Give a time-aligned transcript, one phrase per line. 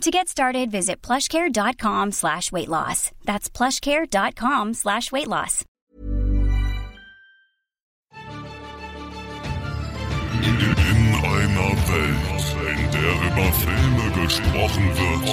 [0.00, 3.10] To get started, visit plushcare.com slash weight loss.
[3.24, 5.64] That's plushcare.com slash weight loss.
[10.42, 15.28] In einer Welt, in der über Filme gesprochen wird,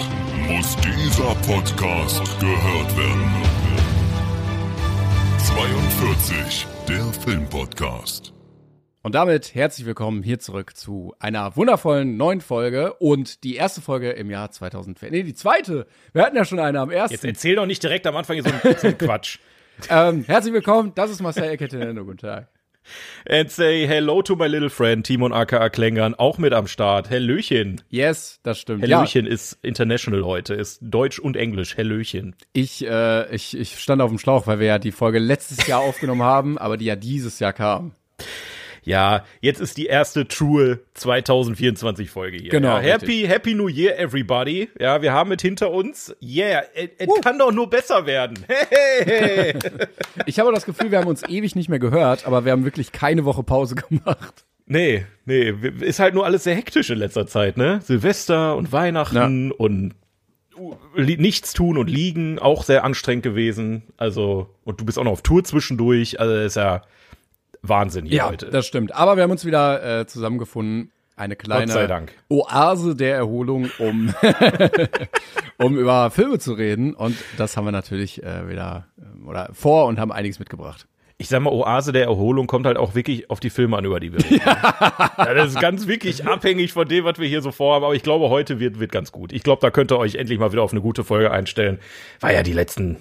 [0.49, 3.31] muss dieser Podcast gehört werden.
[5.37, 8.33] 42, der Filmpodcast.
[9.03, 14.11] Und damit herzlich willkommen hier zurück zu einer wundervollen neuen Folge und die erste Folge
[14.11, 15.09] im Jahr 2004.
[15.09, 15.87] Nee, die zweite.
[16.13, 17.13] Wir hatten ja schon eine am ersten.
[17.13, 19.39] Jetzt erzähl doch nicht direkt am Anfang so einen, so einen Quatsch.
[19.89, 22.05] ähm, herzlich willkommen, das ist Marcel Ecketenendo.
[22.05, 22.49] Guten Tag.
[23.27, 27.09] And say hello to my little friend Timon aka Klängern, auch mit am Start.
[27.09, 27.81] Hallöchen.
[27.89, 28.83] Yes, das stimmt.
[28.83, 29.31] Hallöchen ja.
[29.31, 31.75] ist international heute, ist Deutsch und Englisch.
[31.75, 32.35] Hallöchen.
[32.53, 35.79] Ich, äh, ich, ich stand auf dem Schlauch, weil wir ja die Folge letztes Jahr
[35.81, 37.95] aufgenommen haben, aber die ja dieses Jahr kam.
[38.83, 42.49] Ja, jetzt ist die erste true 2024 Folge hier.
[42.49, 42.77] Genau.
[42.77, 44.69] Ja, happy, Happy New Year, everybody.
[44.79, 46.15] Ja, wir haben es hinter uns.
[46.21, 47.21] Yeah, es uh.
[47.21, 48.43] kann doch nur besser werden.
[48.47, 49.53] Hey.
[50.25, 52.91] ich habe das Gefühl, wir haben uns ewig nicht mehr gehört, aber wir haben wirklich
[52.91, 54.45] keine Woche Pause gemacht.
[54.65, 57.81] Nee, nee, ist halt nur alles sehr hektisch in letzter Zeit, ne?
[57.83, 59.55] Silvester und Weihnachten ja.
[59.57, 59.95] und
[60.95, 63.83] nichts tun und liegen, auch sehr anstrengend gewesen.
[63.97, 66.83] Also, und du bist auch noch auf Tour zwischendurch, also ist ja
[67.61, 68.49] Wahnsinn hier ja, heute.
[68.49, 68.95] das stimmt.
[68.95, 70.91] Aber wir haben uns wieder äh, zusammengefunden.
[71.15, 74.11] Eine kleine Oase der Erholung, um,
[75.57, 76.95] um über Filme zu reden.
[76.95, 80.87] Und das haben wir natürlich äh, wieder äh, oder vor und haben einiges mitgebracht
[81.21, 83.99] ich sag mal, Oase der Erholung kommt halt auch wirklich auf die Filme an, über
[83.99, 84.41] die wir reden.
[84.43, 85.13] Ja.
[85.19, 85.33] ja.
[85.35, 87.85] das ist ganz wirklich abhängig von dem, was wir hier so vorhaben.
[87.85, 89.31] Aber ich glaube, heute wird, wird ganz gut.
[89.31, 91.79] Ich glaube, da könnt ihr euch endlich mal wieder auf eine gute Folge einstellen.
[92.21, 92.97] War ja die letzten,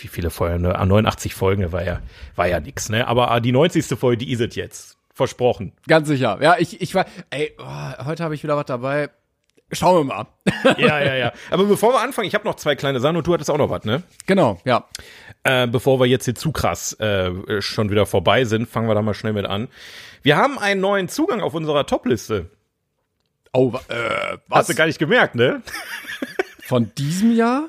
[0.00, 0.70] wie viele Folgen, ne?
[0.70, 2.00] 89 ah, Folgen, war ja,
[2.34, 3.06] war ja nix, ne?
[3.06, 3.96] Aber ah, die 90.
[3.96, 4.96] Folge, die ist es jetzt.
[5.14, 5.72] Versprochen.
[5.86, 6.38] Ganz sicher.
[6.40, 9.10] Ja, ich, ich war, ey, oh, heute habe ich wieder was dabei.
[9.70, 10.26] Schauen wir mal.
[10.78, 11.32] ja, ja, ja.
[11.50, 13.70] Aber bevor wir anfangen, ich habe noch zwei kleine Sachen und du hattest auch noch
[13.70, 14.02] was, ne?
[14.26, 14.84] Genau, ja.
[15.44, 19.02] Äh, bevor wir jetzt hier zu krass äh, schon wieder vorbei sind, fangen wir da
[19.02, 19.68] mal schnell mit an.
[20.22, 22.48] Wir haben einen neuen Zugang auf unserer Top-Liste.
[23.52, 24.60] Oh, äh, was?
[24.60, 25.62] Hast du gar nicht gemerkt, ne?
[26.62, 27.68] Von diesem Jahr?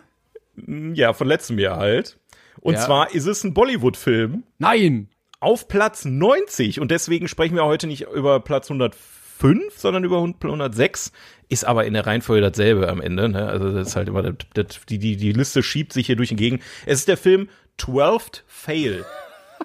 [0.55, 2.17] Ja, von letztem Jahr halt.
[2.61, 2.79] Und ja.
[2.79, 4.43] zwar ist es ein Bollywood-Film.
[4.59, 5.09] Nein!
[5.39, 6.79] Auf Platz 90.
[6.79, 11.11] Und deswegen sprechen wir heute nicht über Platz 105, sondern über 106.
[11.49, 13.27] Ist aber in der Reihenfolge dasselbe am Ende.
[13.27, 13.45] Ne?
[13.45, 16.29] Also das ist halt immer, das, das, die, die, die Liste schiebt sich hier durch
[16.29, 16.61] den Gegend.
[16.85, 19.05] Es ist der Film Twelfth Fail.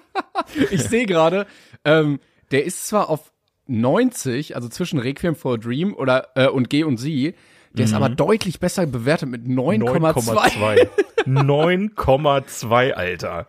[0.71, 1.45] ich sehe gerade,
[1.85, 2.19] ähm,
[2.51, 3.31] der ist zwar auf
[3.67, 7.35] 90, also zwischen Requiem for a Dream oder äh, und G und Sie,
[7.73, 7.91] der mhm.
[7.91, 10.89] ist aber deutlich besser bewertet mit 9,2.
[11.25, 13.47] 9,2, Alter.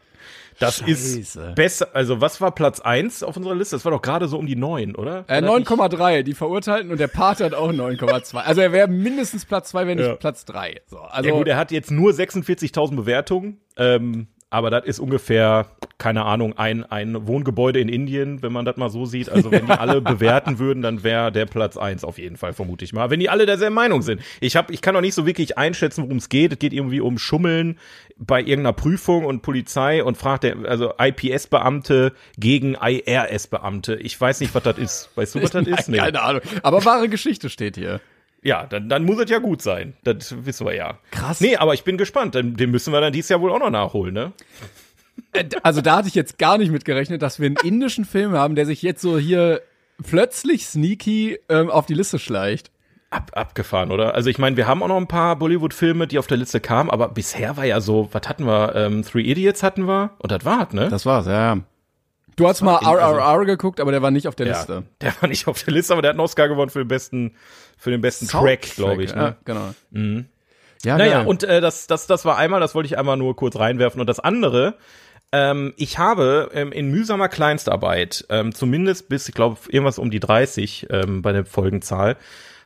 [0.58, 1.20] Das Scheiße.
[1.20, 1.88] ist besser.
[1.94, 3.76] Also, was war Platz 1 auf unserer Liste?
[3.76, 5.24] Das war doch gerade so um die 9, oder?
[5.26, 6.22] Äh, 9,3.
[6.22, 8.36] Die Verurteilten und der Pate hat auch 9,2.
[8.36, 10.16] Also, er wäre mindestens Platz 2, wenn nicht ja.
[10.16, 10.82] Platz 3.
[10.86, 13.58] So, also, ja, gut, er hat jetzt nur 46.000 Bewertungen.
[13.78, 15.66] Ähm, aber das ist ungefähr,
[15.96, 19.28] keine Ahnung, ein, ein Wohngebäude in Indien, wenn man das mal so sieht.
[19.28, 22.84] Also wenn die alle bewerten würden, dann wäre der Platz eins auf jeden Fall, vermute
[22.84, 23.10] ich mal.
[23.10, 24.20] Wenn die alle derselben Meinung sind.
[24.40, 26.52] Ich, hab, ich kann noch nicht so wirklich einschätzen, worum es geht.
[26.52, 27.78] Es geht irgendwie um Schummeln
[28.18, 33.94] bei irgendeiner Prüfung und Polizei und fragt der, also IPS-Beamte gegen IRS-Beamte.
[33.96, 35.10] Ich weiß nicht, was das ist.
[35.14, 35.88] Weißt du, was das ist?
[35.88, 35.98] Nee.
[35.98, 36.42] Keine Ahnung.
[36.64, 38.00] Aber wahre Geschichte steht hier.
[38.42, 39.94] Ja, dann, dann muss es ja gut sein.
[40.02, 40.98] Das wissen wir ja.
[41.10, 41.40] Krass.
[41.40, 42.34] Nee, aber ich bin gespannt.
[42.34, 44.32] Den, den müssen wir dann dieses Jahr wohl auch noch nachholen, ne?
[45.32, 48.32] Äh, also da hatte ich jetzt gar nicht mit gerechnet, dass wir einen indischen Film
[48.32, 49.60] haben, der sich jetzt so hier
[50.02, 52.70] plötzlich sneaky ähm, auf die Liste schleicht.
[53.10, 54.14] Ab, abgefahren, oder?
[54.14, 56.90] Also ich meine, wir haben auch noch ein paar Bollywood-Filme, die auf der Liste kamen,
[56.90, 58.74] aber bisher war ja so, was hatten wir?
[58.76, 60.88] Ähm, Three Idiots hatten wir und das war's, ne?
[60.88, 61.58] Das war's, ja.
[62.36, 64.84] Du hast mal RRR also, geguckt, aber der war nicht auf der ja, Liste.
[65.00, 67.34] Der war nicht auf der Liste, aber der hat einen Oscar gewonnen für den besten
[67.76, 69.14] für den besten Soundtrack, Track, glaube ich.
[69.14, 69.22] Ne?
[69.22, 69.74] Ja, genau.
[69.90, 70.26] Mhm.
[70.84, 71.26] Ja, naja, geil.
[71.26, 74.00] und äh, das, das, das war einmal, das wollte ich einmal nur kurz reinwerfen.
[74.00, 74.76] Und das andere,
[75.32, 80.20] ähm, ich habe ähm, in mühsamer Kleinstarbeit, ähm, zumindest bis, ich glaube, irgendwas um die
[80.20, 82.16] 30 ähm, bei der Folgenzahl,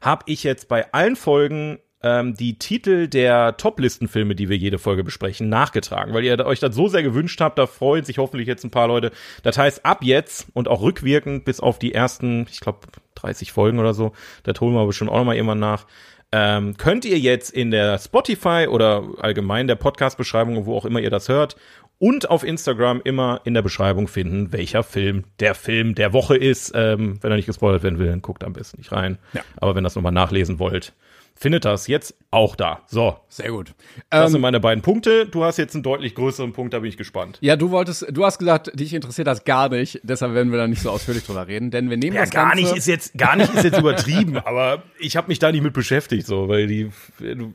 [0.00, 5.02] habe ich jetzt bei allen Folgen ähm, die Titel der Top-Listenfilme, die wir jede Folge
[5.02, 8.62] besprechen, nachgetragen, weil ihr euch das so sehr gewünscht habt, da freuen sich hoffentlich jetzt
[8.62, 9.10] ein paar Leute.
[9.42, 12.80] Das heißt, ab jetzt und auch rückwirkend bis auf die ersten, ich glaube,
[13.14, 14.12] 30 Folgen oder so,
[14.42, 15.86] das holen wir bestimmt auch nochmal irgendwann nach,
[16.30, 21.10] ähm, könnt ihr jetzt in der Spotify oder allgemein der Podcast-Beschreibung, wo auch immer ihr
[21.10, 21.56] das hört,
[21.98, 26.72] und auf Instagram immer in der Beschreibung finden, welcher Film der Film der Woche ist.
[26.74, 29.16] Ähm, wenn er nicht gespoilert werden will, dann guckt am besten nicht rein.
[29.32, 29.42] Ja.
[29.56, 30.92] Aber wenn ihr das nochmal nachlesen wollt,
[31.34, 32.82] findet das jetzt auch da.
[32.86, 33.16] So.
[33.28, 33.74] Sehr gut.
[34.10, 35.26] Das ähm, sind meine beiden Punkte.
[35.26, 37.38] Du hast jetzt einen deutlich größeren Punkt, da bin ich gespannt.
[37.40, 40.66] Ja, du wolltest, du hast gesagt, dich interessiert das gar nicht, deshalb werden wir da
[40.66, 43.18] nicht so ausführlich drüber reden, denn wir nehmen ja, das gar Ganze nicht ist jetzt
[43.18, 46.66] gar nicht ist jetzt übertrieben, aber ich habe mich da nicht mit beschäftigt so, weil
[46.66, 46.90] die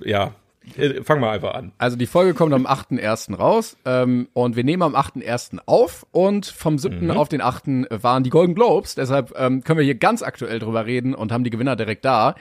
[0.04, 0.34] ja,
[0.78, 1.72] äh, fang mal einfach an.
[1.78, 3.36] Also die Folge kommt am 8.1.
[3.36, 5.60] raus ähm, und wir nehmen am 8.1.
[5.66, 7.06] auf und vom 7.
[7.06, 7.12] Mhm.
[7.12, 7.64] auf den 8.
[7.90, 11.44] waren die Golden Globes, deshalb ähm, können wir hier ganz aktuell drüber reden und haben
[11.44, 12.36] die Gewinner direkt da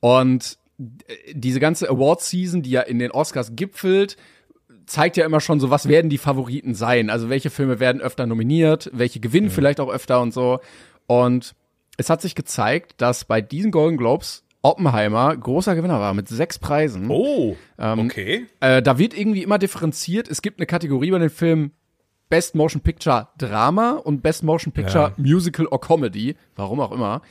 [0.00, 0.58] und
[1.32, 4.16] diese ganze Award-Season, die ja in den Oscars gipfelt,
[4.86, 7.10] zeigt ja immer schon so, was werden die Favoriten sein?
[7.10, 9.52] Also welche Filme werden öfter nominiert, welche gewinnen mhm.
[9.52, 10.60] vielleicht auch öfter und so.
[11.06, 11.54] Und
[11.96, 16.58] es hat sich gezeigt, dass bei diesen Golden Globes Oppenheimer großer Gewinner war mit sechs
[16.58, 17.10] Preisen.
[17.10, 18.46] Oh, ähm, okay.
[18.60, 20.28] Äh, da wird irgendwie immer differenziert.
[20.28, 21.72] Es gibt eine Kategorie bei den Filmen
[22.34, 25.12] Best Motion Picture Drama und Best Motion Picture ja.
[25.16, 27.22] Musical or Comedy, warum auch immer.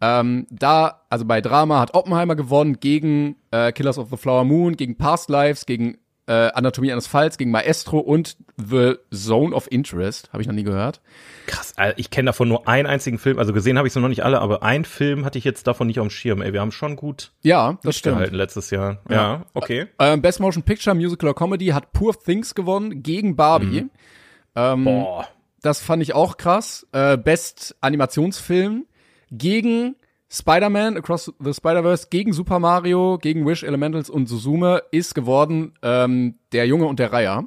[0.00, 4.76] Ähm, da, also bei Drama hat Oppenheimer gewonnen gegen äh, Killers of the Flower Moon,
[4.76, 5.98] gegen Past Lives, gegen
[6.28, 10.32] äh, Anatomie eines Falls, gegen Maestro und The Zone of Interest.
[10.32, 11.00] Habe ich noch nie gehört.
[11.48, 13.40] Krass, ich kenne davon nur einen einzigen Film.
[13.40, 15.88] Also gesehen habe ich es noch nicht alle, aber ein Film hatte ich jetzt davon
[15.88, 16.40] nicht auf dem Schirm.
[16.40, 18.18] Ey, wir haben schon gut ja, das stimmt.
[18.18, 18.98] gehalten letztes Jahr.
[19.08, 19.88] Ja, ja okay.
[19.98, 23.82] Äh, Best Motion Picture, Musical or Comedy hat Poor Things gewonnen gegen Barbie.
[23.82, 23.90] Mhm.
[24.54, 25.28] Ähm, Boah.
[25.62, 26.86] Das fand ich auch krass.
[26.92, 28.86] Äh, Best Animationsfilm
[29.30, 29.96] gegen
[30.32, 36.38] Spider-Man Across the Spider-Verse, gegen Super Mario, gegen Wish Elementals und Suzume ist geworden ähm,
[36.52, 37.44] der Junge und der Reiher.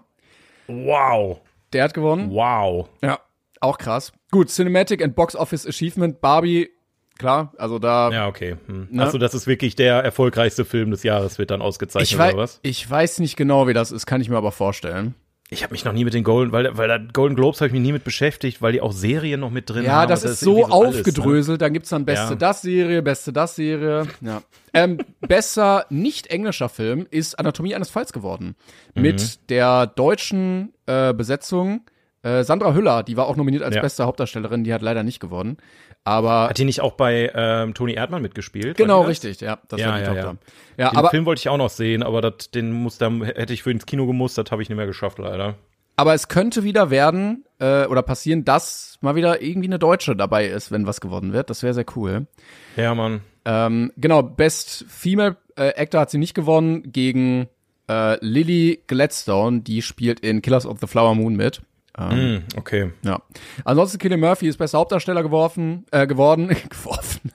[0.67, 1.41] Wow.
[1.73, 2.29] Der hat gewonnen.
[2.29, 2.87] Wow.
[3.01, 3.19] Ja,
[3.59, 4.13] auch krass.
[4.29, 6.69] Gut, Cinematic and Box Office Achievement, Barbie,
[7.17, 8.11] klar, also da.
[8.11, 8.57] Ja, okay.
[8.67, 8.87] Hm.
[8.91, 9.03] Ne?
[9.03, 12.59] Also das ist wirklich der erfolgreichste Film des Jahres, wird dann ausgezeichnet ich oder was?
[12.61, 15.15] Ich weiß nicht genau, wie das ist, kann ich mir aber vorstellen.
[15.49, 17.73] Ich habe mich noch nie mit den Golden, weil, weil da Golden Globes habe ich
[17.73, 20.01] mich nie mit beschäftigt, weil die auch Serien noch mit drin ja, haben.
[20.01, 21.25] Ja, das, das, ist so, so aufgedröselt.
[21.25, 21.57] Alles, ne?
[21.59, 22.35] Dann gibt's dann beste ja.
[22.35, 24.07] das Serie, beste das Serie.
[24.21, 24.41] Ja.
[24.73, 28.55] ähm, besser nicht englischer Film ist Anatomie eines Falls geworden.
[28.95, 29.01] Mhm.
[29.03, 31.81] Mit der deutschen äh, Besetzung
[32.25, 33.81] äh, Sandra Hüller, die war auch nominiert als ja.
[33.81, 35.57] beste Hauptdarstellerin, die hat leider nicht gewonnen.
[36.03, 38.77] Aber hat die nicht auch bei ähm, Toni Erdmann mitgespielt?
[38.77, 40.37] Genau, richtig, ja, das ja, war die ja, Tochter.
[40.77, 43.53] Ja, den aber Film wollte ich auch noch sehen, aber dat, den muss, da hätte
[43.53, 45.55] ich für ins Kino gemustert, habe ich nicht mehr geschafft, leider.
[45.97, 50.47] Aber es könnte wieder werden äh, oder passieren, dass mal wieder irgendwie eine Deutsche dabei
[50.47, 51.49] ist, wenn was gewonnen wird.
[51.49, 52.27] Das wäre sehr cool.
[52.75, 53.21] Ja, Mann.
[53.45, 57.47] Ähm, genau, Best Female äh, Actor hat sie nicht gewonnen gegen
[57.87, 61.61] äh, Lily Gladstone, die spielt in Killers of the Flower Moon mit.
[61.97, 62.91] Ähm, mm, okay.
[63.03, 63.21] Ja.
[63.63, 66.47] Ansonsten Killian Murphy ist bester Hauptdarsteller geworfen, äh, geworden.
[66.69, 67.31] geworfen.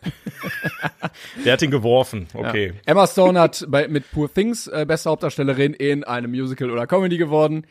[1.45, 2.69] Der hat ihn geworfen, okay.
[2.69, 2.75] Ja.
[2.87, 7.17] Emma Stone hat bei, mit Poor Things äh, beste Hauptdarstellerin in einem Musical oder Comedy
[7.17, 7.67] geworden.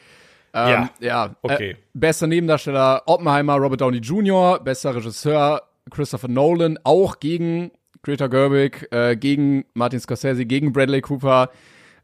[0.54, 1.26] Ähm, ja, ja.
[1.26, 1.70] Äh, okay.
[1.72, 7.72] Äh, bester Nebendarsteller Oppenheimer, Robert Downey Jr., bester Regisseur Christopher Nolan, auch gegen
[8.02, 11.50] Greta Gerwig, äh, gegen Martin Scorsese, gegen Bradley Cooper.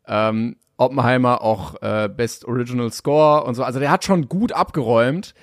[0.07, 3.63] Ähm, Oppenheimer auch äh, Best Original Score und so.
[3.63, 5.33] Also der hat schon gut abgeräumt.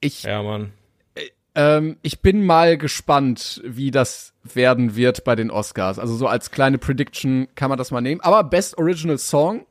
[0.00, 0.72] Ich, ja, Mann.
[1.14, 5.98] Äh, ähm, ich bin mal gespannt, wie das werden wird bei den Oscars.
[5.98, 8.20] Also so als kleine Prediction kann man das mal nehmen.
[8.20, 9.66] Aber Best Original Song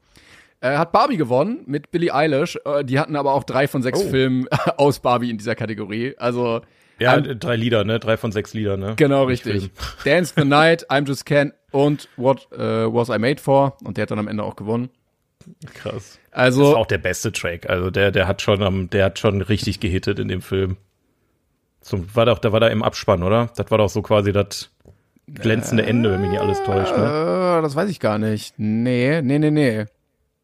[0.60, 2.60] äh, hat Barbie gewonnen mit Billie Eilish.
[2.66, 4.10] Äh, die hatten aber auch drei von sechs oh.
[4.10, 4.48] Filmen
[4.78, 6.16] aus Barbie in dieser Kategorie.
[6.18, 6.62] Also
[7.00, 8.00] ja, I'm, drei Lieder, ne?
[8.00, 8.94] Drei von sechs Lieder, ne?
[8.96, 9.72] Genau, richtig.
[10.06, 13.78] Dance the Night, I'm Just Ken und What uh, Was I Made For.
[13.84, 14.90] Und der hat dann am Ende auch gewonnen.
[15.74, 16.20] Krass.
[16.32, 16.62] Also.
[16.62, 17.70] Das ist auch der beste Track.
[17.70, 20.78] Also der, der hat schon am, der hat schon richtig gehittet in dem Film.
[21.82, 23.50] Zum, war doch, da war da im Abspann, oder?
[23.56, 24.70] Das war doch so quasi das
[25.28, 27.58] glänzende Ende, wenn mich nicht alles täuscht, ne?
[27.58, 28.56] Äh, das weiß ich gar nicht.
[28.58, 29.86] Nee, nee, nee, nee.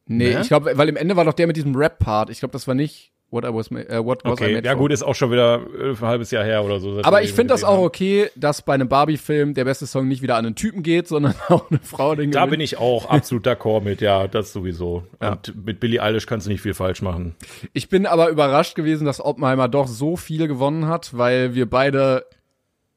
[0.05, 0.41] Nee, ne?
[0.41, 2.29] ich glaube, weil im Ende war doch der mit diesem Rap-Part.
[2.29, 4.52] Ich glaube, das war nicht What, I was, uh, what was okay.
[4.52, 7.02] I made Ja, gut, ist auch schon wieder äh, ein halbes Jahr her oder so.
[7.02, 10.36] Aber ich finde das auch okay, dass bei einem Barbie-Film der beste Song nicht wieder
[10.36, 13.82] an einen Typen geht, sondern auch eine Frau den Da bin ich auch absolut d'accord
[13.82, 15.08] mit, ja, das sowieso.
[15.20, 15.32] Ja.
[15.32, 17.34] Und mit Billie Eilish kannst du nicht viel falsch machen.
[17.74, 22.28] Ich bin aber überrascht gewesen, dass Oppenheimer doch so viel gewonnen hat, weil wir beide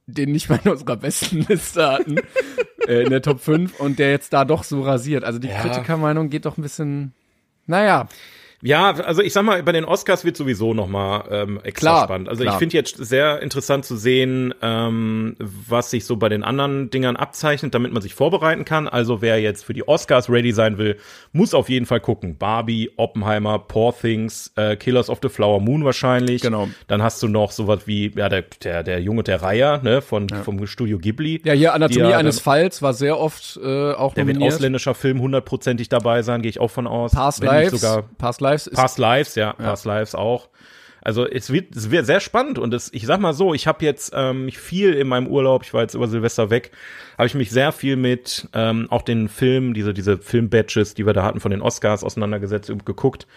[0.04, 2.16] den nicht mal in unserer besten Liste hatten,
[2.86, 5.24] äh, in der Top 5 und der jetzt da doch so rasiert.
[5.24, 5.62] Also die ja.
[5.62, 7.14] Kritikermeinung geht doch ein bisschen,
[7.66, 8.06] naja.
[8.66, 12.04] Ja, also ich sag mal, bei den Oscars wird sowieso noch mal ähm, extra klar,
[12.04, 12.28] spannend.
[12.28, 12.54] Also klar.
[12.54, 17.14] ich finde jetzt sehr interessant zu sehen, ähm, was sich so bei den anderen Dingern
[17.14, 18.88] abzeichnet, damit man sich vorbereiten kann.
[18.88, 20.96] Also wer jetzt für die Oscars ready sein will,
[21.32, 22.38] muss auf jeden Fall gucken.
[22.38, 26.42] Barbie, Oppenheimer, Poor Things, äh, Killers of the Flower Moon wahrscheinlich.
[26.42, 26.68] Genau.
[26.88, 30.26] Dann hast du noch sowas wie ja der der der Junge der Reiher, ne, von
[30.26, 30.42] ja.
[30.42, 31.40] vom Studio Ghibli.
[31.44, 34.26] Ja, hier Anatomie ja, eines Falls war sehr oft äh, auch der nominiert.
[34.26, 37.12] Der wird ausländischer Film hundertprozentig dabei sein, gehe ich auch von aus.
[37.12, 38.74] Past Lives, sogar Past Lives ist.
[38.74, 39.52] Past Lives, ja, ja.
[39.52, 40.48] Past Lives auch.
[41.02, 43.84] Also es wird, es wird sehr spannend und es, ich sag mal so, ich habe
[43.84, 46.72] jetzt ähm, viel in meinem Urlaub, ich war jetzt über Silvester weg,
[47.16, 51.12] habe ich mich sehr viel mit ähm, auch den Filmen, diese, diese Film-Badges, die wir
[51.12, 53.28] da hatten von den Oscars auseinandergesetzt und geguckt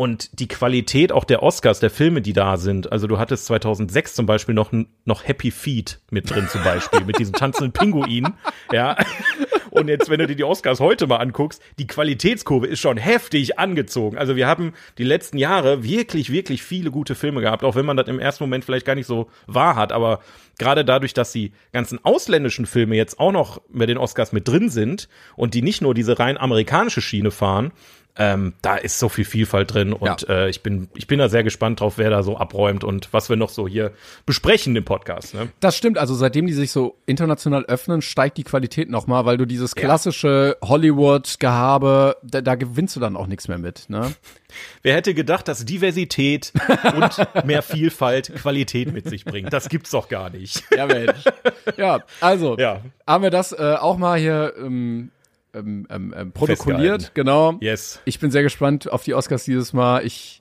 [0.00, 2.90] und die Qualität auch der Oscars, der Filme, die da sind.
[2.90, 4.72] Also du hattest 2006 zum Beispiel noch,
[5.04, 8.28] noch Happy Feet mit drin zum Beispiel, mit diesem tanzenden Pinguin,
[8.72, 8.96] ja.
[9.70, 13.58] Und jetzt, wenn du dir die Oscars heute mal anguckst, die Qualitätskurve ist schon heftig
[13.58, 14.18] angezogen.
[14.18, 17.96] Also wir haben die letzten Jahre wirklich, wirklich viele gute Filme gehabt, auch wenn man
[17.96, 19.92] das im ersten Moment vielleicht gar nicht so wahr hat.
[19.92, 20.20] Aber
[20.58, 24.68] gerade dadurch, dass die ganzen ausländischen Filme jetzt auch noch bei den Oscars mit drin
[24.68, 27.72] sind und die nicht nur diese rein amerikanische Schiene fahren,
[28.16, 30.28] ähm, da ist so viel Vielfalt drin und ja.
[30.28, 33.28] äh, ich bin ich bin da sehr gespannt drauf, wer da so abräumt und was
[33.28, 33.92] wir noch so hier
[34.26, 35.34] besprechen im Podcast.
[35.34, 35.48] Ne?
[35.60, 35.98] Das stimmt.
[35.98, 39.74] Also seitdem die sich so international öffnen, steigt die Qualität noch mal, weil du dieses
[39.74, 40.68] klassische ja.
[40.68, 43.88] Hollywood-Gehabe, da, da gewinnst du dann auch nichts mehr mit.
[43.88, 44.12] Ne?
[44.82, 46.52] Wer hätte gedacht, dass Diversität
[46.94, 49.52] und mehr Vielfalt Qualität mit sich bringt?
[49.52, 50.64] Das gibt's doch gar nicht.
[50.76, 51.24] Ja, Mensch.
[51.76, 52.82] Ja, also ja.
[53.06, 55.10] haben wir das äh, auch mal hier ähm,
[55.54, 57.56] ähm, ähm, ähm protokolliert, genau.
[57.60, 58.00] Yes.
[58.04, 60.04] Ich bin sehr gespannt auf die Oscars dieses Mal.
[60.04, 60.40] Ich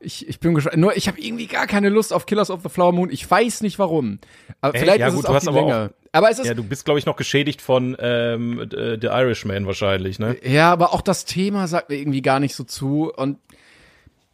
[0.00, 0.76] ich, ich bin gespannt.
[0.76, 3.10] Nur ich habe irgendwie gar keine Lust auf Killers of the Flower Moon.
[3.10, 4.18] Ich weiß nicht warum.
[4.60, 4.84] Aber Echt?
[4.84, 5.90] vielleicht ja, ist gut, es auch die aber Länge.
[5.90, 6.46] Auch, aber es ist.
[6.46, 10.36] Ja, du bist glaube ich noch geschädigt von ähm, äh, The Irishman wahrscheinlich, ne?
[10.44, 13.38] Ja, aber auch das Thema sagt mir irgendwie gar nicht so zu und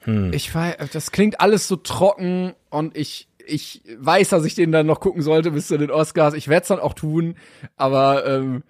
[0.01, 0.33] hm.
[0.35, 4.87] ich weiß, das klingt alles so trocken und ich ich weiß, dass ich den dann
[4.87, 6.35] noch gucken sollte bis zu den Oscars.
[6.35, 7.37] Ich werde es dann auch tun,
[7.77, 8.63] aber ähm,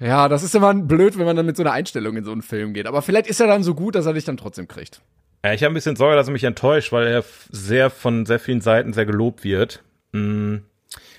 [0.00, 2.42] ja, das ist immer blöd, wenn man dann mit so einer Einstellung in so einen
[2.42, 2.86] Film geht.
[2.86, 5.02] Aber vielleicht ist er dann so gut, dass er dich dann trotzdem kriegt.
[5.44, 8.38] Ja, ich habe ein bisschen Sorge, dass er mich enttäuscht, weil er sehr von sehr
[8.38, 9.82] vielen Seiten sehr gelobt wird.
[10.12, 10.62] Hm.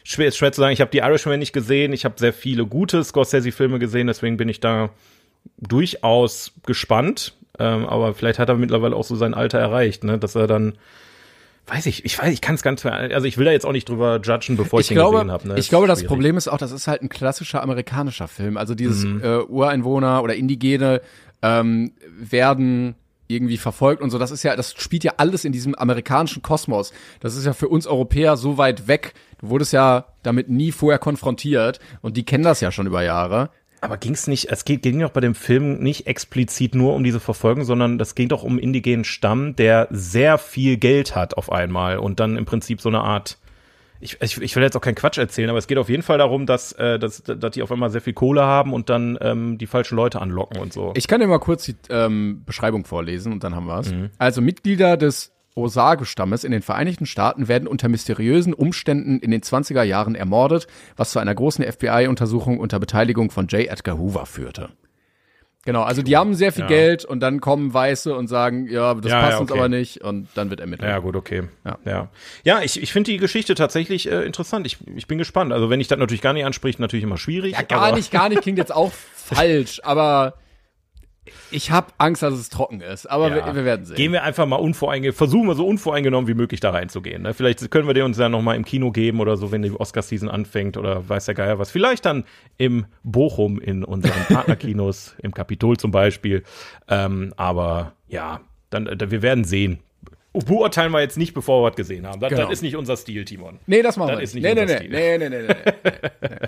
[0.04, 0.74] Schwer ist schwer zu sagen.
[0.74, 1.94] Ich habe die Irishman nicht gesehen.
[1.94, 4.90] Ich habe sehr viele gute Scorsese-Filme gesehen, deswegen bin ich da
[5.58, 7.36] durchaus gespannt.
[7.60, 10.18] Ähm, aber vielleicht hat er mittlerweile auch so sein Alter erreicht, ne?
[10.18, 10.74] dass er dann
[11.72, 13.88] weiß ich, ich weiß, ich kann es ganz, also ich will da jetzt auch nicht
[13.88, 15.48] drüber judgen, bevor ich, ich den glaube, gesehen habe.
[15.48, 15.56] Ne?
[15.58, 18.58] Ich glaube, das Problem ist auch, das ist halt ein klassischer amerikanischer Film.
[18.58, 19.22] Also dieses mhm.
[19.24, 21.02] äh, Ureinwohner oder Indigene
[21.42, 22.96] ähm, werden
[23.28, 24.18] irgendwie verfolgt und so.
[24.18, 26.92] Das ist ja, das spielt ja alles in diesem amerikanischen Kosmos.
[27.22, 29.14] Das ist ja für uns Europäer so weit weg.
[29.40, 33.50] Du wurdest ja damit nie vorher konfrontiert und die kennen das ja schon über Jahre.
[33.84, 37.20] Aber ging es nicht, es ging doch bei dem Film nicht explizit nur um diese
[37.20, 41.98] Verfolgung, sondern das ging doch um indigenen Stamm, der sehr viel Geld hat auf einmal
[41.98, 43.40] und dann im Prinzip so eine Art,
[44.00, 46.20] ich, ich, ich will jetzt auch keinen Quatsch erzählen, aber es geht auf jeden Fall
[46.20, 49.58] darum, dass, äh, dass, dass die auf einmal sehr viel Kohle haben und dann ähm,
[49.58, 50.94] die falschen Leute anlocken und so.
[50.96, 53.92] Ich kann dir mal kurz die ähm, Beschreibung vorlesen und dann haben wir's.
[53.92, 54.12] Mhm.
[54.20, 59.84] Also Mitglieder des Osage-Stammes in den Vereinigten Staaten werden unter mysteriösen Umständen in den 20er
[59.84, 63.68] Jahren ermordet, was zu einer großen FBI-Untersuchung unter Beteiligung von J.
[63.68, 64.70] Edgar Hoover führte.
[65.64, 66.68] Genau, also die haben sehr viel ja.
[66.68, 69.42] Geld und dann kommen Weiße und sagen, ja, das ja, passt ja, okay.
[69.42, 70.90] uns aber nicht und dann wird ermittelt.
[70.90, 71.44] Ja, gut, okay.
[71.86, 72.10] Ja,
[72.44, 72.62] ja.
[72.64, 74.66] ich, ich finde die Geschichte tatsächlich äh, interessant.
[74.66, 75.54] Ich, ich bin gespannt.
[75.54, 77.54] Also wenn ich das natürlich gar nicht anspricht, natürlich immer schwierig.
[77.54, 80.34] Ja, gar nicht, gar nicht klingt jetzt auch falsch, aber
[81.52, 83.46] ich habe Angst, dass es trocken ist, aber ja.
[83.46, 83.96] wir, wir, werden sehen.
[83.96, 87.24] Gehen wir einfach mal unvoreingenommen, versuchen wir so unvoreingenommen wie möglich da reinzugehen.
[87.24, 87.34] Ne?
[87.34, 89.72] Vielleicht können wir den uns ja noch mal im Kino geben oder so, wenn die
[89.72, 91.72] Oscar-Season anfängt oder weiß der Geier was.
[91.72, 92.24] Vielleicht dann
[92.58, 96.44] im Bochum in unseren Partnerkinos, im Kapitol zum Beispiel.
[96.88, 99.80] Ähm, aber ja, dann, dann wir werden sehen.
[100.34, 102.22] Beurteilen wir jetzt nicht, bevor wir was gesehen haben.
[102.22, 102.44] Das, genau.
[102.44, 103.60] das ist nicht unser Stil, Timon.
[103.68, 104.44] Nee, das machen das wir ist nicht.
[104.44, 105.48] Nee, nee, nee, nee, nee, nee, nee,
[106.22, 106.48] nee.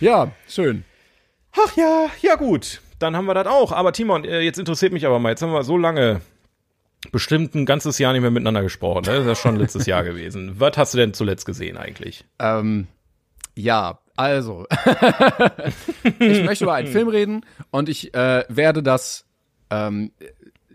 [0.00, 0.84] Ja, schön.
[1.52, 3.70] Ach ja, ja gut dann haben wir das auch.
[3.70, 6.20] Aber Timon, äh, jetzt interessiert mich aber mal, jetzt haben wir so lange
[7.12, 9.04] bestimmt ein ganzes Jahr nicht mehr miteinander gesprochen.
[9.04, 9.12] Ne?
[9.12, 10.54] Das ist ja schon letztes Jahr gewesen.
[10.58, 12.24] Was hast du denn zuletzt gesehen eigentlich?
[12.38, 12.86] Ähm,
[13.54, 14.66] ja, also.
[16.18, 19.26] ich möchte über einen Film reden und ich äh, werde das
[19.68, 20.12] ähm,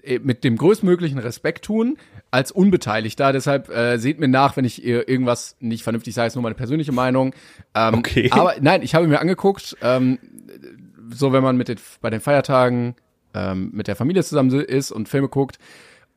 [0.04, 1.98] äh, mit dem größtmöglichen Respekt tun,
[2.30, 3.34] als Unbeteiligter.
[3.34, 6.92] Deshalb äh, seht mir nach, wenn ich irgendwas nicht vernünftig sage, ist nur meine persönliche
[6.92, 7.34] Meinung.
[7.74, 8.30] Ähm, okay.
[8.32, 10.20] Aber nein, ich habe mir angeguckt, ähm,
[11.10, 12.96] so wenn man mit den, bei den Feiertagen
[13.34, 15.60] ähm, mit der Familie zusammen ist und Filme guckt.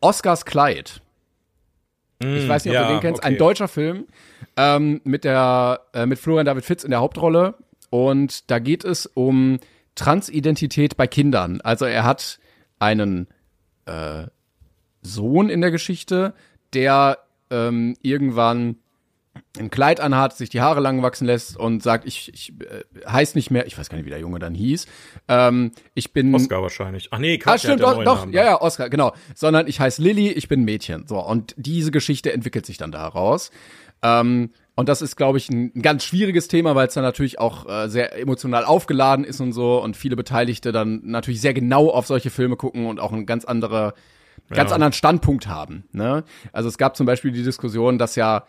[0.00, 1.00] Oscars Kleid.
[2.22, 3.22] Mm, ich weiß nicht, ob ja, du den kennst.
[3.22, 3.32] Okay.
[3.32, 4.06] Ein deutscher Film
[4.56, 7.54] ähm, mit der äh, mit Florian David Fitz in der Hauptrolle
[7.90, 9.58] und da geht es um
[9.94, 11.60] Transidentität bei Kindern.
[11.60, 12.38] Also er hat
[12.78, 13.28] einen
[13.84, 14.26] äh,
[15.02, 16.34] Sohn in der Geschichte,
[16.72, 17.18] der
[17.50, 18.76] ähm, irgendwann
[19.58, 23.34] ein Kleid anhat, sich die Haare lang wachsen lässt und sagt, ich, ich äh, heiß
[23.34, 24.86] nicht mehr, ich weiß gar nicht, wie der Junge dann hieß.
[25.28, 27.08] Ähm, ich bin Oscar wahrscheinlich.
[27.10, 29.12] Ach nee, Quatsch, ah, stimmt, doch, doch, ja, ja, Oscar, genau.
[29.34, 31.06] Sondern ich heiße Lilly, ich bin Mädchen.
[31.06, 33.50] So und diese Geschichte entwickelt sich dann daraus.
[34.02, 37.38] Ähm, und das ist, glaube ich, ein, ein, ganz schwieriges Thema, weil es dann natürlich
[37.38, 41.90] auch äh, sehr emotional aufgeladen ist und so und viele Beteiligte dann natürlich sehr genau
[41.90, 43.92] auf solche Filme gucken und auch ein ganz anderer
[44.48, 44.74] ganz ja.
[44.74, 45.84] anderen Standpunkt haben.
[45.92, 46.24] Ne?
[46.52, 48.44] Also es gab zum Beispiel die Diskussion, dass ja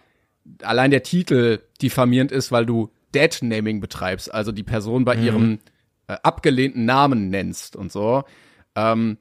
[0.61, 5.23] allein der Titel diffamierend ist, weil du Dead-Naming betreibst, also die Person bei mhm.
[5.23, 5.59] ihrem
[6.07, 8.23] äh, abgelehnten Namen nennst und so.
[8.75, 9.17] Ähm,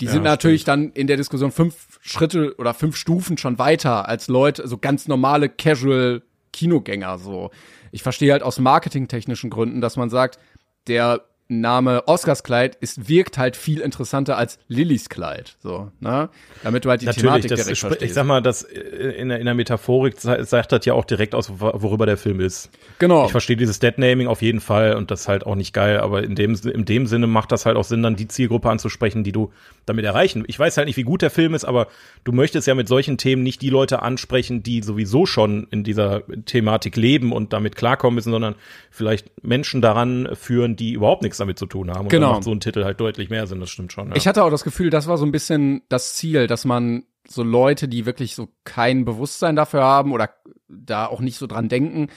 [0.00, 0.86] die ja, sind natürlich stimmt.
[0.86, 5.06] dann in der Diskussion fünf Schritte oder fünf Stufen schon weiter als Leute, so ganz
[5.06, 7.50] normale Casual Kinogänger so.
[7.92, 10.38] Ich verstehe halt aus marketingtechnischen Gründen, dass man sagt,
[10.86, 16.30] der Name Oscarskleid ist, wirkt halt viel interessanter als Lillys Kleid, so, ne?
[16.62, 18.02] Damit du halt die Natürlich, Thematik das direkt verstehst.
[18.02, 21.50] Ich sag mal, das in der, in der Metaphorik sagt das ja auch direkt aus,
[21.60, 22.70] worüber der Film ist.
[22.98, 23.26] Genau.
[23.26, 26.22] Ich verstehe dieses Deadnaming auf jeden Fall und das ist halt auch nicht geil, aber
[26.22, 29.32] in dem, in dem Sinne macht das halt auch Sinn, dann die Zielgruppe anzusprechen, die
[29.32, 29.52] du
[29.84, 30.44] damit erreichen.
[30.46, 31.88] Ich weiß halt nicht, wie gut der Film ist, aber
[32.24, 36.22] du möchtest ja mit solchen Themen nicht die Leute ansprechen, die sowieso schon in dieser
[36.46, 38.54] Thematik leben und damit klarkommen müssen, sondern
[38.90, 42.02] vielleicht Menschen daran führen, die überhaupt nichts damit zu tun haben.
[42.02, 42.26] Und genau.
[42.26, 44.08] dann macht so ein Titel halt deutlich mehr Sinn, das stimmt schon.
[44.08, 44.16] Ja.
[44.16, 47.42] Ich hatte auch das Gefühl, das war so ein bisschen das Ziel, dass man so
[47.42, 50.30] Leute, die wirklich so kein Bewusstsein dafür haben oder
[50.68, 52.08] da auch nicht so dran denken,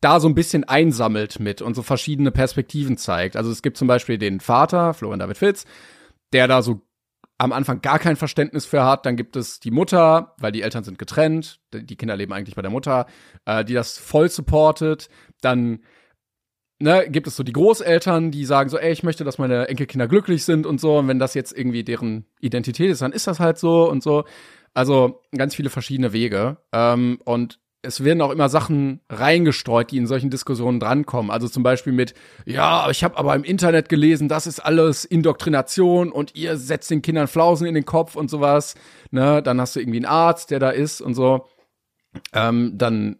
[0.00, 3.36] da so ein bisschen einsammelt mit und so verschiedene Perspektiven zeigt.
[3.36, 5.64] Also es gibt zum Beispiel den Vater, Florian David Fitz,
[6.32, 6.82] der da so
[7.38, 9.06] am Anfang gar kein Verständnis für hat.
[9.06, 12.62] Dann gibt es die Mutter, weil die Eltern sind getrennt, die Kinder leben eigentlich bei
[12.62, 13.06] der Mutter,
[13.44, 15.08] äh, die das voll supportet.
[15.40, 15.80] Dann
[16.84, 20.06] ne, gibt es so die Großeltern, die sagen so, ey, ich möchte, dass meine Enkelkinder
[20.06, 20.98] glücklich sind und so.
[20.98, 24.24] Und wenn das jetzt irgendwie deren Identität ist, dann ist das halt so und so.
[24.74, 26.58] Also ganz viele verschiedene Wege.
[26.72, 31.30] Ähm, und es werden auch immer Sachen reingestreut, die in solchen Diskussionen drankommen.
[31.30, 32.14] Also zum Beispiel mit,
[32.44, 37.02] ja, ich habe aber im Internet gelesen, das ist alles Indoktrination und ihr setzt den
[37.02, 38.74] Kindern Flausen in den Kopf und sowas.
[39.10, 41.46] Ne, dann hast du irgendwie einen Arzt, der da ist und so.
[42.32, 43.16] Ähm, dann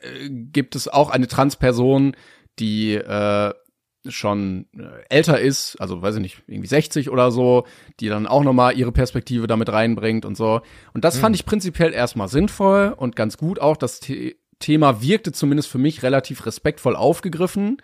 [0.00, 2.14] äh, gibt es auch eine Transperson,
[2.58, 3.52] die äh,
[4.06, 7.64] schon äh, älter ist, also weiß ich nicht, irgendwie 60 oder so,
[8.00, 10.60] die dann auch nochmal ihre Perspektive damit reinbringt und so.
[10.94, 11.20] Und das mhm.
[11.20, 13.76] fand ich prinzipiell erstmal sinnvoll und ganz gut auch.
[13.76, 17.78] Das The Thema wirkte zumindest für mich relativ respektvoll aufgegriffen.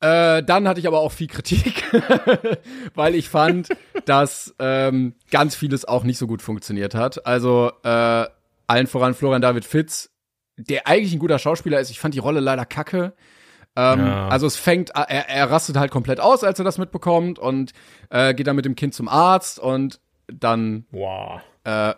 [0.00, 1.84] Äh, dann hatte ich aber auch viel Kritik,
[2.94, 3.68] weil ich fand,
[4.06, 7.26] dass ähm, ganz vieles auch nicht so gut funktioniert hat.
[7.26, 8.26] Also äh,
[8.66, 10.10] allen voran Florian David Fitz,
[10.56, 11.90] der eigentlich ein guter Schauspieler ist.
[11.90, 13.12] Ich fand die Rolle leider kacke.
[13.76, 14.28] Ähm, ja.
[14.28, 17.72] Also es fängt, er, er rastet halt komplett aus, als er das mitbekommt und
[18.10, 21.40] äh, geht dann mit dem Kind zum Arzt und dann, wow.
[21.64, 21.94] äh,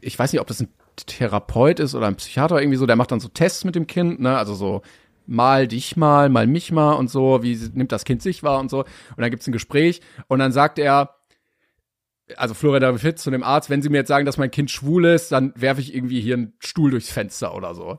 [0.00, 0.68] ich weiß nicht, ob das ein
[1.06, 4.20] Therapeut ist oder ein Psychiater irgendwie so, der macht dann so Tests mit dem Kind,
[4.20, 4.82] ne, also so
[5.26, 8.70] mal dich mal, mal mich mal und so, wie nimmt das Kind sich wahr und
[8.70, 8.80] so.
[8.80, 11.16] Und dann gibt's ein Gespräch und dann sagt er,
[12.36, 14.70] also Florian David Fitz zu dem Arzt, wenn Sie mir jetzt sagen, dass mein Kind
[14.70, 17.98] schwul ist, dann werfe ich irgendwie hier einen Stuhl durchs Fenster oder so.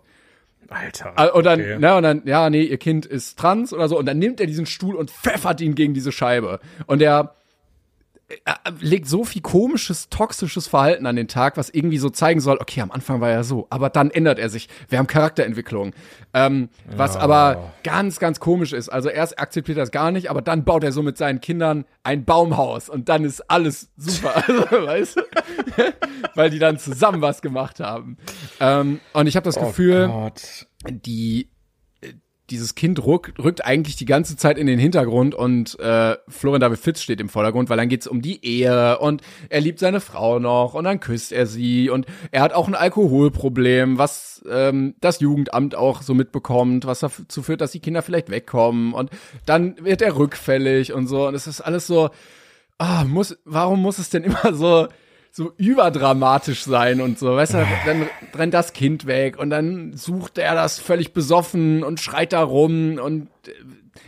[0.69, 1.13] Alter.
[1.15, 1.79] Ah, und dann, okay.
[1.79, 3.97] ne, und dann, ja, nee, ihr Kind ist trans oder so.
[3.97, 6.59] Und dann nimmt er diesen Stuhl und pfeffert ihn gegen diese Scheibe.
[6.85, 7.38] Und er, er
[8.79, 12.81] legt so viel komisches, toxisches Verhalten an den Tag, was irgendwie so zeigen soll, okay,
[12.81, 14.69] am Anfang war er so, aber dann ändert er sich.
[14.87, 15.93] Wir haben Charakterentwicklung.
[16.33, 17.19] Ähm, was oh.
[17.19, 18.89] aber ganz, ganz komisch ist.
[18.89, 21.85] Also erst akzeptiert er das gar nicht, aber dann baut er so mit seinen Kindern
[22.03, 24.29] ein Baumhaus und dann ist alles super.
[24.49, 25.21] Also, weißt du?
[26.35, 28.17] Weil die dann zusammen was gemacht haben.
[28.59, 30.67] Ähm, und ich habe das oh Gefühl, Gott.
[30.87, 31.49] die
[32.51, 36.79] dieses Kind rückt, rückt eigentlich die ganze Zeit in den Hintergrund und äh, Florian David
[36.79, 40.39] Fitz steht im Vordergrund, weil dann geht's um die Ehe und er liebt seine Frau
[40.39, 45.19] noch und dann küsst er sie und er hat auch ein Alkoholproblem, was ähm, das
[45.19, 49.09] Jugendamt auch so mitbekommt, was dazu führt, dass die Kinder vielleicht wegkommen und
[49.45, 52.09] dann wird er rückfällig und so und es ist alles so,
[52.77, 54.87] ah, muss, warum muss es denn immer so
[55.31, 57.35] so überdramatisch sein und so.
[57.35, 61.99] Weißt du, dann rennt das Kind weg und dann sucht er das völlig besoffen und
[61.99, 63.51] schreit da rum und äh,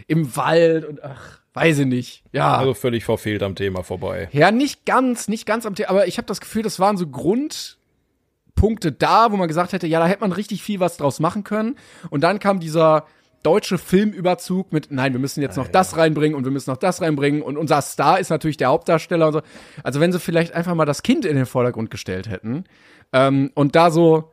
[0.07, 2.23] im Wald und ach, weiß ich nicht.
[2.31, 2.57] Ja.
[2.57, 4.29] Also völlig verfehlt am Thema vorbei.
[4.31, 7.07] Ja, nicht ganz, nicht ganz am Thema, aber ich habe das Gefühl, das waren so
[7.07, 11.43] Grundpunkte da, wo man gesagt hätte, ja, da hätte man richtig viel was draus machen
[11.43, 11.77] können.
[12.10, 13.05] Und dann kam dieser
[13.43, 16.77] deutsche Filmüberzug mit, nein, wir müssen jetzt noch ah, das reinbringen und wir müssen noch
[16.77, 19.41] das reinbringen und unser Star ist natürlich der Hauptdarsteller und so.
[19.84, 22.65] Also wenn sie vielleicht einfach mal das Kind in den Vordergrund gestellt hätten
[23.13, 24.32] ähm, und da so,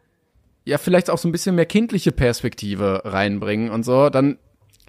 [0.64, 4.38] ja, vielleicht auch so ein bisschen mehr kindliche Perspektive reinbringen und so, dann,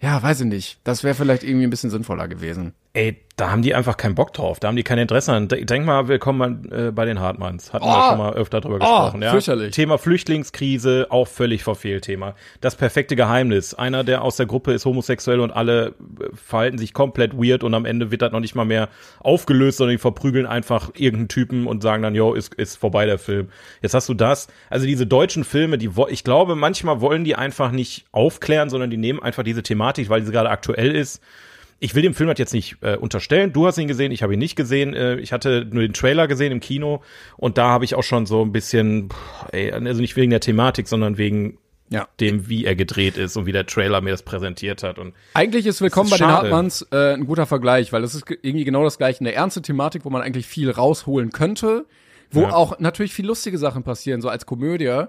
[0.02, 0.80] ja, weiß ich nicht.
[0.84, 2.74] Das wäre vielleicht irgendwie ein bisschen sinnvoller gewesen.
[2.94, 5.48] Ey, da haben die einfach keinen Bock drauf, da haben die kein Interesse an.
[5.48, 7.72] Denk mal, willkommen äh, bei den Hartmanns.
[7.72, 9.22] Hatten oh, wir schon mal öfter drüber oh, gesprochen.
[9.22, 9.30] Ja?
[9.30, 9.76] Fürchterlich.
[9.76, 12.34] Thema Flüchtlingskrise, auch völlig verfehlt Thema.
[12.62, 13.76] Das perfekte Geheimnis.
[13.76, 15.94] Einer, der aus der Gruppe ist homosexuell und alle äh,
[16.34, 19.94] verhalten sich komplett weird und am Ende wird das noch nicht mal mehr aufgelöst, sondern
[19.94, 23.50] die verprügeln einfach irgendeinen Typen und sagen dann, jo, ist, ist vorbei der Film.
[23.84, 24.48] Jetzt hast du das.
[24.72, 28.98] Also diese deutschen Filme, die, ich glaube, manchmal wollen die einfach nicht aufklären, sondern die
[28.98, 31.22] nehmen einfach diese Thematik, weil sie gerade aktuell ist
[31.80, 33.54] ich will dem Film halt jetzt nicht äh, unterstellen.
[33.54, 34.94] Du hast ihn gesehen, ich habe ihn nicht gesehen.
[34.94, 37.02] Äh, ich hatte nur den Trailer gesehen im Kino
[37.38, 39.10] und da habe ich auch schon so ein bisschen,
[39.52, 41.58] ey, also nicht wegen der Thematik, sondern wegen
[41.90, 42.08] ja.
[42.20, 45.00] dem, wie er gedreht ist und wie der Trailer mir das präsentiert hat.
[45.00, 48.26] Und eigentlich ist Willkommen ist bei den Hartmanns äh, ein guter Vergleich, weil es ist
[48.30, 49.22] irgendwie genau das gleiche.
[49.22, 51.86] Eine ernste Thematik, wo man eigentlich viel rausholen könnte,
[52.30, 52.54] wo ja.
[52.54, 55.06] auch natürlich viel lustige Sachen passieren, so als Komödie.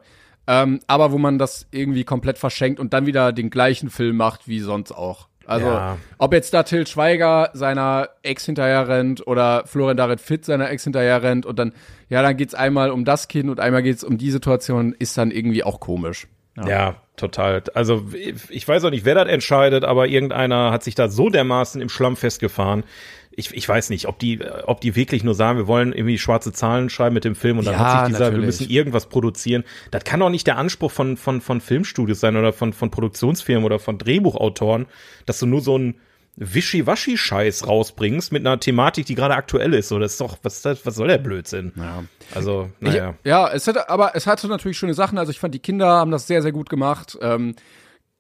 [0.47, 4.49] Ähm, aber wo man das irgendwie komplett verschenkt und dann wieder den gleichen Film macht
[4.49, 5.30] wie sonst auch.
[5.51, 5.99] Also, ja.
[6.19, 10.85] ob jetzt da Till Schweiger seiner Ex hinterher rennt oder Florian David Fitt seiner Ex
[10.85, 11.73] hinterher rennt und dann,
[12.09, 15.33] ja, dann geht's einmal um das Kind und einmal geht's um die Situation, ist dann
[15.33, 16.29] irgendwie auch komisch.
[16.57, 16.69] Ja.
[16.69, 16.97] ja.
[17.17, 17.63] total.
[17.75, 18.09] Also
[18.49, 21.89] ich weiß auch nicht, wer das entscheidet, aber irgendeiner hat sich da so dermaßen im
[21.89, 22.85] Schlamm festgefahren.
[23.33, 26.53] Ich, ich weiß nicht, ob die, ob die wirklich nur sagen, wir wollen irgendwie schwarze
[26.53, 28.43] Zahlen schreiben mit dem Film und dann ja, hat sich dieser, natürlich.
[28.43, 29.65] wir müssen irgendwas produzieren.
[29.91, 33.65] Das kann doch nicht der Anspruch von, von, von Filmstudios sein oder von, von Produktionsfirmen
[33.65, 34.87] oder von Drehbuchautoren,
[35.27, 35.95] dass du nur so ein,
[36.37, 39.89] Wischiwaschi-Scheiß rausbringst mit einer Thematik, die gerade aktuell ist.
[39.89, 41.73] So, das ist doch, was, was soll der Blödsinn?
[41.77, 42.05] Ja.
[42.35, 43.15] Also, naja.
[43.23, 45.19] Ich, ja, es hatte, aber es hatte natürlich schöne Sachen.
[45.19, 47.19] Also ich fand, die Kinder haben das sehr, sehr gut gemacht.
[47.21, 47.55] Ähm,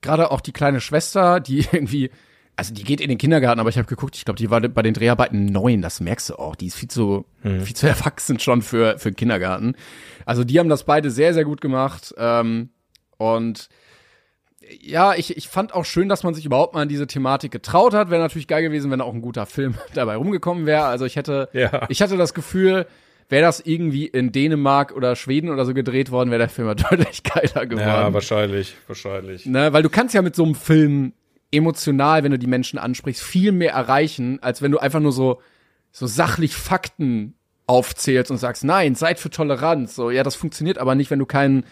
[0.02, 2.10] gerade auch die kleine Schwester, die irgendwie,
[2.56, 4.82] also die geht in den Kindergarten, aber ich habe geguckt, ich glaube, die war bei
[4.82, 6.56] den Dreharbeiten neun, das merkst du auch.
[6.56, 7.62] Die ist viel zu, hm.
[7.62, 9.76] viel zu erwachsen schon für, für den Kindergarten.
[10.26, 12.14] Also die haben das beide sehr, sehr gut gemacht.
[12.18, 12.70] Ähm,
[13.16, 13.68] und
[14.80, 17.94] ja, ich, ich fand auch schön, dass man sich überhaupt mal an diese Thematik getraut
[17.94, 18.10] hat.
[18.10, 20.84] Wäre natürlich geil gewesen, wenn auch ein guter Film dabei rumgekommen wäre.
[20.84, 21.86] Also ich hätte, ja.
[21.88, 22.86] ich hatte das Gefühl,
[23.28, 27.22] wäre das irgendwie in Dänemark oder Schweden oder so gedreht worden, wäre der Film deutlich
[27.22, 27.88] geiler geworden.
[27.88, 29.46] Ja, wahrscheinlich, wahrscheinlich.
[29.46, 31.12] Ne, weil du kannst ja mit so einem Film
[31.52, 35.40] emotional, wenn du die Menschen ansprichst, viel mehr erreichen, als wenn du einfach nur so,
[35.90, 37.34] so sachlich Fakten
[37.66, 39.94] aufzählst und sagst, nein, seid für Toleranz.
[39.94, 41.64] So, ja, das funktioniert aber nicht, wenn du keinen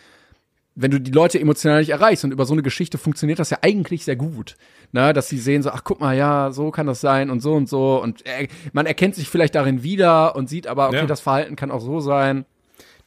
[0.80, 3.58] wenn du die Leute emotional nicht erreichst und über so eine Geschichte funktioniert das ja
[3.62, 4.56] eigentlich sehr gut,
[4.92, 7.54] ne, dass sie sehen so, ach guck mal, ja, so kann das sein und so
[7.54, 11.06] und so und äh, man erkennt sich vielleicht darin wieder und sieht aber, okay, ja.
[11.06, 12.44] das Verhalten kann auch so sein.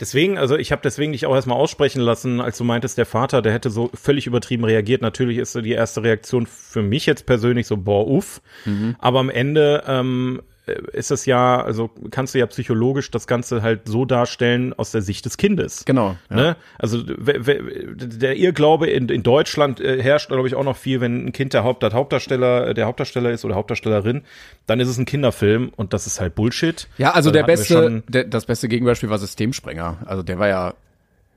[0.01, 3.43] Deswegen, also ich habe deswegen dich auch erstmal aussprechen lassen, als du meintest, der Vater,
[3.43, 5.03] der hätte so völlig übertrieben reagiert.
[5.03, 8.41] Natürlich ist so die erste Reaktion für mich jetzt persönlich so, boah, uff.
[8.65, 8.95] Mhm.
[8.97, 10.50] Aber am Ende ähm, äh,
[10.93, 15.01] ist es ja, also kannst du ja psychologisch das Ganze halt so darstellen aus der
[15.01, 15.85] Sicht des Kindes.
[15.85, 16.17] Genau.
[16.29, 16.35] Ja.
[16.35, 16.55] Ne?
[16.77, 21.31] Also der Irrglaube in, in Deutschland äh, herrscht, glaube ich, auch noch viel, wenn ein
[21.31, 24.23] Kind der, Haupt, der Hauptdarsteller, äh, der Hauptdarsteller ist oder Hauptdarstellerin,
[24.65, 26.87] dann ist es ein Kinderfilm und das ist halt Bullshit.
[26.97, 29.97] Ja, also der beste, der, das beste Gegenbeispiel war Systemsprenger.
[30.05, 30.73] Also der war ja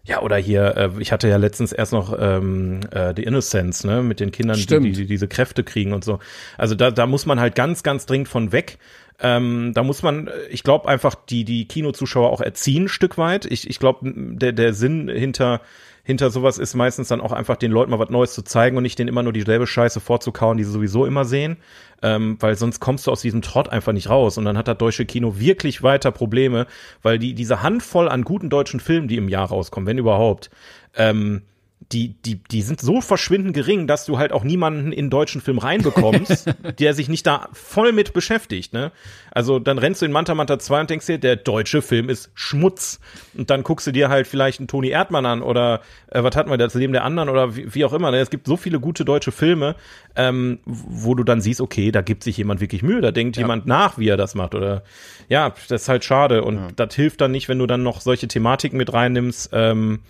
[0.07, 4.03] ja, oder hier, äh, ich hatte ja letztens erst noch ähm, äh, The Innocence, ne,
[4.03, 6.19] mit den Kindern, die, die, die diese Kräfte kriegen und so.
[6.59, 8.79] Also da, da muss man halt ganz, ganz dringend von weg.
[9.21, 13.47] Ähm, da muss man, ich glaube einfach die die Kinozuschauer auch erziehen ein Stück weit.
[13.47, 15.61] Ich, ich glaube der der Sinn hinter
[16.05, 18.83] hinter sowas ist meistens dann auch einfach den Leuten mal was Neues zu zeigen und
[18.83, 21.57] nicht denen immer nur dieselbe Scheiße vorzukauen, die sie sowieso immer sehen,
[22.03, 24.37] ähm, weil sonst kommst du aus diesem Trott einfach nicht raus.
[24.37, 26.67] Und dann hat das deutsche Kino wirklich weiter Probleme,
[27.03, 30.51] weil die diese Handvoll an guten deutschen Filmen, die im Jahr rauskommen, wenn überhaupt,
[30.95, 31.43] ähm,
[31.93, 35.59] die, die, die sind so verschwindend gering, dass du halt auch niemanden in deutschen Film
[35.59, 36.47] reinbekommst,
[36.79, 38.93] der sich nicht da voll mit beschäftigt, ne?
[39.31, 42.31] Also dann rennst du in Manta Manta 2 und denkst dir, der deutsche Film ist
[42.35, 43.01] Schmutz.
[43.37, 46.51] Und dann guckst du dir halt vielleicht einen Toni Erdmann an oder äh, was hatten
[46.51, 48.11] wir da, zu dem der anderen oder wie, wie auch immer.
[48.11, 48.19] Ne?
[48.19, 49.75] Es gibt so viele gute deutsche Filme,
[50.15, 53.43] ähm, wo du dann siehst, okay, da gibt sich jemand wirklich Mühe, da denkt ja.
[53.43, 54.55] jemand nach, wie er das macht.
[54.55, 54.85] Oder
[55.29, 56.45] ja, das ist halt schade.
[56.45, 56.69] Und ja.
[56.77, 60.01] das hilft dann nicht, wenn du dann noch solche Thematiken mit reinnimmst, ähm,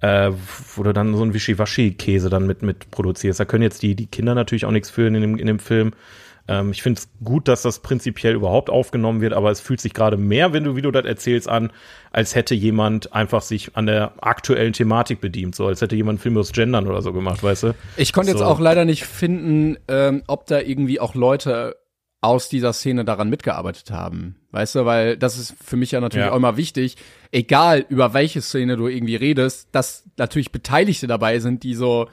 [0.00, 0.32] äh,
[0.74, 3.40] wo du dann so ein Wischiwaschi-Käse dann mit, mit produzierst.
[3.40, 5.92] Da können jetzt die, die Kinder natürlich auch nichts fühlen in dem, in dem Film.
[6.48, 9.94] Ähm, ich finde es gut, dass das prinzipiell überhaupt aufgenommen wird, aber es fühlt sich
[9.94, 11.72] gerade mehr, wenn du, wie du das erzählst, an,
[12.12, 16.22] als hätte jemand einfach sich an der aktuellen Thematik bedient, so als hätte jemand einen
[16.22, 17.74] Film aus Gendern oder so gemacht, weißt du?
[17.96, 18.38] Ich konnte so.
[18.38, 21.76] jetzt auch leider nicht finden, ähm, ob da irgendwie auch Leute
[22.20, 24.36] aus dieser Szene daran mitgearbeitet haben.
[24.50, 26.32] Weißt du, weil das ist für mich ja natürlich ja.
[26.32, 26.96] auch immer wichtig,
[27.32, 32.08] egal über welche Szene du irgendwie redest, dass natürlich Beteiligte dabei sind, die so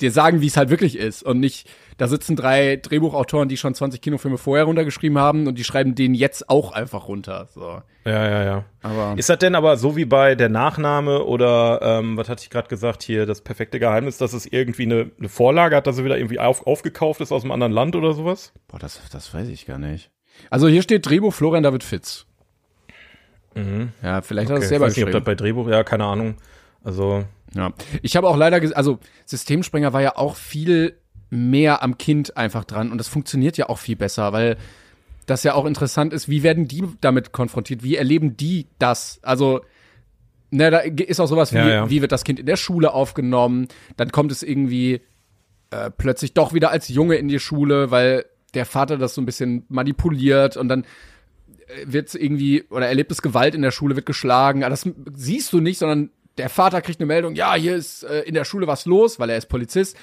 [0.00, 3.74] dir sagen, wie es halt wirklich ist und nicht, da sitzen drei Drehbuchautoren, die schon
[3.74, 7.48] 20 Kinofilme vorher runtergeschrieben haben und die schreiben den jetzt auch einfach runter.
[7.54, 7.82] So.
[8.04, 8.64] Ja, ja, ja.
[8.82, 12.50] Aber ist das denn aber so wie bei der Nachname oder ähm, was hatte ich
[12.50, 16.04] gerade gesagt hier, das perfekte Geheimnis, dass es irgendwie eine, eine Vorlage hat, dass er
[16.04, 18.52] wieder irgendwie auf, aufgekauft ist aus einem anderen Land oder sowas?
[18.68, 20.10] Boah, das, das weiß ich gar nicht.
[20.50, 22.26] Also hier steht Drehbuch Florian David Fitz.
[23.54, 23.92] Mhm.
[24.02, 24.56] Ja, vielleicht okay.
[24.56, 26.36] hat er es selber ich weiß nicht, ob das bei Drehbuch, ja, keine Ahnung.
[26.84, 30.98] Also ja, ich habe auch leider, also Systemspringer war ja auch viel
[31.30, 34.56] mehr am Kind einfach dran und das funktioniert ja auch viel besser, weil
[35.26, 39.18] das ja auch interessant ist, wie werden die damit konfrontiert, wie erleben die das?
[39.22, 39.60] Also
[40.50, 41.90] ne, da ist auch sowas wie, ja, ja.
[41.90, 43.66] wie wird das Kind in der Schule aufgenommen?
[43.96, 45.00] Dann kommt es irgendwie
[45.70, 49.26] äh, plötzlich doch wieder als Junge in die Schule, weil der Vater das so ein
[49.26, 50.86] bisschen manipuliert und dann
[51.84, 54.62] wird irgendwie, oder erlebt es Gewalt in der Schule, wird geschlagen.
[54.62, 58.20] Aber das siehst du nicht, sondern der Vater kriegt eine Meldung, ja, hier ist äh,
[58.20, 59.96] in der Schule was los, weil er ist Polizist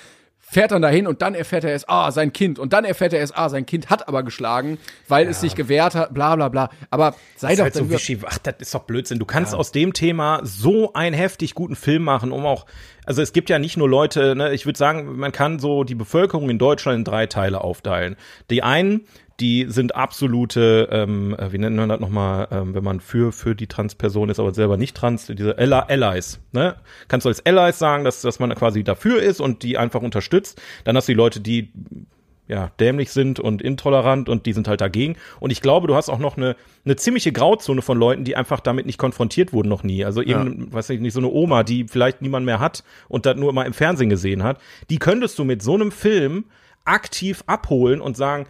[0.53, 2.59] fährt dann dahin und dann erfährt er erst, ah, sein Kind.
[2.59, 5.31] Und dann erfährt er erst, ah, sein Kind hat aber geschlagen, weil ja.
[5.31, 6.69] es sich gewehrt hat, bla bla bla.
[6.89, 9.19] Aber sei das doch halt so wischi, Ach, das ist doch Blödsinn.
[9.19, 9.59] Du kannst ja.
[9.59, 12.65] aus dem Thema so einen heftig guten Film machen, um auch,
[13.05, 15.95] also es gibt ja nicht nur Leute, ne, ich würde sagen, man kann so die
[15.95, 18.15] Bevölkerung in Deutschland in drei Teile aufteilen.
[18.49, 19.05] Die einen,
[19.39, 23.55] die sind absolute, ähm, äh, wie nennt man das nochmal, ähm, wenn man für, für
[23.55, 26.75] die Transperson ist, aber selber nicht trans, diese Allies, ne?
[27.07, 30.61] Kannst du als Allies sagen, dass, dass man quasi dafür ist und die einfach unterstützt.
[30.83, 31.71] Dann hast du die Leute, die
[32.47, 35.15] ja, dämlich sind und intolerant und die sind halt dagegen.
[35.39, 38.59] Und ich glaube, du hast auch noch eine, eine ziemliche Grauzone von Leuten, die einfach
[38.59, 40.03] damit nicht konfrontiert wurden noch nie.
[40.03, 40.73] Also eben, ja.
[40.73, 43.65] weiß ich nicht, so eine Oma, die vielleicht niemand mehr hat und das nur immer
[43.65, 44.59] im Fernsehen gesehen hat.
[44.89, 46.45] Die könntest du mit so einem Film
[46.85, 48.45] aktiv abholen und sagen,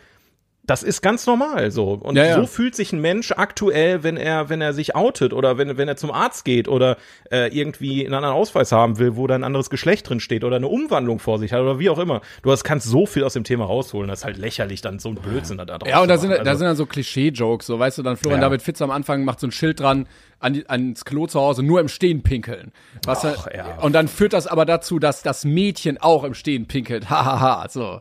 [0.65, 1.91] das ist ganz normal so.
[1.91, 2.35] Und ja, ja.
[2.35, 5.89] so fühlt sich ein Mensch aktuell, wenn er, wenn er sich outet oder wenn, wenn
[5.89, 6.97] er zum Arzt geht oder
[7.29, 10.55] äh, irgendwie einen anderen Ausweis haben will, wo da ein anderes Geschlecht drin steht oder
[10.55, 12.21] eine Umwandlung vor sich hat oder wie auch immer.
[12.43, 14.07] Du hast, kannst so viel aus dem Thema rausholen.
[14.07, 15.87] Das ist halt lächerlich, dann so ein Blödsinn da drauf.
[15.87, 18.41] Ja, und da sind, also, da sind dann so Klischee-Jokes, so weißt du, dann Florian
[18.41, 18.47] ja.
[18.47, 20.07] David Fitz am Anfang macht so ein Schild dran,
[20.39, 22.71] an ans Klo zu Hause, nur im Stehen pinkeln.
[23.05, 23.79] Was Och, ja.
[23.81, 27.09] Und dann führt das aber dazu, dass das Mädchen auch im Stehen pinkelt.
[27.09, 27.99] Hahaha, so.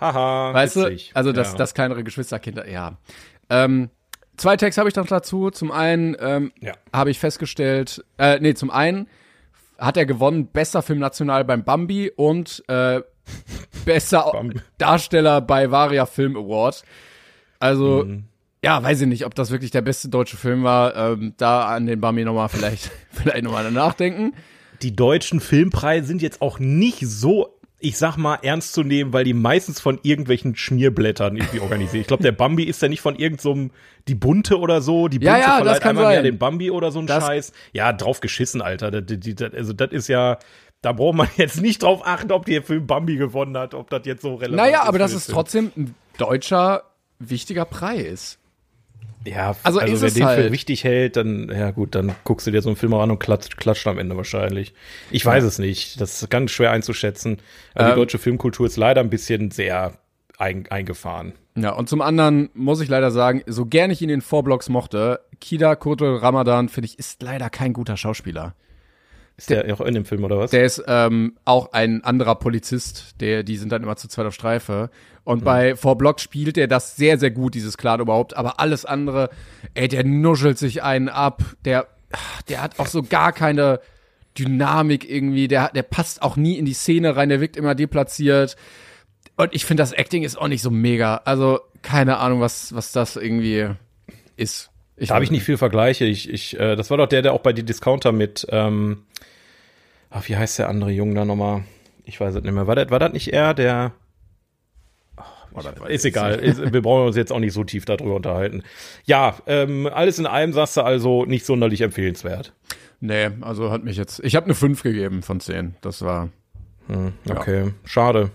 [0.00, 1.10] Haha, weißt witzig.
[1.10, 1.16] du?
[1.16, 1.58] Also das, ja.
[1.58, 2.98] das kleinere Geschwisterkinder, ja.
[3.50, 3.90] Ähm,
[4.36, 5.50] zwei Tags habe ich noch dazu.
[5.50, 6.72] Zum einen ähm, ja.
[6.92, 9.08] habe ich festgestellt, äh, nee, zum einen
[9.78, 13.00] hat er gewonnen, bester Film national beim Bambi und äh,
[13.84, 14.60] besser Bambi.
[14.78, 16.82] Darsteller bei Varia Film Award.
[17.60, 18.24] Also, mhm.
[18.62, 20.96] ja, weiß ich nicht, ob das wirklich der beste deutsche Film war.
[20.96, 24.34] Ähm, da an den Bambi nochmal vielleicht, vielleicht nochmal nachdenken.
[24.82, 29.24] Die deutschen Filmpreise sind jetzt auch nicht so ich sag mal, ernst zu nehmen, weil
[29.24, 32.02] die meistens von irgendwelchen Schmierblättern irgendwie organisiert.
[32.02, 33.74] Ich glaube, der Bambi ist ja nicht von irgendeinem, so
[34.08, 36.12] die Bunte oder so, die Bunte ja, ja, verleiht einmal sein.
[36.14, 37.52] mehr den Bambi oder so ein das Scheiß.
[37.72, 38.90] Ja, drauf geschissen, Alter.
[38.90, 40.38] Das, das, also das ist ja,
[40.82, 44.02] da braucht man jetzt nicht drauf achten, ob der Film Bambi gewonnen hat, ob das
[44.06, 44.72] jetzt so relevant naja, ist.
[44.72, 46.82] Naja, aber das ist trotzdem ein deutscher,
[47.20, 48.37] wichtiger Preis.
[49.26, 50.44] Ja, also, also wer den halt.
[50.46, 53.18] für wichtig hält, dann, ja gut, dann guckst du dir so einen Film an und
[53.18, 54.74] klatscht, klatscht am Ende wahrscheinlich.
[55.10, 55.48] Ich weiß ja.
[55.48, 56.00] es nicht.
[56.00, 57.38] Das ist ganz schwer einzuschätzen.
[57.74, 59.92] Also ähm, die deutsche Filmkultur ist leider ein bisschen sehr
[60.38, 61.32] ein, eingefahren.
[61.56, 65.20] Ja, und zum anderen muss ich leider sagen, so gern ich ihn in Vorblocks mochte,
[65.40, 68.54] Kida Koto Ramadan, finde ich, ist leider kein guter Schauspieler.
[69.38, 70.50] Ist der, der auch in dem Film oder was?
[70.50, 74.34] Der ist ähm, auch ein anderer Polizist, der, die sind dann immer zu zweit auf
[74.34, 74.90] Streife.
[75.22, 75.44] Und mhm.
[75.44, 78.36] bei Four Block spielt er das sehr, sehr gut, dieses Clan überhaupt.
[78.36, 79.30] Aber alles andere,
[79.74, 81.44] ey, der nuschelt sich einen ab.
[81.64, 81.86] Der,
[82.48, 83.78] der hat auch so gar keine
[84.36, 85.46] Dynamik irgendwie.
[85.46, 87.28] Der, der passt auch nie in die Szene rein.
[87.28, 88.56] Der wirkt immer deplatziert.
[89.36, 91.20] Und ich finde, das Acting ist auch nicht so mega.
[91.24, 93.68] Also, keine Ahnung, was, was das irgendwie
[94.36, 94.70] ist.
[94.98, 96.04] Ich da habe ich nicht viel Vergleiche.
[96.04, 99.04] Ich, ich, äh, das war doch der, der auch bei die Discounter mit, ähm,
[100.10, 101.64] ach, wie heißt der andere Junge da nochmal?
[102.04, 102.66] Ich weiß es nicht mehr.
[102.66, 103.92] War das, war das nicht er, der
[105.54, 106.34] Oh, ist egal.
[106.36, 108.62] Ist, wir brauchen uns jetzt auch nicht so tief darüber unterhalten.
[109.04, 112.52] Ja, ähm, alles in allem sagst du also nicht sonderlich empfehlenswert.
[113.00, 114.20] Nee, also hat mich jetzt.
[114.24, 115.76] Ich habe eine 5 gegeben von 10.
[115.80, 116.30] Das war.
[116.88, 117.72] Hm, okay, ja.
[117.84, 118.30] schade.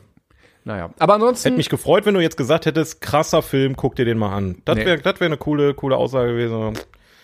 [0.66, 1.50] Naja, aber ansonsten.
[1.50, 4.62] Hätte mich gefreut, wenn du jetzt gesagt hättest, krasser Film, guck dir den mal an.
[4.66, 5.04] Das wäre nee.
[5.04, 6.80] wär eine coole, coole Aussage gewesen.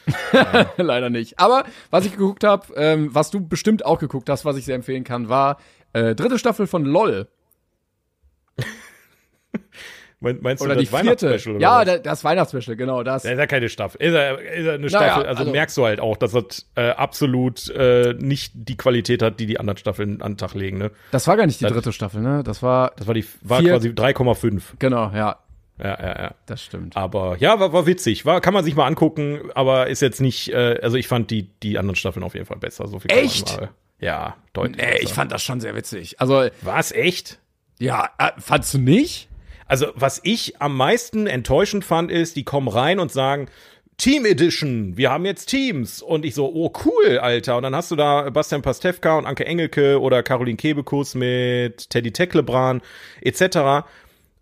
[0.77, 1.39] Leider nicht.
[1.39, 4.75] Aber was ich geguckt habe, ähm, was du bestimmt auch geguckt hast, was ich sehr
[4.75, 5.57] empfehlen kann, war
[5.93, 7.27] äh, dritte Staffel von LOL.
[10.21, 11.61] Meinst oder du das Weihnachtsspecial?
[11.61, 12.01] Ja, was?
[12.01, 13.23] das Weihnachtsspecial, genau das.
[13.23, 14.01] Ja, ist ja keine Staffel.
[14.01, 15.07] Ist ja, ist ja eine Staffel.
[15.07, 19.21] Naja, also, also, merkst du halt auch, dass das äh, absolut äh, nicht die Qualität
[19.21, 20.77] hat, die die anderen Staffeln an den Tag legen.
[20.77, 20.91] Ne?
[21.11, 22.43] Das war gar nicht die das, dritte Staffel, ne?
[22.43, 22.91] Das war.
[22.97, 24.61] Das war die war vier, quasi 3,5.
[24.79, 25.37] Genau, ja.
[25.81, 26.31] Ja, ja, ja.
[26.45, 26.97] Das stimmt.
[26.97, 28.25] Aber ja, war, war witzig.
[28.25, 31.43] War, kann man sich mal angucken, aber ist jetzt nicht, äh, also ich fand die,
[31.63, 32.87] die anderen Staffeln auf jeden Fall besser.
[32.87, 33.57] So viel echt?
[34.01, 34.77] Ja, deutlich.
[34.77, 35.03] Nee, besser.
[35.03, 36.19] ich fand das schon sehr witzig.
[36.19, 36.49] Also.
[36.61, 37.39] War es echt?
[37.79, 39.28] Ja, äh, fandst du nicht?
[39.69, 43.49] Also, was ich am meisten enttäuschend fand, ist, die kommen rein und sagen,
[43.97, 46.01] Team Edition, wir haben jetzt Teams.
[46.01, 47.57] Und ich so, oh cool, Alter.
[47.57, 52.11] Und dann hast du da Bastian Pastewka und Anke Engelke oder Caroline Kebekus mit Teddy
[52.11, 52.81] Tecklebran
[53.21, 53.85] etc.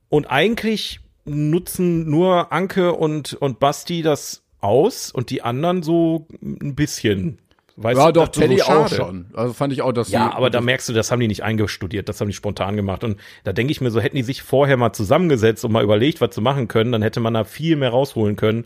[0.10, 6.74] Und eigentlich nutzen nur Anke und, und Basti das aus und die anderen so ein
[6.76, 7.40] bisschen.
[7.80, 9.28] Weißt ja, doch, Teddy so auch schon.
[9.34, 12.10] Also fand ich auch, dass Ja, aber da merkst du, das haben die nicht eingestudiert,
[12.10, 13.04] das haben die spontan gemacht.
[13.04, 16.20] Und da denke ich mir so, hätten die sich vorher mal zusammengesetzt und mal überlegt,
[16.20, 18.66] was zu machen können, dann hätte man da viel mehr rausholen können.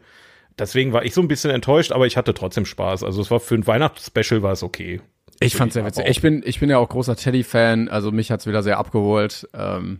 [0.57, 3.03] Deswegen war ich so ein bisschen enttäuscht, aber ich hatte trotzdem Spaß.
[3.03, 5.01] Also es war für ein Weihnachtsspecial war es okay.
[5.41, 6.05] Ich fand's sehr witzig.
[6.07, 9.49] Ich bin, ich bin ja auch großer Teddy-Fan, also mich hat's wieder sehr abgeholt.
[9.53, 9.99] Ähm,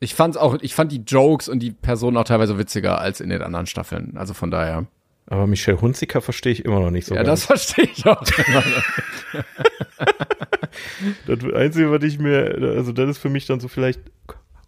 [0.00, 3.30] Ich fand's auch, ich fand die Jokes und die Personen auch teilweise witziger als in
[3.30, 4.16] den anderen Staffeln.
[4.16, 4.84] Also von daher.
[5.26, 7.14] Aber Michelle Hunziker verstehe ich immer noch nicht so.
[7.14, 7.46] Ja, ganz.
[7.46, 8.22] das verstehe ich auch.
[11.26, 14.00] das Einzige, was ich mir, also das ist für mich dann so vielleicht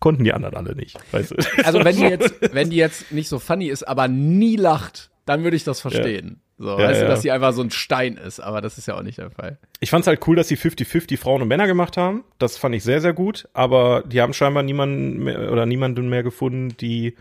[0.01, 0.99] konnten die anderen alle nicht.
[1.13, 1.37] Weißt du?
[1.65, 5.45] Also wenn die jetzt, wenn die jetzt nicht so funny ist, aber nie lacht, dann
[5.45, 6.41] würde ich das verstehen.
[6.41, 6.43] Ja.
[6.59, 7.07] So, ja, weißt ja.
[7.07, 9.31] du, dass sie einfach so ein Stein ist, aber das ist ja auch nicht der
[9.31, 9.59] Fall.
[9.81, 12.25] Ich fand's halt cool, dass sie 50-50 Frauen und Männer gemacht haben.
[12.39, 13.47] Das fand ich sehr, sehr gut.
[13.53, 17.15] Aber die haben scheinbar niemanden mehr, oder niemanden mehr gefunden, die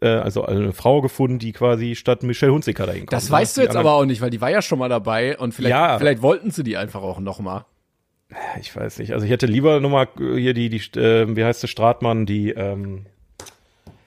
[0.00, 3.12] äh, also eine Frau gefunden, die quasi statt Michelle Hunziker dahin kommt.
[3.12, 5.52] Das weißt du jetzt aber auch nicht, weil die war ja schon mal dabei und
[5.52, 5.98] vielleicht, ja.
[5.98, 7.66] vielleicht wollten sie die einfach auch noch mal.
[8.60, 9.12] Ich weiß nicht.
[9.12, 13.06] Also ich hätte lieber nochmal hier die, die, äh, wie heißt der Stratmann, die, ähm,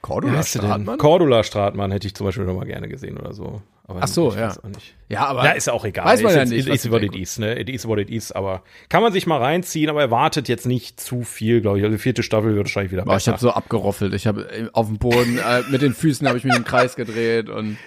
[0.01, 0.97] Cordula Stratmann?
[0.97, 3.61] Cordula Stratmann hätte ich zum Beispiel nochmal gerne gesehen oder so.
[3.89, 4.55] Aber Ach so, ja.
[5.07, 5.43] Ja, aber.
[5.43, 6.05] Ja, ist auch egal.
[6.05, 6.67] Weiß man ja nicht.
[6.67, 7.59] It is what it is, ne?
[7.59, 8.31] It is what it is.
[8.31, 11.83] Aber kann man sich mal reinziehen, aber erwartet jetzt nicht zu viel, glaube ich.
[11.83, 13.31] Also die vierte Staffel wird wahrscheinlich wieder Boah, besser.
[13.31, 14.13] Ich habe so abgeroffelt.
[14.13, 16.95] Ich habe äh, auf dem Boden, äh, mit den Füßen habe ich mich im Kreis
[16.95, 17.77] gedreht und.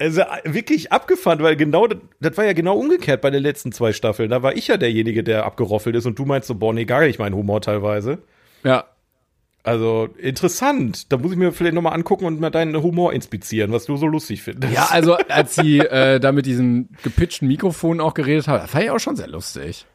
[0.00, 3.92] Also wirklich abgefahren, weil genau, das, das war ja genau umgekehrt bei den letzten zwei
[3.92, 4.30] Staffeln.
[4.30, 7.00] Da war ich ja derjenige, der abgeroffelt ist und du meinst so, boah, nee, gar
[7.00, 8.18] nicht mein Humor teilweise.
[8.62, 8.84] Ja.
[9.62, 11.12] Also interessant.
[11.12, 14.06] Da muss ich mir vielleicht nochmal angucken und mal deinen Humor inspizieren, was du so
[14.06, 14.72] lustig findest.
[14.72, 18.90] Ja, also als sie äh, da mit diesem gepitchten Mikrofon auch geredet hat, fand ich
[18.90, 19.86] auch schon sehr lustig.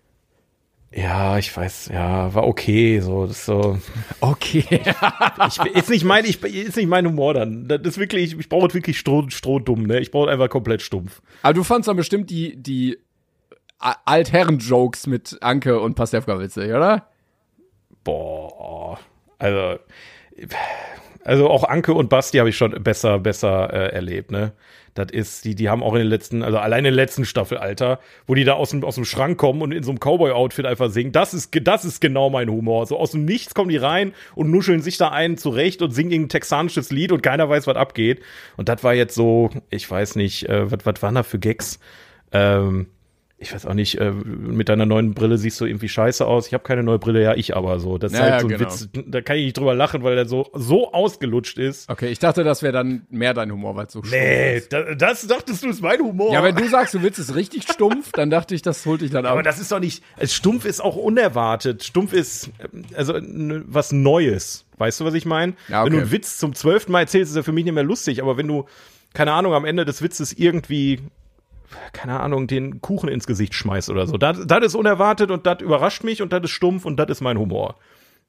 [0.95, 3.79] Ja, ich weiß, ja, war okay, so, das so.
[4.19, 4.63] Okay.
[5.47, 7.67] ich, ist nicht mein, ich, ist nicht mein Humor dann.
[7.67, 9.99] Das ist wirklich, ich brauche wirklich stroh, strohdumm, ne?
[10.01, 11.23] Ich brauche einfach komplett stumpf.
[11.41, 12.99] Aber du fandst dann bestimmt die, die
[13.79, 17.07] Altherren-Jokes mit Anke und Pastewka witzig, oder?
[18.03, 18.99] Boah.
[19.43, 19.77] Also,
[21.25, 24.53] also auch Anke und Basti habe ich schon besser, besser äh, erlebt, ne?
[24.93, 27.57] Das ist, die, die haben auch in den letzten, also allein in der letzten Staffel,
[27.57, 30.65] Alter, wo die da aus dem, aus dem Schrank kommen und in so einem Cowboy-Outfit
[30.65, 31.11] einfach singen.
[31.11, 32.85] Das ist, das ist genau mein Humor.
[32.85, 36.23] So aus dem Nichts kommen die rein und nuscheln sich da einen zurecht und singen
[36.23, 38.21] ein texanisches Lied und keiner weiß, was abgeht.
[38.55, 41.79] Und das war jetzt so, ich weiß nicht, äh, was, was waren da für Gags?
[42.31, 42.87] Ähm,
[43.43, 46.47] ich weiß auch nicht, äh, mit deiner neuen Brille siehst du irgendwie scheiße aus.
[46.47, 47.97] Ich habe keine neue Brille, ja, ich aber so.
[47.97, 48.71] Das ist ja, halt so ein genau.
[48.71, 51.89] Witz, da kann ich nicht drüber lachen, weil der so, so ausgelutscht ist.
[51.89, 54.71] Okay, ich dachte, das wäre dann mehr dein Humor, weil es so stumpf nee, ist.
[54.71, 56.33] Nee, das dachtest du, ist mein Humor.
[56.33, 59.11] Ja, wenn du sagst, du willst es richtig stumpf, dann dachte ich, das holt dich
[59.11, 59.33] dann ab.
[59.33, 61.83] Aber das ist doch nicht, stumpf ist auch unerwartet.
[61.83, 62.49] Stumpf ist,
[62.95, 63.13] also
[63.67, 64.65] was Neues.
[64.77, 65.53] Weißt du, was ich meine?
[65.67, 65.85] Ja, okay.
[65.85, 68.21] Wenn du einen Witz zum zwölften Mal erzählst, ist er für mich nicht mehr lustig,
[68.21, 68.65] aber wenn du
[69.13, 70.99] keine Ahnung, am Ende des Witzes irgendwie
[71.91, 74.17] keine Ahnung, den Kuchen ins Gesicht schmeißt oder so.
[74.17, 77.37] Das, ist unerwartet und das überrascht mich und das ist stumpf und das ist mein
[77.37, 77.75] Humor.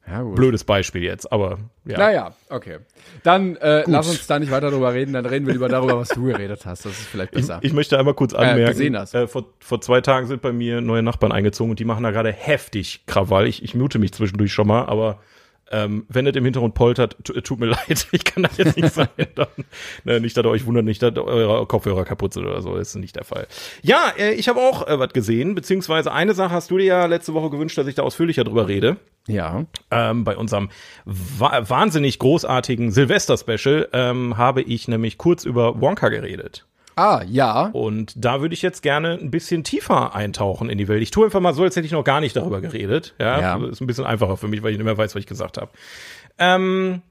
[0.06, 0.22] Ja.
[0.22, 1.96] Blödes Beispiel jetzt, aber ja.
[1.96, 2.78] Naja, okay.
[3.22, 6.10] Dann äh, lass uns da nicht weiter drüber reden, dann reden wir lieber darüber, was
[6.10, 6.84] du geredet hast.
[6.84, 7.58] Das ist vielleicht besser.
[7.62, 10.52] Ich, ich möchte einmal kurz äh, anmerken, äh, äh, vor, vor zwei Tagen sind bei
[10.52, 13.46] mir neue Nachbarn eingezogen und die machen da gerade heftig Krawall.
[13.46, 15.20] Ich, ich mute mich zwischendurch schon mal, aber
[15.74, 19.08] ähm, wenn es im Hintergrund poltert, tut mir leid, ich kann das jetzt nicht sein.
[19.34, 19.48] Dann,
[20.04, 22.76] ne, nicht, dass ihr euch wundert, nicht, dass eure Kopfhörer kaputt sind oder so.
[22.76, 23.48] Das ist nicht der Fall.
[23.82, 27.06] Ja, äh, ich habe auch äh, was gesehen, beziehungsweise eine Sache hast du dir ja
[27.06, 28.98] letzte Woche gewünscht, dass ich da ausführlicher drüber rede.
[29.26, 29.64] Ja.
[29.90, 30.68] Ähm, bei unserem
[31.04, 36.66] wa wahnsinnig großartigen Silvester-Special ähm, habe ich nämlich kurz über Wonka geredet.
[36.96, 37.70] Ah, ja.
[37.72, 41.02] Und da würde ich jetzt gerne ein bisschen tiefer eintauchen in die Welt.
[41.02, 43.14] Ich tue einfach mal so, als hätte ich noch gar nicht darüber geredet.
[43.18, 43.66] Ja, ja.
[43.66, 45.70] ist ein bisschen einfacher für mich, weil ich nicht mehr weiß, was ich gesagt habe.
[46.38, 47.02] Ähm,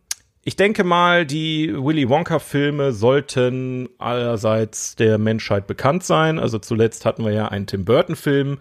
[0.46, 6.38] ich denke mal, die Willy Wonka-Filme sollten allerseits der Menschheit bekannt sein.
[6.38, 8.58] Also zuletzt hatten wir ja einen Tim Burton-Film,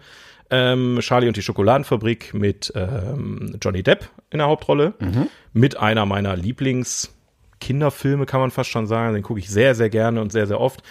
[0.49, 5.27] ähm, Charlie und die Schokoladenfabrik mit ähm, Johnny Depp in der Hauptrolle, mhm.
[5.51, 9.13] mit einer meiner Lieblings-Kinderfilme, kann man fast schon sagen.
[9.13, 10.83] Den gucke ich sehr, sehr gerne und sehr, sehr oft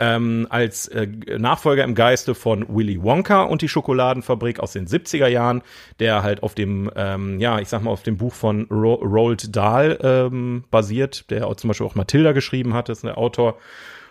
[0.00, 1.06] ähm, als äh,
[1.38, 5.62] Nachfolger im Geiste von Willy Wonka und die Schokoladenfabrik aus den 70er Jahren,
[6.00, 9.54] der halt auf dem, ähm, ja, ich sag mal, auf dem Buch von Ro Roald
[9.54, 13.58] Dahl ähm, basiert, der auch zum Beispiel auch Matilda geschrieben hat, ist der Autor.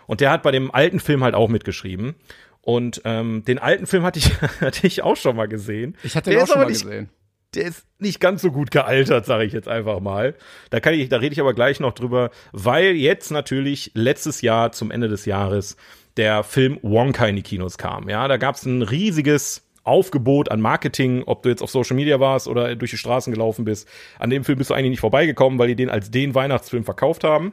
[0.06, 2.14] Und der hat bei dem alten Film halt auch mitgeschrieben.
[2.62, 5.96] Und ähm, den alten Film hatte ich, hatte ich auch schon mal gesehen.
[6.02, 7.10] Ich hatte den auch schon mal gesehen
[7.54, 10.34] der ist nicht ganz so gut gealtert, sage ich jetzt einfach mal.
[10.70, 14.72] Da kann ich, da rede ich aber gleich noch drüber, weil jetzt natürlich letztes Jahr
[14.72, 15.76] zum Ende des Jahres
[16.16, 18.08] der Film Wonka in die Kinos kam.
[18.08, 22.20] Ja, da gab es ein riesiges Aufgebot an Marketing, ob du jetzt auf Social Media
[22.20, 23.88] warst oder durch die Straßen gelaufen bist.
[24.18, 27.24] An dem Film bist du eigentlich nicht vorbeigekommen, weil die den als den Weihnachtsfilm verkauft
[27.24, 27.52] haben.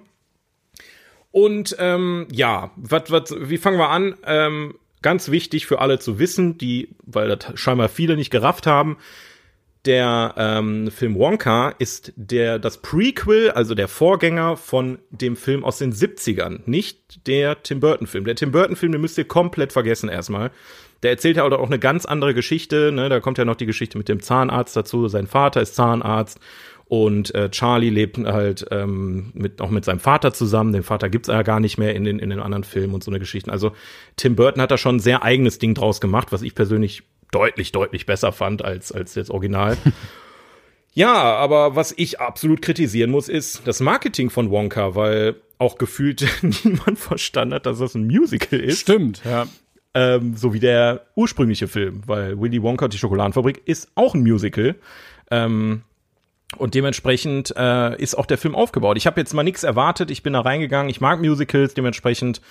[1.31, 4.15] Und ähm, ja, wat, wat, wie fangen wir an?
[4.25, 8.97] Ähm, ganz wichtig für alle zu wissen, die, weil das scheinbar viele nicht gerafft haben,
[9.86, 15.78] der ähm, Film Wonka ist der das Prequel, also der Vorgänger von dem Film aus
[15.78, 18.25] den 70ern, nicht der Tim Burton Film.
[18.25, 20.51] Der Tim Burton Film, den müsst ihr komplett vergessen erstmal.
[21.03, 23.07] Der erzählt ja auch eine ganz andere Geschichte, ne?
[23.07, 25.07] Da kommt ja noch die Geschichte mit dem Zahnarzt dazu.
[25.07, 26.39] Sein Vater ist Zahnarzt
[26.86, 30.73] und äh, Charlie lebt halt ähm, mit, auch mit seinem Vater zusammen.
[30.73, 33.11] Den Vater gibt's ja gar nicht mehr in den, in den anderen Filmen und so
[33.11, 33.49] eine Geschichten.
[33.49, 33.73] Also
[34.15, 37.71] Tim Burton hat da schon ein sehr eigenes Ding draus gemacht, was ich persönlich deutlich,
[37.71, 39.78] deutlich besser fand als, als das Original.
[40.93, 46.25] ja, aber was ich absolut kritisieren muss, ist das Marketing von Wonka, weil auch gefühlt
[46.63, 48.80] niemand verstanden hat, dass das ein Musical ist.
[48.80, 49.47] Stimmt, ja.
[49.93, 54.75] Ähm, so wie der ursprüngliche Film, weil Willy Wonka die Schokoladenfabrik ist auch ein Musical.
[55.32, 55.82] Ähm,
[56.55, 58.97] und dementsprechend äh, ist auch der Film aufgebaut.
[58.97, 62.41] Ich habe jetzt mal nichts erwartet, ich bin da reingegangen, ich mag Musicals, dementsprechend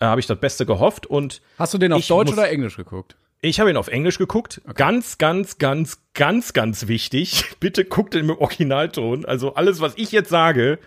[0.00, 1.06] äh, habe ich das Beste gehofft.
[1.06, 3.16] Und Hast du den auf Deutsch oder Englisch geguckt?
[3.40, 4.60] Ich habe ihn auf Englisch geguckt.
[4.64, 4.74] Okay.
[4.76, 7.44] Ganz, ganz, ganz, ganz, ganz wichtig.
[7.60, 9.24] Bitte guckt ihn mit Originalton.
[9.24, 10.78] Also alles, was ich jetzt sage,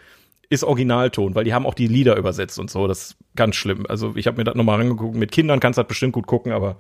[0.49, 2.87] ist Originalton, weil die haben auch die Lieder übersetzt und so.
[2.87, 3.85] Das ist ganz schlimm.
[3.87, 5.15] Also ich habe mir das nochmal angeguckt.
[5.15, 6.77] Mit Kindern kannst du das bestimmt gut gucken, aber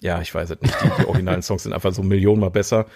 [0.00, 0.74] ja, ich weiß es nicht.
[0.82, 2.86] Die, die originalen Songs sind einfach so millionenmal besser.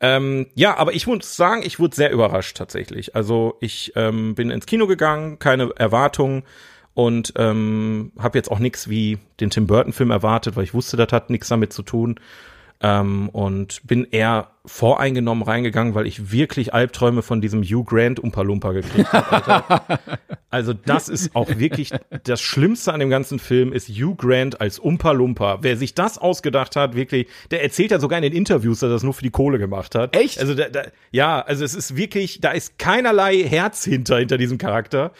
[0.00, 3.14] Ähm, ja, aber ich muss sagen, ich wurde sehr überrascht tatsächlich.
[3.14, 6.44] Also ich ähm, bin ins Kino gegangen, keine Erwartungen
[6.94, 10.96] und ähm, habe jetzt auch nichts wie den Tim Burton Film erwartet, weil ich wusste,
[10.96, 12.20] das hat nichts damit zu tun.
[12.84, 18.72] Ähm, und bin eher voreingenommen reingegangen, weil ich wirklich Albträume von diesem Hugh Grant Umpalumpa
[18.72, 19.98] gekriegt habe.
[20.50, 21.90] also das ist auch wirklich
[22.24, 25.58] das Schlimmste an dem ganzen Film ist Hugh Grant als Umpalumpa.
[25.62, 28.94] Wer sich das ausgedacht hat, wirklich, der erzählt ja sogar in den Interviews, dass er
[28.94, 30.14] das nur für die Kohle gemacht hat.
[30.16, 30.38] Echt?
[30.38, 34.58] Also da, da, ja, also es ist wirklich, da ist keinerlei Herz hinter hinter diesem
[34.58, 35.12] Charakter.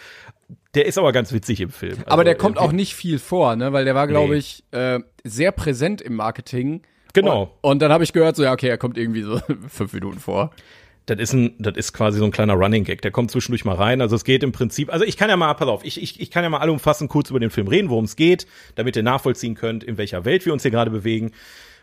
[0.75, 1.99] Der ist aber ganz witzig im Film.
[1.99, 3.73] Also, aber der kommt auch nicht viel vor, ne?
[3.73, 4.39] Weil der war, glaube nee.
[4.39, 6.83] ich, äh, sehr präsent im Marketing.
[7.13, 7.43] Genau.
[7.61, 10.19] Und, und dann habe ich gehört, so ja, okay, er kommt irgendwie so fünf Minuten
[10.19, 10.51] vor.
[11.07, 13.03] Das ist ein, das ist quasi so ein kleiner Running Gag.
[13.03, 14.01] Der kommt zwischendurch mal rein.
[14.01, 16.31] Also es geht im Prinzip, also ich kann ja mal, pass auf, ich, ich, ich
[16.31, 18.47] kann ja mal allumfassend kurz über den Film reden, worum es geht,
[18.77, 21.33] damit ihr nachvollziehen könnt, in welcher Welt wir uns hier gerade bewegen.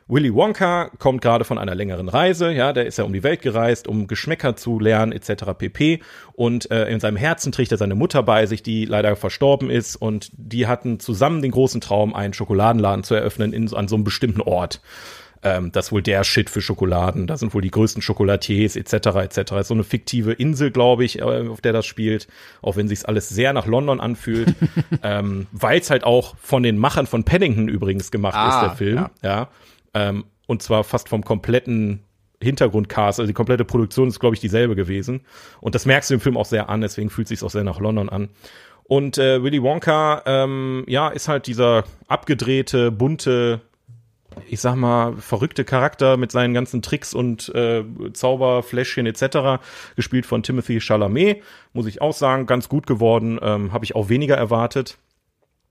[0.10, 3.43] Willy Wonka kommt gerade von einer längeren Reise, ja, der ist ja um die Welt
[3.43, 5.53] gereist, um Geschmäcker zu lernen etc.
[5.55, 6.01] pp.
[6.34, 9.95] Und äh, in seinem Herzen trägt er seine Mutter bei sich, die leider verstorben ist
[9.95, 14.03] und die hatten zusammen den großen Traum, einen Schokoladenladen zu eröffnen in, an so einem
[14.03, 14.82] bestimmten Ort.
[15.43, 17.28] Ähm, das ist wohl der Shit für Schokoladen.
[17.28, 18.93] Da sind wohl die größten Chocolatiers etc.
[18.93, 19.51] etc.
[19.60, 22.28] Ist so eine fiktive Insel, glaube ich, äh, auf der das spielt,
[22.64, 24.55] auch wenn sich's alles sehr nach London anfühlt,
[25.03, 28.76] ähm, weil es halt auch von den Machern von Paddington übrigens gemacht ah, ist, der
[28.76, 28.95] Film.
[28.97, 29.12] Ja.
[29.22, 29.47] ja.
[29.94, 32.04] Ähm, und zwar fast vom kompletten
[32.42, 35.22] Hintergrundcast, also die komplette Produktion ist, glaube ich, dieselbe gewesen.
[35.60, 37.80] Und das merkst du im Film auch sehr an, deswegen fühlt sich auch sehr nach
[37.80, 38.30] London an.
[38.86, 43.62] Und äh, Willy Wonka, ähm, ja, ist halt dieser abgedrehte, bunte,
[44.48, 47.84] ich sag mal, verrückte Charakter mit seinen ganzen Tricks und äh,
[48.14, 49.62] Zauberfläschchen etc.,
[49.96, 54.10] gespielt von Timothy Chalamet, muss ich auch sagen, ganz gut geworden, ähm, habe ich auch
[54.10, 54.98] weniger erwartet.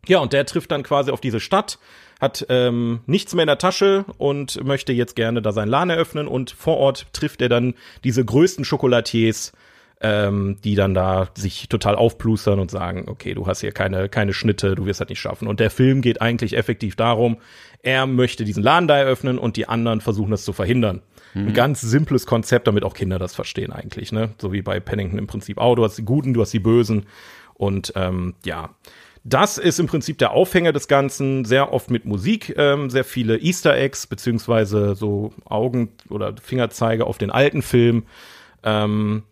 [0.06, 1.78] Ja, und der trifft dann quasi auf diese Stadt,
[2.20, 6.26] hat ähm, nichts mehr in der Tasche und möchte jetzt gerne da seinen Laden eröffnen
[6.26, 9.52] und vor Ort trifft er dann diese größten Schokolatiers,
[10.00, 14.32] ähm, die dann da sich total aufplustern und sagen, okay, du hast hier keine, keine
[14.32, 15.48] Schnitte, du wirst das nicht schaffen.
[15.48, 17.38] Und der Film geht eigentlich effektiv darum,
[17.82, 21.02] er möchte diesen Laden da eröffnen und die anderen versuchen das zu verhindern.
[21.34, 21.48] Mhm.
[21.48, 24.30] Ein ganz simples Konzept, damit auch Kinder das verstehen eigentlich, ne?
[24.38, 25.76] So wie bei Pennington im Prinzip auch.
[25.76, 27.06] Du hast die Guten, du hast die Bösen
[27.54, 28.70] und ähm, ja.
[29.24, 33.38] Das ist im Prinzip der Aufhänger des Ganzen, sehr oft mit Musik, ähm, sehr viele
[33.38, 38.04] Easter Eggs, beziehungsweise so Augen- oder Fingerzeige auf den alten Film.
[38.62, 39.22] Ähm,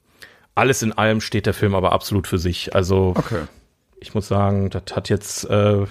[0.54, 2.74] alles in allem steht der Film aber absolut für sich.
[2.74, 3.42] Also, okay.
[4.00, 5.84] ich muss sagen, das hat jetzt, äh,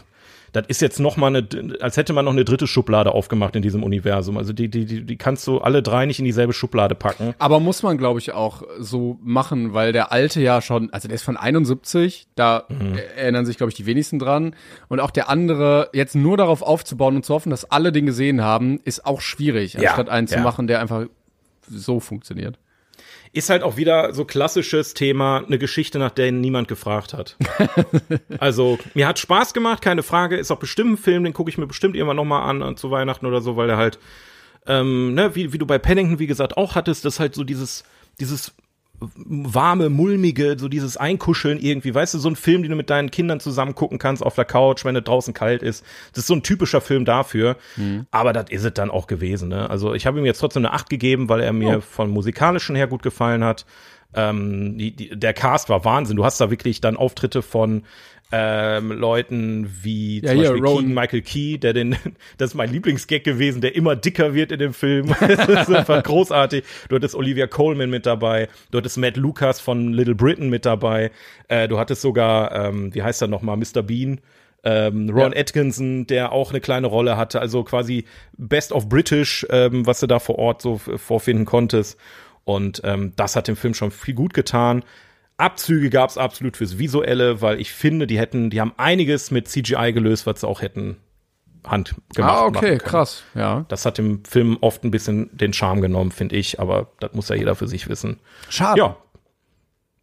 [0.55, 1.47] das ist jetzt noch mal eine,
[1.81, 4.37] als hätte man noch eine dritte Schublade aufgemacht in diesem Universum.
[4.37, 7.33] Also die, die, die, die kannst du alle drei nicht in dieselbe Schublade packen.
[7.39, 11.15] Aber muss man, glaube ich, auch so machen, weil der alte ja schon, also der
[11.15, 12.97] ist von 71, da mhm.
[13.17, 14.55] erinnern sich, glaube ich, die wenigsten dran.
[14.87, 18.41] Und auch der andere, jetzt nur darauf aufzubauen und zu hoffen, dass alle den gesehen
[18.41, 20.41] haben, ist auch schwierig, anstatt ja, einen zu ja.
[20.41, 21.05] machen, der einfach
[21.67, 22.57] so funktioniert
[23.33, 27.37] ist halt auch wieder so klassisches Thema, eine Geschichte, nach der niemand gefragt hat.
[28.39, 30.37] also, mir hat Spaß gemacht, keine Frage.
[30.37, 32.91] Ist auch bestimmt ein Film, den gucke ich mir bestimmt irgendwann nochmal an, an zu
[32.91, 33.99] Weihnachten oder so, weil der halt,
[34.67, 37.83] ähm, ne, wie, wie du bei Pennington, wie gesagt, auch hattest, das halt so dieses,
[38.19, 38.53] dieses
[38.99, 43.11] warme, mulmige, so dieses Einkuscheln irgendwie, weißt du, so ein Film, den du mit deinen
[43.11, 45.83] Kindern zusammen gucken kannst auf der Couch, wenn es draußen kalt ist.
[46.11, 47.57] Das ist so ein typischer Film dafür.
[47.75, 48.07] Mhm.
[48.11, 49.49] Aber das ist es dann auch gewesen.
[49.49, 49.69] Ne?
[49.69, 51.81] Also ich habe ihm jetzt trotzdem eine Acht gegeben, weil er mir oh.
[51.81, 53.65] vom musikalischen her gut gefallen hat.
[54.15, 56.17] Ähm, die, die, der Cast war Wahnsinn.
[56.17, 57.83] Du hast da wirklich dann Auftritte von
[58.31, 61.95] ähm, Leuten wie ja, zum Beispiel Keegan Michael Key, der den,
[62.37, 65.07] das ist mein Lieblingsgag gewesen, der immer dicker wird in dem Film.
[65.19, 66.63] das ist einfach großartig.
[66.89, 71.11] Du hattest Olivia Coleman mit dabei, du hattest Matt Lucas von Little Britain mit dabei,
[71.47, 73.83] äh, du hattest sogar, ähm, wie heißt er nochmal, Mr.
[73.83, 74.19] Bean.
[74.67, 75.39] Ähm, Ron ja.
[75.39, 78.05] Atkinson, der auch eine kleine Rolle hatte, also quasi
[78.35, 81.99] Best of British, ähm, was du da vor Ort so vorfinden konntest.
[82.45, 84.83] Und ähm, das hat dem Film schon viel gut getan.
[85.37, 89.49] Abzüge gab es absolut fürs Visuelle, weil ich finde, die hätten, die haben einiges mit
[89.49, 90.97] CGI gelöst, was sie auch hätten
[91.65, 92.37] Hand gemacht.
[92.37, 93.65] Ah, okay, krass, ja.
[93.67, 97.27] Das hat dem Film oft ein bisschen den Charme genommen, finde ich, aber das muss
[97.29, 98.19] ja jeder für sich wissen.
[98.49, 98.79] Schade.
[98.79, 98.97] Ja.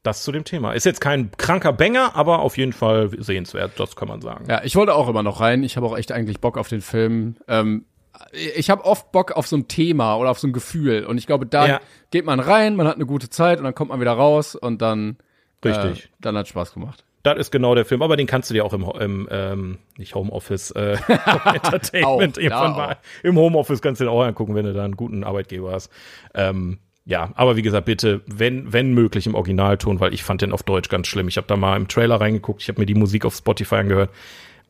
[0.02, 0.72] Das zu dem Thema.
[0.72, 4.46] Ist jetzt kein kranker Banger, aber auf jeden Fall sehenswert, das kann man sagen.
[4.48, 5.62] Ja, ich wollte auch immer noch rein.
[5.62, 7.36] Ich habe auch echt eigentlich Bock auf den Film.
[7.46, 7.84] Ähm,
[8.32, 11.04] ich habe oft Bock auf so ein Thema oder auf so ein Gefühl.
[11.04, 11.80] Und ich glaube, da ja.
[12.10, 14.82] geht man rein, man hat eine gute Zeit und dann kommt man wieder raus und
[14.82, 15.16] dann,
[15.64, 16.04] Richtig.
[16.04, 17.04] Äh, dann hat Spaß gemacht.
[17.22, 20.14] Das ist genau der Film, aber den kannst du dir auch im, im ähm, nicht
[20.16, 20.96] Homeoffice, äh,
[21.54, 22.96] Entertainment, irgendwann mal.
[23.22, 25.90] Im Homeoffice kannst du den auch angucken, wenn du da einen guten Arbeitgeber hast.
[26.34, 30.52] Ähm, ja, aber wie gesagt, bitte, wenn, wenn möglich im Originalton, weil ich fand den
[30.52, 31.28] auf Deutsch ganz schlimm.
[31.28, 34.10] Ich habe da mal im Trailer reingeguckt, ich habe mir die Musik auf Spotify angehört.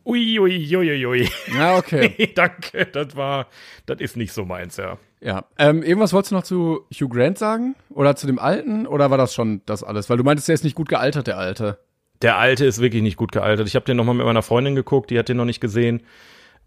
[0.04, 1.28] Ui, ui, ui, ui.
[1.54, 2.14] Ja, okay.
[2.18, 3.46] nee, danke, das war,
[3.86, 4.98] das ist nicht so meins, ja.
[5.20, 7.76] Ja, ähm, irgendwas wolltest du noch zu Hugh Grant sagen?
[7.90, 8.86] Oder zu dem Alten?
[8.86, 10.10] Oder war das schon das alles?
[10.10, 11.78] Weil du meintest, der ist nicht gut gealtert, der Alte.
[12.22, 13.68] Der Alte ist wirklich nicht gut gealtert.
[13.68, 16.02] Ich habe den nochmal mit meiner Freundin geguckt, die hat den noch nicht gesehen.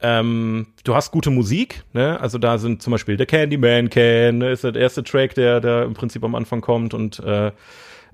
[0.02, 2.20] Ähm, du hast gute Musik, ne?
[2.20, 4.52] Also da sind zum Beispiel der Candyman Can, ne?
[4.52, 7.52] ist der erste Track, der, der im Prinzip am Anfang kommt und äh,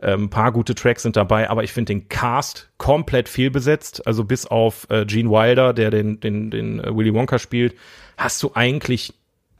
[0.02, 4.06] ein ähm, paar gute Tracks sind dabei, aber ich finde den Cast komplett fehlbesetzt.
[4.08, 7.76] Also bis auf äh, Gene Wilder, der den, den, den äh, Willy Wonka spielt,
[8.18, 9.14] hast du eigentlich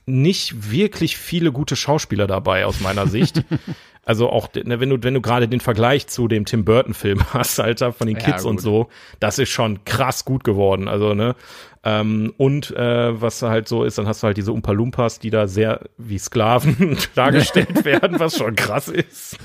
[0.08, 3.44] nicht wirklich viele gute Schauspieler dabei aus meiner Sicht.
[4.04, 7.22] also auch, ne, wenn du, wenn du gerade den Vergleich zu dem Tim Burton Film
[7.34, 8.90] hast, Alter, von den Kids ja, und so,
[9.20, 10.88] das ist schon krass gut geworden.
[10.88, 11.36] Also, ne,
[11.84, 15.30] ähm, und äh, was halt so ist, dann hast du halt diese Umpa Lumpas, die
[15.30, 19.38] da sehr wie Sklaven dargestellt werden, was schon krass ist.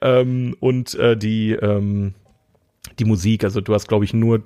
[0.00, 2.14] ähm, und äh, die, ähm,
[2.98, 4.42] die Musik, also du hast, glaube ich, nur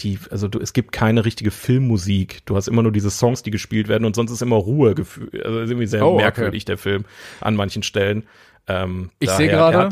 [0.00, 2.46] die, also du, es gibt keine richtige Filmmusik.
[2.46, 4.94] Du hast immer nur diese Songs, die gespielt werden und sonst ist immer Ruhe.
[4.96, 6.66] Also ist irgendwie sehr oh, merkwürdig, okay.
[6.66, 7.04] der Film
[7.40, 8.24] an manchen Stellen.
[8.68, 9.88] Ähm, ich sehe gerade,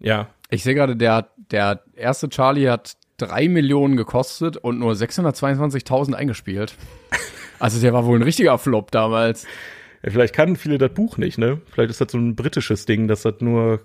[0.00, 0.28] ja.
[0.50, 6.74] Ich sehe gerade, der, der erste Charlie hat drei Millionen gekostet und nur 622.000 eingespielt.
[7.62, 9.46] Also der war wohl ein richtiger Flop damals.
[10.02, 11.60] Ja, vielleicht kannten viele das Buch nicht, ne?
[11.70, 13.80] Vielleicht ist das so ein britisches Ding, dass das nur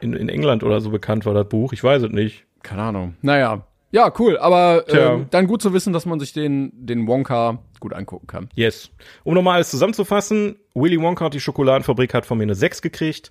[0.00, 1.72] in, in England oder so bekannt war, das Buch.
[1.72, 2.44] Ich weiß es nicht.
[2.64, 3.14] Keine Ahnung.
[3.22, 3.64] Naja.
[3.92, 4.36] Ja, cool.
[4.38, 8.48] Aber ähm, dann gut zu wissen, dass man sich den, den Wonka gut angucken kann.
[8.56, 8.90] Yes.
[9.22, 13.30] Um nochmal alles zusammenzufassen, Willy Wonka und die Schokoladenfabrik hat von mir eine 6 gekriegt.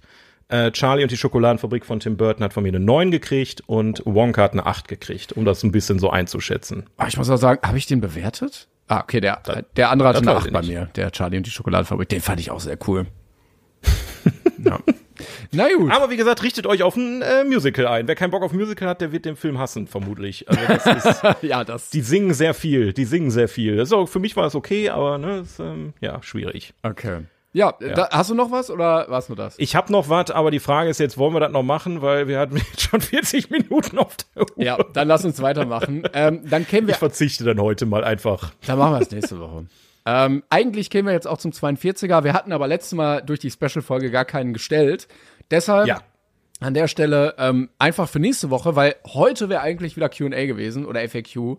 [0.49, 4.01] Äh, Charlie und die Schokoladenfabrik von Tim Burton hat von mir eine 9 gekriegt und
[4.05, 6.85] Wonka hat eine 8 gekriegt, um das ein bisschen so einzuschätzen.
[6.97, 8.67] Aber ich muss auch sagen, habe ich den bewertet?
[8.87, 9.41] Ah, okay, der,
[9.75, 12.09] der andere hatte eine 8 bei mir, der Charlie und die Schokoladenfabrik.
[12.09, 13.07] Den fand ich auch sehr cool.
[14.63, 14.79] ja.
[15.51, 15.91] Na gut.
[15.91, 18.07] Aber wie gesagt, richtet euch auf ein äh, Musical ein.
[18.07, 20.49] Wer keinen Bock auf Musical hat, der wird den Film hassen, vermutlich.
[20.49, 21.89] Also das ist, ja, das.
[21.91, 22.93] Die singen sehr viel.
[22.93, 23.77] Die singen sehr viel.
[23.77, 26.73] Das auch, für mich war es okay, aber ne, ist, ähm, ja, schwierig.
[26.81, 27.21] Okay.
[27.53, 27.93] Ja, ja.
[27.93, 29.55] Da, hast du noch was oder war es nur das?
[29.57, 32.27] Ich habe noch was, aber die Frage ist jetzt, wollen wir das noch machen, weil
[32.27, 34.63] wir hatten jetzt schon 40 Minuten auf der Uhr.
[34.63, 36.03] Ja, dann lass uns weitermachen.
[36.13, 36.93] ähm, dann kennen wir.
[36.93, 38.51] Ich verzichte dann heute mal einfach.
[38.65, 39.65] Dann machen wir es nächste Woche.
[40.05, 42.23] ähm, eigentlich kämen wir jetzt auch zum 42er.
[42.23, 45.07] Wir hatten aber letztes Mal durch die Special-Folge gar keinen gestellt.
[45.51, 45.99] Deshalb ja
[46.63, 50.85] an der Stelle ähm, einfach für nächste Woche, weil heute wäre eigentlich wieder QA gewesen
[50.85, 51.57] oder FAQ.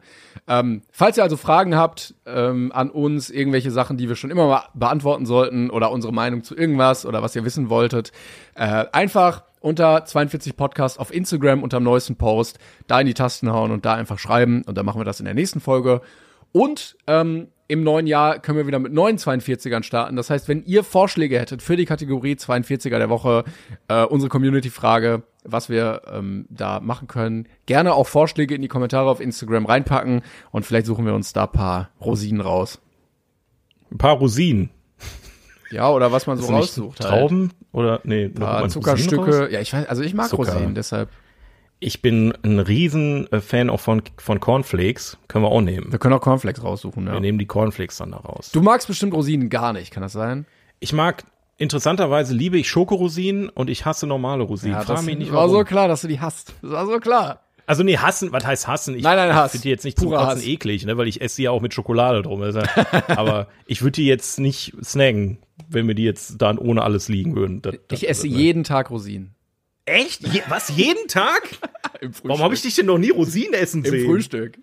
[0.49, 4.47] Ähm, falls ihr also Fragen habt ähm, an uns, irgendwelche Sachen, die wir schon immer
[4.47, 8.13] mal beantworten sollten oder unsere Meinung zu irgendwas oder was ihr wissen wolltet,
[8.55, 13.53] äh, einfach unter 42 Podcast auf Instagram unter dem neuesten Post da in die Tasten
[13.53, 16.01] hauen und da einfach schreiben und dann machen wir das in der nächsten Folge.
[16.53, 20.17] Und ähm, im neuen Jahr können wir wieder mit neuen 42ern starten.
[20.17, 23.45] Das heißt, wenn ihr Vorschläge hättet für die Kategorie 42er der Woche,
[23.89, 29.09] äh, unsere Community-Frage, was wir ähm, da machen können, gerne auch Vorschläge in die Kommentare
[29.09, 32.81] auf Instagram reinpacken und vielleicht suchen wir uns da paar Rosinen raus.
[33.91, 34.71] Ein paar Rosinen.
[35.71, 37.01] Ja, oder was man so raussucht.
[37.01, 37.53] Trauben halt.
[37.73, 39.49] oder nee, noch paar Zuckerstücke.
[39.51, 40.53] Ja, ich weiß, also ich mag Zucker.
[40.53, 41.09] Rosinen, deshalb.
[41.87, 45.19] Ich bin ein riesen äh, Fan auch von, von Cornflakes.
[45.29, 45.93] Können wir auch nehmen.
[45.93, 47.13] Wir können auch Cornflakes raussuchen, ja.
[47.13, 48.51] Wir nehmen die Cornflakes dann da raus.
[48.55, 50.47] Du magst bestimmt Rosinen gar nicht, kann das sein?
[50.81, 51.25] Ich mag,
[51.59, 54.79] interessanterweise liebe ich Schokorosinen und ich hasse normale Rosinen.
[54.79, 55.53] Ja, Frag mich nicht, warum.
[55.53, 56.55] war so klar, dass du die hasst.
[56.63, 57.41] Das war so klar.
[57.67, 58.97] Also nee, hassen, was heißt hassen?
[58.97, 59.53] Ich, nein, nein, Hass.
[59.53, 60.47] Finde die jetzt nicht zum Kotzen Hass.
[60.47, 62.41] eklig, ne, weil ich esse sie ja auch mit Schokolade drum.
[62.41, 62.63] Also,
[63.09, 65.37] aber ich würde die jetzt nicht snacken,
[65.69, 67.61] wenn mir die jetzt dann ohne alles liegen würden.
[67.61, 68.35] Das, ich esse ne?
[68.35, 69.34] jeden Tag Rosinen.
[69.87, 70.27] Echt?
[70.27, 71.43] Je was, jeden Tag?
[72.23, 73.95] Warum habe ich dich denn noch nie Rosinen essen sehen?
[73.95, 74.59] Im Frühstück.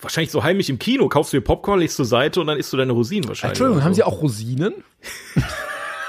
[0.00, 1.08] Wahrscheinlich so heimlich im Kino.
[1.08, 3.58] Kaufst du dir Popcorn, legst zur Seite und dann isst du deine Rosinen wahrscheinlich.
[3.58, 4.74] Entschuldigung, haben Sie auch Rosinen?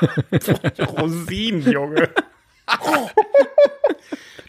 [0.80, 2.10] Rosinen, Junge.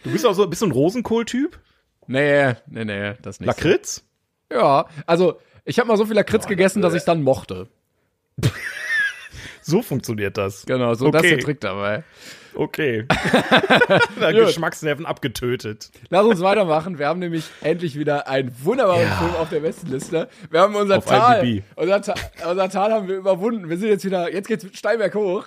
[0.03, 1.59] du bist auch so, bist du ein Rosenkohl-Typ?
[2.07, 3.47] Nee, nee, nee, das nicht.
[3.47, 4.03] Lakritz?
[4.51, 4.57] So.
[4.57, 7.67] Ja, also ich habe mal so viel Lakritz oh, gegessen, dass ich dann mochte.
[9.61, 10.65] so funktioniert das.
[10.65, 11.11] Genau, so okay.
[11.11, 12.03] das ist der Trick dabei.
[12.55, 13.05] Okay.
[14.19, 15.91] Geschmacksnerven abgetötet.
[16.09, 16.97] Lass uns weitermachen.
[16.99, 19.15] Wir haben nämlich endlich wieder einen wunderbaren ja.
[19.17, 20.29] Film auf der Bestenliste.
[20.49, 21.63] Wir haben unser auf Tal.
[21.75, 22.15] Unser, Ta
[22.49, 23.69] unser, Tal haben wir überwunden.
[23.69, 25.45] Wir sind jetzt wieder, jetzt geht's Steinberg hoch.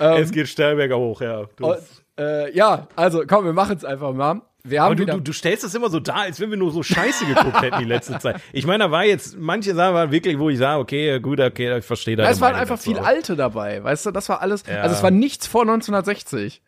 [0.00, 1.46] Ähm, es geht Steinberg hoch, ja.
[1.60, 1.78] Und,
[2.18, 4.42] äh, ja, also komm, wir machen es einfach mal.
[4.66, 6.82] Wir haben du, du, du stellst das immer so dar, als wenn wir nur so
[6.82, 8.40] scheiße geguckt hätten die letzte Zeit.
[8.50, 11.76] Ich meine, da war jetzt, manche Sachen waren wirklich, wo ich sage, okay, gut, okay,
[11.76, 12.30] ich verstehe das.
[12.30, 14.80] Es waren einfach viel alte dabei, weißt du, das war alles, ja.
[14.80, 16.62] also es war nichts vor 1960.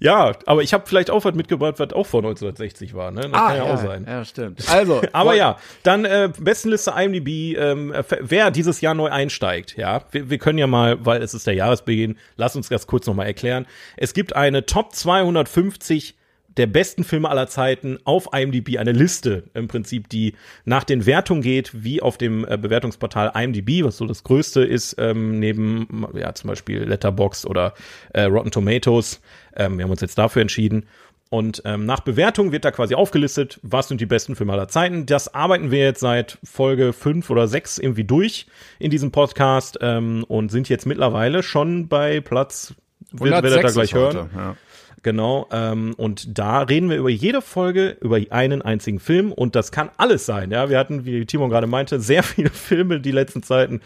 [0.00, 3.22] Ja, aber ich habe vielleicht auch was mitgebracht, was auch vor 1960 war, ne?
[3.22, 4.06] Das ah, kann ja, ja, auch sein.
[4.08, 4.68] Ja, stimmt.
[4.70, 10.30] Also, aber ja, dann äh, Bestenliste IMDb, ähm, wer dieses Jahr neu einsteigt, ja, wir,
[10.30, 13.66] wir können ja mal, weil es ist der Jahresbeginn, lass uns das kurz nochmal erklären.
[13.96, 16.14] Es gibt eine Top 250
[16.58, 20.34] der besten Filme aller Zeiten auf IMDb eine Liste im Prinzip, die
[20.64, 24.96] nach den Wertungen geht, wie auf dem äh, Bewertungsportal IMDb, was so das größte ist,
[24.98, 27.74] ähm, neben ja zum Beispiel Letterboxd oder
[28.12, 29.20] äh, Rotten Tomatoes.
[29.56, 30.86] Ähm, wir haben uns jetzt dafür entschieden.
[31.30, 35.04] Und ähm, nach Bewertung wird da quasi aufgelistet, was sind die besten Filme aller Zeiten.
[35.04, 38.46] Das arbeiten wir jetzt seit Folge fünf oder sechs irgendwie durch
[38.78, 42.74] in diesem Podcast ähm, und sind jetzt mittlerweile schon bei Platz,
[43.12, 44.30] wird, werdet ihr gleich hören.
[44.34, 44.56] ja.
[45.02, 49.70] Genau, ähm, und da reden wir über jede Folge, über einen einzigen Film und das
[49.70, 50.68] kann alles sein, ja.
[50.68, 53.80] Wir hatten, wie Timon gerade meinte, sehr viele Filme die letzten Zeiten.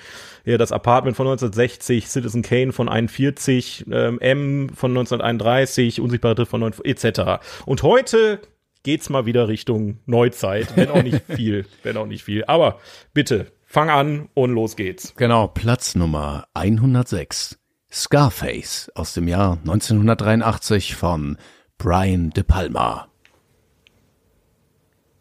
[0.45, 6.51] Ja, das Apartment von 1960, Citizen Kane von 41, ähm, M von 1931, Unsichtbare Drift
[6.51, 7.45] von 9, etc.
[7.67, 8.41] Und heute
[8.83, 12.45] geht's mal wieder Richtung Neuzeit, wenn auch nicht viel, wenn auch nicht viel.
[12.47, 12.81] Aber
[13.13, 15.15] bitte, fang an und los geht's.
[15.17, 17.62] Genau, Platz Nummer 106.
[17.93, 21.37] Scarface aus dem Jahr 1983 von
[21.77, 23.09] Brian De Palma.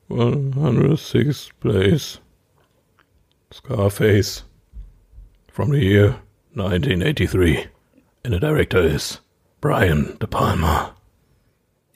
[0.09, 2.21] 106 place.
[3.51, 4.45] Scarface
[5.51, 6.21] from the year
[6.55, 7.67] 1983.
[8.23, 9.21] And the director is
[9.59, 10.95] Brian De Palma.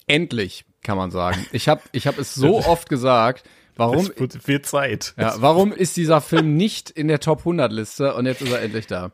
[0.08, 1.46] Endlich, kann man sagen.
[1.54, 3.48] Ich habe ich hab es so oft gesagt.
[3.78, 4.12] Warum?
[4.18, 5.14] Es viel Zeit.
[5.18, 8.62] Ja, warum ist dieser Film nicht in der Top 100 Liste und jetzt ist er
[8.62, 9.14] endlich da?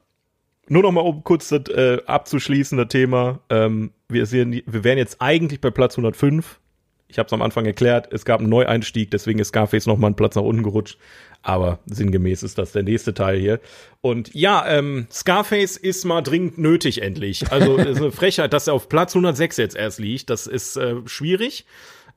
[0.68, 3.40] Nur noch mal um kurz das äh, abzuschließen, das Thema.
[3.50, 6.60] Ähm, wir, sehen, wir wären jetzt eigentlich bei Platz 105.
[7.08, 10.08] Ich habe es am Anfang erklärt, es gab einen Neueinstieg, deswegen ist Scarface noch mal
[10.08, 10.98] einen Platz nach unten gerutscht.
[11.44, 13.60] Aber sinngemäß ist das der nächste Teil hier.
[14.00, 17.52] Und ja, ähm, Scarface ist mal dringend nötig endlich.
[17.52, 20.30] Also ist eine Frechheit, dass er auf Platz 106 jetzt erst liegt.
[20.30, 21.66] Das ist äh, schwierig.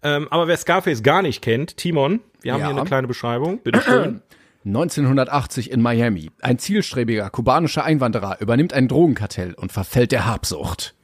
[0.03, 2.69] Ähm, aber wer Scarface gar nicht kennt, Timon, wir haben ja.
[2.69, 3.59] hier eine kleine Beschreibung.
[3.65, 4.23] Bitte schön.
[4.65, 6.31] 1980 in Miami.
[6.41, 10.95] Ein zielstrebiger kubanischer Einwanderer übernimmt ein Drogenkartell und verfällt der Habsucht.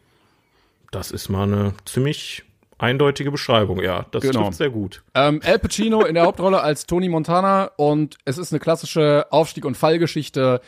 [0.91, 2.45] Das ist mal eine ziemlich
[2.79, 4.07] eindeutige Beschreibung, ja.
[4.11, 4.45] Das genau.
[4.45, 5.03] trifft sehr gut.
[5.15, 9.67] Ähm, Al Pacino in der Hauptrolle als Tony Montana und es ist eine klassische Aufstieg-
[9.67, 10.61] und Fallgeschichte.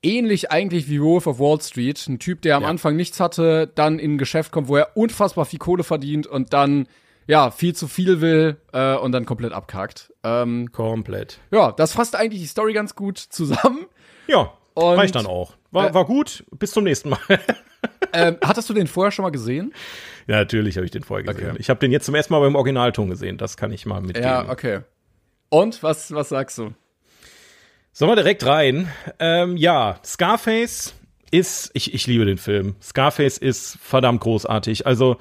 [0.00, 2.06] Ähnlich eigentlich wie Wolf of Wall Street.
[2.06, 2.68] Ein Typ, der am ja.
[2.68, 6.52] Anfang nichts hatte, dann in ein Geschäft kommt, wo er unfassbar viel Kohle verdient und
[6.52, 6.86] dann
[7.26, 10.12] ja, viel zu viel will äh, und dann komplett abkackt.
[10.28, 11.38] Ähm, komplett.
[11.50, 13.86] Ja, das fasst eigentlich die Story ganz gut zusammen.
[14.26, 15.54] Ja, und, reicht dann auch.
[15.70, 17.18] War, äh, war gut, bis zum nächsten Mal.
[18.12, 19.72] ähm, hattest du den vorher schon mal gesehen?
[20.26, 21.50] Ja, natürlich habe ich den vorher gesehen.
[21.50, 21.58] Okay.
[21.60, 24.28] Ich habe den jetzt zum ersten Mal beim Originalton gesehen, das kann ich mal mitgeben.
[24.28, 24.80] Ja, okay.
[25.48, 26.74] Und, was, was sagst du?
[27.92, 28.88] Sollen wir direkt rein?
[29.18, 30.94] Ähm, ja, Scarface
[31.30, 32.76] ist, ich, ich liebe den Film.
[32.82, 34.86] Scarface ist verdammt großartig.
[34.86, 35.16] Also,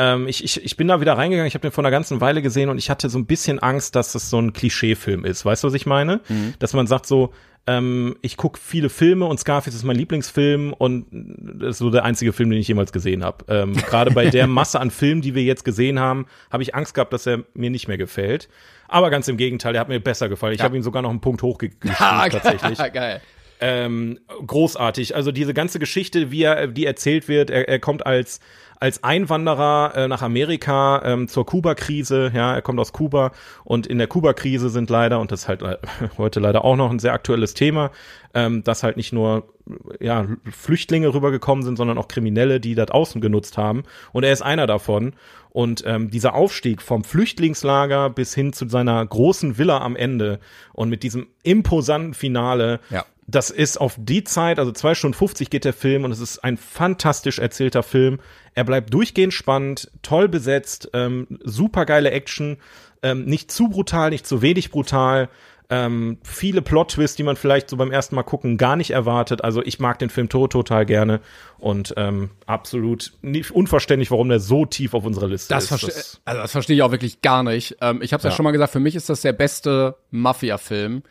[0.00, 2.40] ähm, ich, ich, ich bin da wieder reingegangen, ich habe den vor einer ganzen Weile
[2.40, 5.44] gesehen und ich hatte so ein bisschen Angst, dass das so ein Klischeefilm ist.
[5.44, 6.20] Weißt du, was ich meine?
[6.28, 6.54] Mhm.
[6.58, 7.34] Dass man sagt so,
[7.66, 12.04] ähm, ich gucke viele Filme und Scarface ist mein Lieblingsfilm und das ist so der
[12.04, 13.44] einzige Film, den ich jemals gesehen habe.
[13.48, 16.94] Ähm, Gerade bei der Masse an Filmen, die wir jetzt gesehen haben, habe ich Angst
[16.94, 18.48] gehabt, dass er mir nicht mehr gefällt.
[18.88, 20.54] Aber ganz im Gegenteil, er hat mir besser gefallen.
[20.54, 20.64] Ich ja.
[20.64, 22.78] habe ihm sogar noch einen Punkt hochgestuft tatsächlich.
[22.94, 23.20] Geil.
[23.60, 25.14] Ähm, großartig.
[25.14, 28.40] Also diese ganze Geschichte, wie er, die erzählt wird, er, er kommt als
[28.80, 32.32] als Einwanderer äh, nach Amerika ähm, zur Kuba-Krise.
[32.34, 35.62] Ja, er kommt aus Kuba und in der Kuba-Krise sind leider, und das ist halt
[35.62, 35.76] äh,
[36.18, 37.90] heute leider auch noch ein sehr aktuelles Thema,
[38.32, 39.52] ähm, dass halt nicht nur
[40.00, 43.82] ja, Flüchtlinge rübergekommen sind, sondern auch Kriminelle, die das außen genutzt haben.
[44.12, 45.12] Und er ist einer davon.
[45.50, 50.40] Und ähm, dieser Aufstieg vom Flüchtlingslager bis hin zu seiner großen Villa am Ende
[50.72, 55.50] und mit diesem imposanten Finale, ja das ist auf die Zeit, also zwei Stunden 50
[55.50, 58.18] geht der Film und es ist ein fantastisch erzählter Film.
[58.54, 62.58] Er bleibt durchgehend spannend, toll besetzt, ähm, super geile Action,
[63.02, 65.28] ähm, nicht zu brutal, nicht zu wenig brutal.
[65.72, 69.44] Ähm, viele Plot-Twists, die man vielleicht so beim ersten Mal gucken gar nicht erwartet.
[69.44, 71.20] Also ich mag den Film to total gerne
[71.58, 75.82] und ähm, absolut nicht, unverständlich, warum der so tief auf unserer Liste das ist.
[75.84, 77.76] Das, also das verstehe ich auch wirklich gar nicht.
[77.80, 78.30] Ähm, ich habe es ja.
[78.30, 81.04] ja schon mal gesagt, für mich ist das der beste Mafia-Film.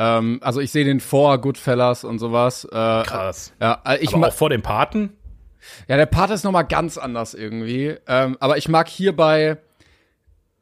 [0.00, 2.64] Ähm, also ich sehe den vor Goodfellas und sowas.
[2.64, 3.52] Äh, Krass.
[3.60, 5.12] Ja, äh, ich aber auch vor dem Paten?
[5.88, 7.96] Ja, der Pate ist noch mal ganz anders irgendwie.
[8.08, 9.58] Ähm, aber ich mag hierbei,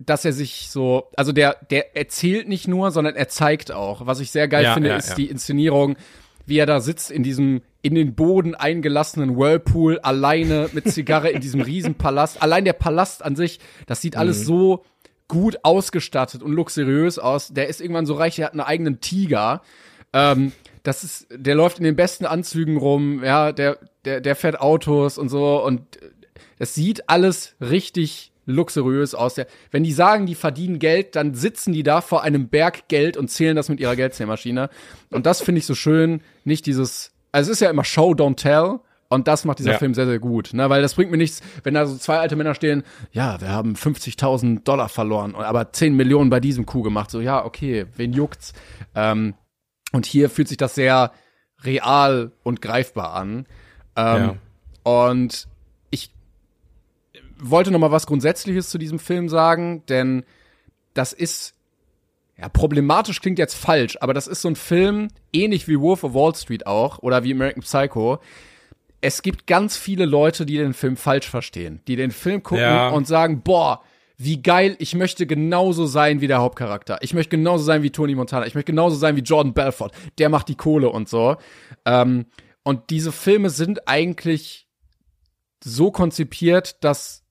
[0.01, 4.07] dass er sich so, also der, der erzählt nicht nur, sondern er zeigt auch.
[4.07, 5.14] Was ich sehr geil ja, finde, ja, ist ja.
[5.14, 5.97] die Inszenierung,
[6.45, 11.41] wie er da sitzt in diesem in den Boden eingelassenen Whirlpool alleine mit Zigarre in
[11.41, 12.43] diesem Riesenpalast.
[12.43, 14.45] Allein der Palast an sich, das sieht alles mhm.
[14.45, 14.84] so
[15.29, 17.49] gut ausgestattet und luxuriös aus.
[17.49, 19.62] Der ist irgendwann so reich, der hat einen eigenen Tiger.
[20.12, 20.53] Ähm,
[20.83, 25.18] das ist, der läuft in den besten Anzügen rum, ja, der, der, der fährt Autos
[25.18, 25.83] und so und
[26.59, 29.35] es sieht alles richtig luxuriös aus.
[29.35, 33.16] Der, wenn die sagen, die verdienen Geld, dann sitzen die da vor einem Berg Geld
[33.16, 34.70] und zählen das mit ihrer Geldzählmaschine.
[35.11, 36.22] Und das finde ich so schön.
[36.45, 38.81] Nicht dieses, also es ist ja immer Show, don't tell.
[39.09, 39.78] Und das macht dieser ja.
[39.78, 40.52] Film sehr, sehr gut.
[40.52, 40.68] Ne?
[40.68, 43.74] Weil das bringt mir nichts, wenn da so zwei alte Männer stehen, ja, wir haben
[43.74, 47.11] 50.000 Dollar verloren, aber 10 Millionen bei diesem Coup gemacht.
[47.11, 48.52] So, ja, okay, wen juckt's?
[48.94, 49.34] Ähm,
[49.92, 51.12] und hier fühlt sich das sehr
[51.62, 53.46] real und greifbar an.
[53.96, 54.36] Ähm, ja.
[54.82, 55.48] Und
[55.90, 56.12] ich
[57.38, 60.24] wollte noch mal was Grundsätzliches zu diesem Film sagen, denn
[60.92, 61.54] das ist
[62.36, 66.14] ja, problematisch klingt jetzt falsch, aber das ist so ein Film, ähnlich wie Wolf of
[66.14, 68.20] Wall Street auch oder wie American Psycho,
[69.01, 72.88] es gibt ganz viele Leute, die den Film falsch verstehen, die den Film gucken ja.
[72.88, 73.82] und sagen, boah,
[74.16, 76.99] wie geil, ich möchte genauso sein wie der Hauptcharakter.
[77.03, 78.46] Ich möchte genauso sein wie Tony Montana.
[78.46, 79.92] Ich möchte genauso sein wie Jordan Belfort.
[80.18, 81.36] Der macht die Kohle und so.
[81.84, 82.26] Ähm,
[82.64, 84.68] und diese Filme sind eigentlich
[85.62, 87.24] so konzipiert, dass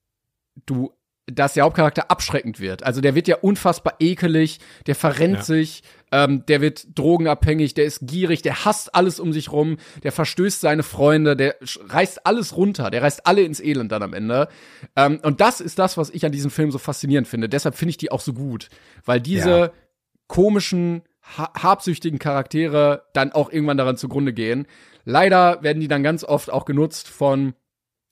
[0.64, 0.92] du
[1.30, 2.82] dass der Hauptcharakter abschreckend wird.
[2.82, 5.42] Also der wird ja unfassbar ekelig, der verrennt ja.
[5.42, 5.82] sich,
[6.12, 10.60] ähm, der wird drogenabhängig, der ist gierig, der hasst alles um sich rum, der verstößt
[10.60, 14.48] seine Freunde, der reißt alles runter, der reißt alle ins Elend dann am Ende.
[14.96, 17.48] Ähm, und das ist das, was ich an diesem Film so faszinierend finde.
[17.48, 18.68] Deshalb finde ich die auch so gut,
[19.04, 19.70] weil diese ja.
[20.26, 21.02] komischen,
[21.36, 24.66] ha habsüchtigen Charaktere dann auch irgendwann daran zugrunde gehen.
[25.04, 27.54] Leider werden die dann ganz oft auch genutzt von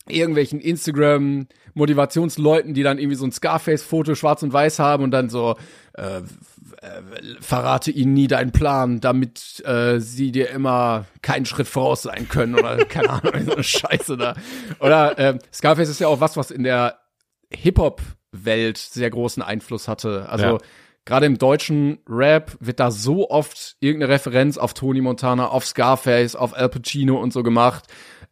[0.09, 5.57] irgendwelchen Instagram-Motivationsleuten, die dann irgendwie so ein Scarface-Foto schwarz und weiß haben und dann so
[5.94, 6.22] äh, äh,
[7.40, 12.54] verrate ihnen nie deinen Plan, damit äh, sie dir immer keinen Schritt voraus sein können
[12.54, 14.34] oder keine Ahnung, so eine Scheiße da.
[14.80, 16.98] Oder äh, Scarface ist ja auch was, was in der
[17.50, 20.28] Hip-Hop-Welt sehr großen Einfluss hatte.
[20.28, 20.59] Also ja.
[21.04, 26.36] gerade im deutschen Rap wird da so oft irgendeine Referenz auf Tony Montana, auf Scarface,
[26.36, 27.84] auf Al Pacino und so gemacht.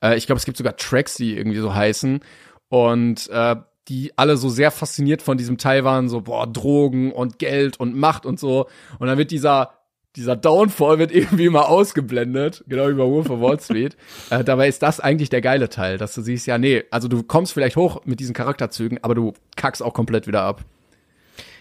[0.04, 2.20] Äh, ich glaube, es gibt sogar Tracks, die irgendwie so heißen.
[2.68, 3.56] Und äh,
[3.88, 7.96] die alle so sehr fasziniert von diesem Teil waren, so, boah, Drogen und Geld und
[7.96, 8.66] Macht und so.
[8.98, 9.74] Und dann wird dieser,
[10.16, 13.96] dieser Downfall wird irgendwie mal ausgeblendet, genau wie bei Wolf of Wall Street.
[14.30, 17.22] äh, dabei ist das eigentlich der geile Teil, dass du siehst, ja, nee, also du
[17.22, 20.64] kommst vielleicht hoch mit diesen Charakterzügen, aber du kackst auch komplett wieder ab.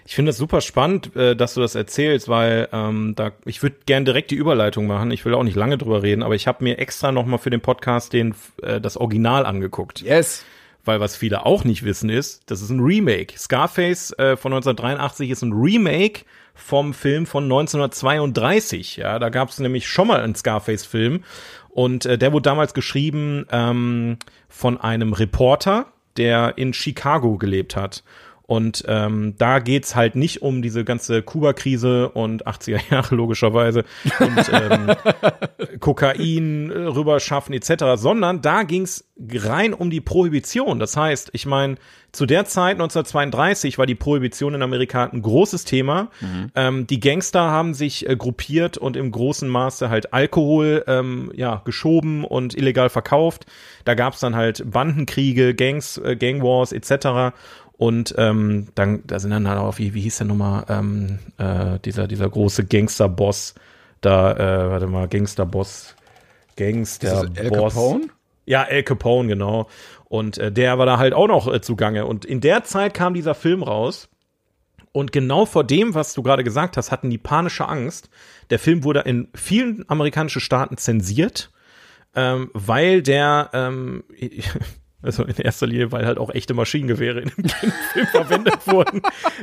[0.06, 3.78] Ich finde es super spannend, äh, dass du das erzählst, weil ähm, da ich würde
[3.86, 5.12] gern direkt die Überleitung machen.
[5.12, 7.50] Ich will auch nicht lange drüber reden, aber ich habe mir extra noch mal für
[7.50, 10.02] den Podcast den äh, das Original angeguckt.
[10.02, 10.46] Yes.
[10.86, 13.40] Weil was viele auch nicht wissen ist, das ist ein Remake.
[13.40, 18.98] Scarface äh, von 1983 ist ein Remake vom Film von 1932.
[18.98, 21.24] Ja, da gab es nämlich schon mal einen Scarface-Film
[21.70, 24.18] und äh, der wurde damals geschrieben ähm,
[24.50, 25.88] von einem Reporter,
[26.18, 28.04] der in Chicago gelebt hat.
[28.46, 33.86] Und ähm, da geht's halt nicht um diese ganze Kuba-Krise und 80er Jahre logischerweise
[34.20, 34.96] und ähm,
[35.80, 40.80] Kokain äh, rüberschaffen etc., sondern da ging's rein um die Prohibition.
[40.80, 41.76] Das heißt, ich meine,
[42.12, 46.10] zu der Zeit 1932 war die Prohibition in Amerika ein großes Thema.
[46.22, 46.52] Mhm.
[46.56, 51.62] Ähm, die Gangster haben sich äh, gruppiert und im großen Maße halt Alkohol ähm, ja
[51.66, 53.46] geschoben und illegal verkauft.
[53.86, 57.36] Da gab's dann halt Bandenkriege, Gangs, äh, Gangwars etc.
[57.84, 61.80] Und ähm, dann, da sind dann halt auch, wie, wie hieß der nochmal, ähm, äh,
[61.80, 63.56] dieser, dieser große Gangster-Boss,
[64.00, 65.94] da, äh, warte mal, Gangster-Boss,
[66.56, 67.74] Gangster-Boss.
[67.74, 68.08] Capone?
[68.46, 69.68] Ja, El Capone, genau.
[70.06, 72.06] Und äh, der war da halt auch noch äh, zugange.
[72.06, 74.08] Und in der Zeit kam dieser Film raus.
[74.94, 78.10] Und genau vor dem, was du gerade gesagt hast, hatten die panische Angst.
[78.50, 81.52] Der Film wurde in vielen amerikanischen Staaten zensiert,
[82.16, 84.06] ähm, weil der, ähm,
[85.04, 89.02] Also in erster Linie, weil halt auch echte Maschinengewehre in dem Film verwendet wurden.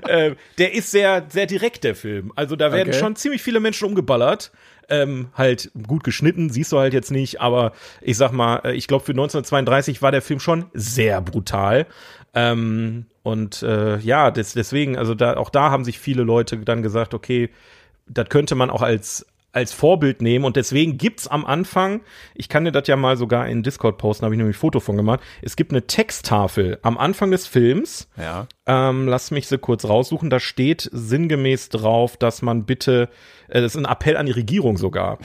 [0.09, 2.33] Äh, der ist sehr, sehr direkt, der Film.
[2.35, 2.99] Also da werden okay.
[2.99, 4.51] schon ziemlich viele Menschen umgeballert.
[4.89, 8.89] Ähm, halt gut geschnitten, siehst du halt jetzt nicht, aber ich sag mal, äh, ich
[8.89, 11.87] glaube für 1932 war der Film schon sehr brutal.
[12.35, 16.83] Ähm, und äh, ja, des, deswegen, also da, auch da haben sich viele Leute dann
[16.83, 17.51] gesagt, okay,
[18.09, 22.03] das könnte man auch als als Vorbild nehmen und deswegen gibt's am Anfang,
[22.35, 24.81] ich kann dir das ja mal sogar in Discord posten, habe ich nämlich ein Foto
[24.81, 25.21] von gemacht.
[25.43, 28.09] Es gibt eine Texttafel am Anfang des Films.
[28.17, 28.47] Ja.
[28.67, 30.31] Ähm, lass mich sie kurz raussuchen.
[30.31, 33.09] Da steht sinngemäß drauf, dass man bitte,
[33.49, 35.19] äh, das ist ein Appell an die Regierung sogar.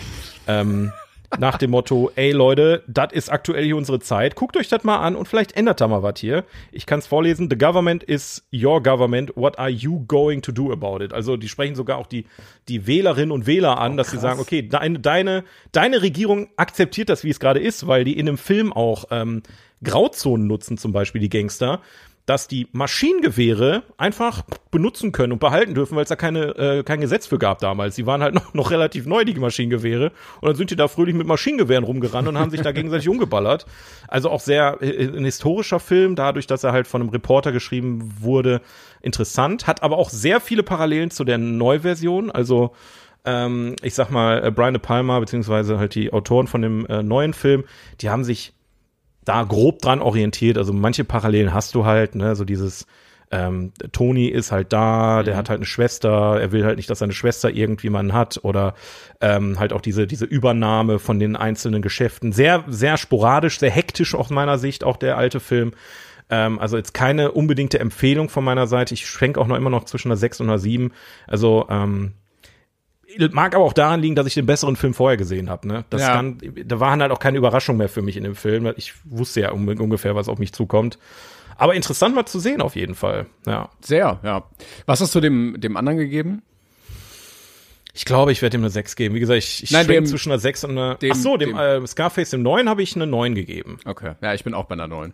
[0.48, 0.92] ähm,
[1.40, 4.98] nach dem Motto, ey Leute, das ist aktuell hier unsere Zeit, guckt euch das mal
[4.98, 6.44] an und vielleicht ändert da mal was hier.
[6.72, 10.72] Ich kann es vorlesen, the government is your government, what are you going to do
[10.72, 11.14] about it?
[11.14, 12.26] Also die sprechen sogar auch die,
[12.68, 17.10] die Wählerinnen und Wähler an, oh, dass sie sagen, okay, deine, deine, deine Regierung akzeptiert
[17.10, 19.44] das, wie es gerade ist, weil die in einem Film auch ähm,
[19.84, 21.82] Grauzonen nutzen, zum Beispiel die Gangster
[22.26, 27.00] dass die Maschinengewehre einfach benutzen können und behalten dürfen, weil es da keine, äh, kein
[27.00, 27.96] Gesetz für gab damals.
[27.96, 30.12] Die waren halt noch, noch relativ neu, die Maschinengewehre.
[30.42, 33.68] Und dann sind die da fröhlich mit Maschinengewehren rumgerannt und haben sich da gegenseitig umgeballert.
[34.08, 38.12] Also auch sehr äh, ein historischer Film, dadurch, dass er halt von einem Reporter geschrieben
[38.20, 38.62] wurde,
[39.02, 39.68] interessant.
[39.68, 42.32] Hat aber auch sehr viele Parallelen zu der Neuversion.
[42.32, 42.72] Also
[43.24, 47.04] ähm, ich sag mal, äh, Brian De Palma, beziehungsweise halt die Autoren von dem äh,
[47.04, 47.66] neuen Film,
[48.02, 48.55] die haben sich
[49.26, 50.58] da grob dran orientiert.
[50.58, 52.86] Also manche Parallelen hast du halt, ne, so dieses
[53.32, 55.38] ähm, Tony ist halt da, der mhm.
[55.38, 58.76] hat halt eine Schwester, er will halt nicht, dass seine Schwester irgendwie man hat oder
[59.20, 62.32] ähm, halt auch diese diese Übernahme von den einzelnen Geschäften.
[62.32, 65.74] Sehr sehr sporadisch, sehr hektisch aus meiner Sicht auch der alte Film.
[66.30, 68.94] Ähm, also jetzt keine unbedingte Empfehlung von meiner Seite.
[68.94, 70.92] Ich schwenke auch noch immer noch zwischen einer 6 und einer 7.
[71.28, 72.14] Also ähm,
[73.32, 75.68] mag aber auch daran liegen, dass ich den besseren Film vorher gesehen habe.
[75.68, 75.86] Ne?
[75.90, 76.14] Das ja.
[76.14, 78.72] kann, da waren halt auch keine Überraschungen mehr für mich in dem Film.
[78.78, 80.98] Ich wusste ja um, ungefähr, was auf mich zukommt.
[81.58, 83.28] Aber interessant mal zu sehen auf jeden Fall.
[83.46, 83.70] Ja.
[83.82, 84.44] Sehr, ja.
[84.86, 86.44] Was hast du dem, dem anderen gegeben?
[87.94, 89.16] Ich glaube, ich werde ihm eine 6 geben.
[89.16, 90.96] Wie gesagt, ich, ich Nein, dem, zwischen einer 6 und einer.
[90.96, 93.80] Dem, Ach so, dem, dem äh, Scarface, dem 9 habe ich eine 9 gegeben.
[93.86, 94.16] Okay.
[94.22, 95.14] Ja, ich bin auch bei einer 9.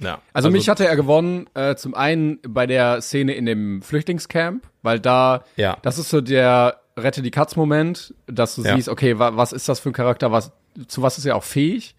[0.00, 0.14] Ja.
[0.32, 4.64] Also, also mich hatte er gewonnen, äh, zum einen bei der Szene in dem Flüchtlingscamp,
[4.82, 5.76] weil da, ja.
[5.82, 8.74] das ist so der Rette die Katz-Moment, dass du ja.
[8.74, 10.52] siehst, okay, wa was ist das für ein Charakter, was,
[10.88, 11.94] zu was ist er auch fähig?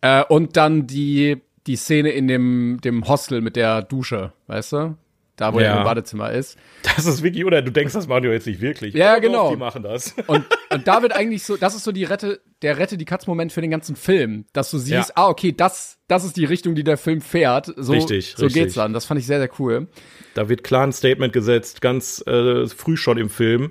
[0.00, 4.96] Äh, und dann die, die Szene in dem, dem Hostel mit der Dusche, weißt du?
[5.38, 5.66] Da, wo ja.
[5.66, 6.58] er im Badezimmer ist.
[6.82, 8.92] Das ist wirklich, oder du denkst, das machen die jetzt nicht wirklich.
[8.92, 9.50] Ja, Oder genau.
[9.50, 10.16] die machen das.
[10.26, 13.52] Und, und da wird eigentlich so, das ist so die Rette, der Rette die Katz-Moment
[13.52, 14.46] für den ganzen Film.
[14.52, 15.14] Dass du siehst, ja.
[15.14, 17.72] ah, okay, das, das ist die Richtung, die der Film fährt.
[17.76, 18.62] So, richtig, so richtig.
[18.62, 18.92] geht's dann.
[18.92, 19.86] Das fand ich sehr, sehr cool.
[20.34, 23.70] Da wird klar ein Statement gesetzt, ganz äh, früh schon im Film.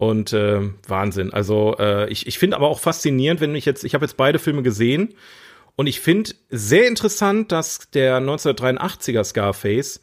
[0.00, 1.30] Und äh, Wahnsinn.
[1.30, 4.38] Also äh, ich, ich finde aber auch faszinierend, wenn ich jetzt, ich habe jetzt beide
[4.38, 5.12] Filme gesehen
[5.76, 10.00] und ich finde sehr interessant, dass der 1983er Scarface,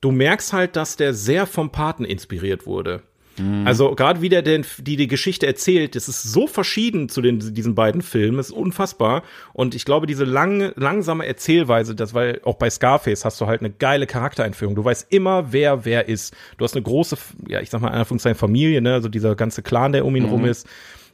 [0.00, 3.02] du merkst halt, dass der sehr vom Paten inspiriert wurde.
[3.38, 3.66] Mhm.
[3.66, 7.54] Also gerade wie der denn die die Geschichte erzählt, das ist so verschieden zu den
[7.54, 9.22] diesen beiden Filmen, ist unfassbar.
[9.52, 13.60] Und ich glaube, diese lange langsame Erzählweise, das weil auch bei Scarface hast du halt
[13.60, 14.74] eine geile Charaktereinführung.
[14.74, 16.34] Du weißt immer, wer wer ist.
[16.58, 17.16] Du hast eine große,
[17.48, 20.24] ja ich sag mal in Anführungszeichen Familie, ne, also dieser ganze Clan, der um ihn
[20.24, 20.30] mhm.
[20.30, 20.66] rum ist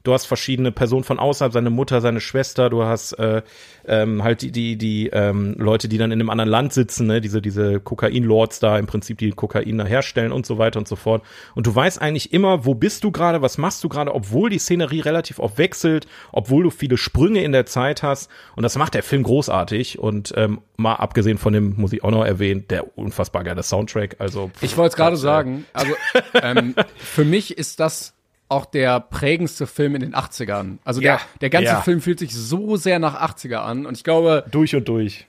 [0.09, 3.43] du hast verschiedene Personen von außerhalb, seine Mutter, seine Schwester, du hast äh,
[3.87, 7.21] ähm, halt die, die, die ähm, Leute, die dann in einem anderen Land sitzen, ne?
[7.21, 11.23] diese, diese Kokain-Lords da im Prinzip, die Kokain herstellen und so weiter und so fort.
[11.55, 14.59] Und du weißt eigentlich immer, wo bist du gerade, was machst du gerade, obwohl die
[14.59, 18.31] Szenerie relativ oft wechselt, obwohl du viele Sprünge in der Zeit hast.
[18.57, 19.99] Und das macht der Film großartig.
[19.99, 24.17] Und ähm, mal abgesehen von dem, muss ich auch noch erwähnen, der unfassbar geile Soundtrack.
[24.21, 25.93] Also ich wollte es gerade sagen, also
[26.43, 28.15] ähm, für mich ist das
[28.49, 30.79] auch der prägendste Film in den 80ern.
[30.85, 31.81] Also ja, der, der ganze ja.
[31.81, 34.45] Film fühlt sich so sehr nach 80er an und ich glaube.
[34.51, 35.27] Durch und durch.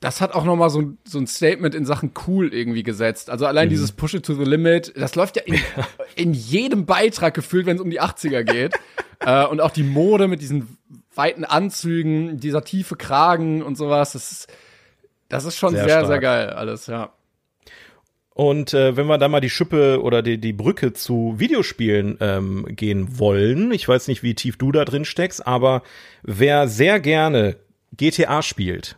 [0.00, 3.30] Das hat auch nochmal so, so ein Statement in Sachen cool irgendwie gesetzt.
[3.30, 3.70] Also allein mhm.
[3.70, 5.60] dieses Push it to the limit, das läuft ja in,
[6.16, 8.74] in jedem Beitrag gefühlt, wenn es um die 80er geht.
[9.20, 10.76] äh, und auch die Mode mit diesen
[11.14, 14.52] weiten Anzügen, dieser tiefe Kragen und sowas, das ist,
[15.28, 17.12] das ist schon sehr, sehr, sehr geil alles, ja.
[18.34, 22.66] Und äh, wenn wir da mal die Schippe oder die, die Brücke zu Videospielen ähm,
[22.70, 25.82] gehen wollen, ich weiß nicht, wie tief du da drin steckst, aber
[26.22, 27.56] wer sehr gerne
[27.94, 28.96] GTA spielt,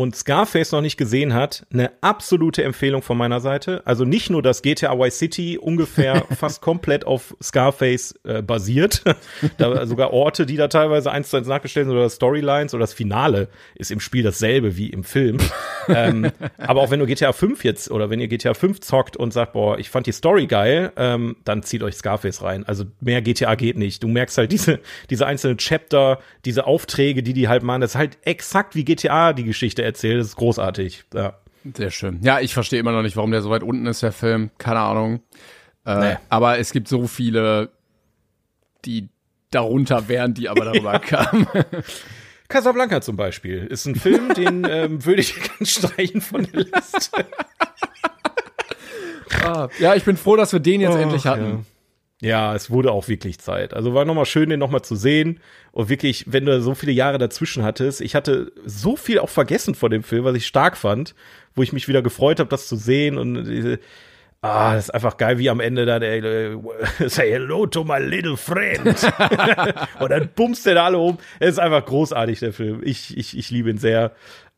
[0.00, 3.82] und Scarface noch nicht gesehen hat, eine absolute Empfehlung von meiner Seite.
[3.84, 9.04] Also nicht nur, dass GTA Y City ungefähr fast komplett auf Scarface äh, basiert,
[9.58, 12.94] da sogar Orte, die da teilweise eins zu eins nachgestellt sind oder Storylines oder das
[12.94, 15.36] Finale ist im Spiel dasselbe wie im Film.
[15.88, 19.34] ähm, aber auch wenn du GTA 5 jetzt oder wenn ihr GTA 5 zockt und
[19.34, 22.64] sagt, boah, ich fand die Story geil, ähm, dann zieht euch Scarface rein.
[22.66, 24.02] Also mehr GTA geht nicht.
[24.02, 24.80] Du merkst halt diese,
[25.10, 29.34] diese einzelnen Chapter, diese Aufträge, die die halt machen, das ist halt exakt wie GTA
[29.34, 30.20] die Geschichte erzählt.
[30.20, 31.04] Das ist großartig.
[31.14, 31.34] Ja.
[31.76, 32.20] Sehr schön.
[32.22, 34.50] Ja, ich verstehe immer noch nicht, warum der so weit unten ist, der Film.
[34.58, 35.20] Keine Ahnung.
[35.84, 36.16] Äh, nee.
[36.28, 37.70] Aber es gibt so viele,
[38.84, 39.08] die
[39.50, 41.46] darunter wären, die aber darüber kamen.
[42.48, 47.26] Casablanca zum Beispiel ist ein Film, den ähm, würde ich ganz streichen von der Liste.
[49.44, 51.44] ah, ja, ich bin froh, dass wir den jetzt oh, endlich hatten.
[51.44, 51.58] Ja.
[52.20, 52.54] Ja.
[52.54, 53.74] es wurde auch wirklich Zeit.
[53.74, 55.40] Also war nochmal schön, den nochmal zu sehen.
[55.72, 59.74] Und wirklich, wenn du so viele Jahre dazwischen hattest, ich hatte so viel auch vergessen
[59.74, 61.14] von dem Film, was ich stark fand,
[61.54, 63.78] wo ich mich wieder gefreut habe, das zu sehen und diese,
[64.42, 66.56] Ah, das ist einfach geil, wie am Ende da der äh,
[67.08, 68.86] Say hello to my little friend.
[70.00, 71.18] und dann bummst der da alle um.
[71.40, 72.80] Es ist einfach großartig, der Film.
[72.82, 74.12] Ich, ich, ich liebe ihn sehr.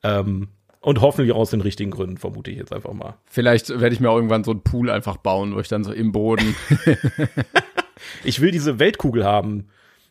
[0.04, 0.48] Ähm,
[0.82, 3.14] und hoffentlich aus den richtigen Gründen, vermute ich jetzt einfach mal.
[3.26, 5.92] Vielleicht werde ich mir auch irgendwann so einen Pool einfach bauen, wo ich dann so
[5.92, 6.56] im Boden.
[8.24, 9.68] ich will diese Weltkugel haben.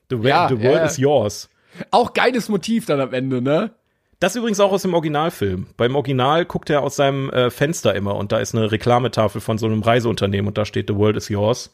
[0.09, 0.85] The, ja, the world ja.
[0.85, 1.49] is yours.
[1.91, 3.71] Auch geiles Motiv dann am Ende, ne?
[4.19, 5.67] Das übrigens auch aus dem Originalfilm.
[5.77, 9.57] Beim Original guckt er aus seinem äh, Fenster immer und da ist eine Reklametafel von
[9.57, 11.71] so einem Reiseunternehmen und da steht The World is yours.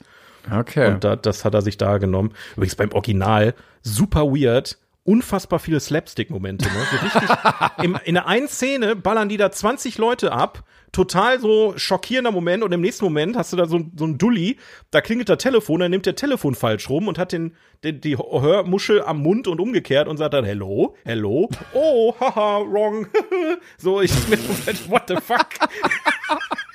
[0.49, 0.93] Okay.
[0.93, 2.31] Und da, das hat er sich da genommen.
[2.55, 4.77] Übrigens beim Original super weird
[5.07, 6.65] unfassbar viele Slapstick-Momente.
[6.65, 6.85] Ne?
[6.91, 7.37] So richtig,
[7.83, 12.61] im, in der einen Szene ballern die da 20 Leute ab, total so schockierender Moment
[12.61, 14.57] und im nächsten Moment hast du da so, so ein Dulli,
[14.91, 18.17] da klingelt das Telefon, dann nimmt der Telefon falsch rum und hat den, den die
[18.17, 23.07] Hörmuschel am Mund und umgekehrt und sagt dann Hello, Hello, oh, haha, wrong.
[23.77, 24.37] so, ich mir
[24.89, 25.47] what the fuck?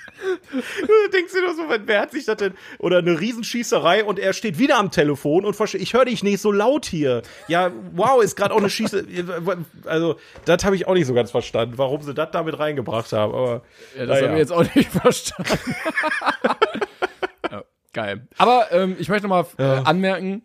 [0.80, 2.54] du denkst dir nur so, wer hat sich das denn?
[2.78, 6.40] Oder eine Riesenschießerei und er steht wieder am Telefon und versteht, ich höre dich nicht
[6.40, 7.22] so laut hier.
[7.48, 9.06] Ja, wow, ist gerade auch eine Schieße.
[9.84, 13.34] Also, das habe ich auch nicht so ganz verstanden, warum sie das damit reingebracht haben.
[13.34, 13.62] Aber,
[13.96, 14.26] ja, das ja.
[14.26, 15.74] haben wir jetzt auch nicht verstanden.
[17.50, 18.26] ja, geil.
[18.38, 20.42] Aber ähm, ich möchte noch mal äh, anmerken,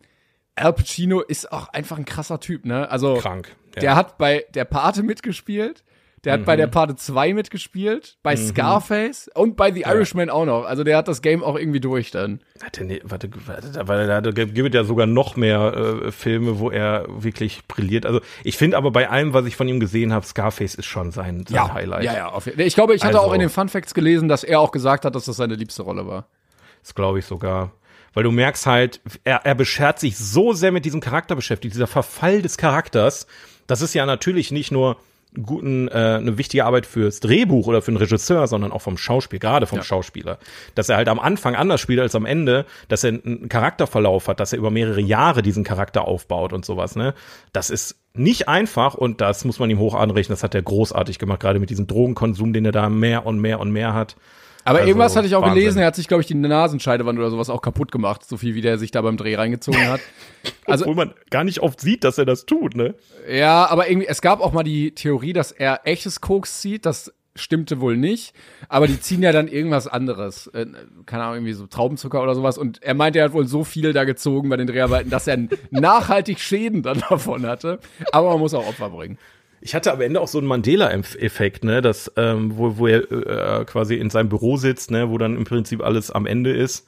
[0.55, 2.89] Al Pacino ist auch einfach ein krasser Typ, ne?
[2.89, 3.55] Also, krank.
[3.75, 5.83] Der hat bei der Pate mitgespielt.
[6.23, 6.45] Der hat mhm.
[6.45, 8.47] bei der Pate 2 mitgespielt, bei mhm.
[8.47, 10.33] Scarface und bei The Irishman ja.
[10.33, 10.65] auch noch.
[10.65, 12.41] Also der hat das Game auch irgendwie durch dann.
[12.59, 17.05] Warte, nee, warte, warte, warte da gibt ja sogar noch mehr äh, Filme, wo er
[17.07, 18.05] wirklich brilliert.
[18.05, 21.11] Also ich finde aber bei allem, was ich von ihm gesehen habe, Scarface ist schon
[21.11, 21.73] sein, sein ja.
[21.73, 22.03] Highlight.
[22.03, 22.29] Ja, ja.
[22.29, 24.71] Auf, ich glaube, ich hatte also, auch in den Fun Facts gelesen, dass er auch
[24.71, 26.27] gesagt hat, dass das seine liebste Rolle war.
[26.81, 27.71] Das glaube ich sogar
[28.13, 31.85] weil du merkst halt, er, er beschert sich so sehr mit diesem Charakter beschäftigt, dieser
[31.85, 33.27] Verfall des Charakters.
[33.67, 34.97] Das ist ja natürlich nicht nur
[35.43, 39.39] guten, äh, eine wichtige Arbeit fürs Drehbuch oder für den Regisseur, sondern auch vom Schauspiel,
[39.39, 39.83] gerade vom ja.
[39.83, 40.39] Schauspieler.
[40.75, 44.39] Dass er halt am Anfang anders spielt als am Ende, dass er einen Charakterverlauf hat,
[44.39, 47.13] dass er über mehrere Jahre diesen Charakter aufbaut und sowas, ne?
[47.53, 50.33] Das ist nicht einfach und das muss man ihm hoch anrechnen.
[50.33, 53.59] Das hat er großartig gemacht, gerade mit diesem Drogenkonsum, den er da mehr und mehr
[53.59, 54.15] und mehr hat.
[54.67, 55.59] Aber also, irgendwas hatte ich auch Wahnsinn.
[55.59, 58.53] gelesen, er hat sich, glaube ich, die Nasenscheidewand oder sowas auch kaputt gemacht, so viel
[58.53, 60.01] wie der sich da beim Dreh reingezogen hat.
[60.65, 62.95] Also, Obwohl man gar nicht oft sieht, dass er das tut, ne?
[63.29, 67.13] Ja, aber irgendwie, es gab auch mal die Theorie, dass er echtes Koks zieht, das
[67.35, 68.33] stimmte wohl nicht,
[68.67, 70.65] aber die ziehen ja dann irgendwas anderes, äh,
[71.05, 73.93] keine Ahnung, irgendwie so Traubenzucker oder sowas und er meinte, er hat wohl so viel
[73.93, 75.37] da gezogen bei den Dreharbeiten, dass er
[75.69, 77.79] nachhaltig Schäden dann davon hatte,
[78.11, 79.17] aber man muss auch Opfer bringen.
[79.67, 83.65] Ich hatte am Ende auch so einen Mandela-Effekt, ne, dass, ähm, wo, wo er äh,
[83.65, 86.87] quasi in seinem Büro sitzt, ne, wo dann im Prinzip alles am Ende ist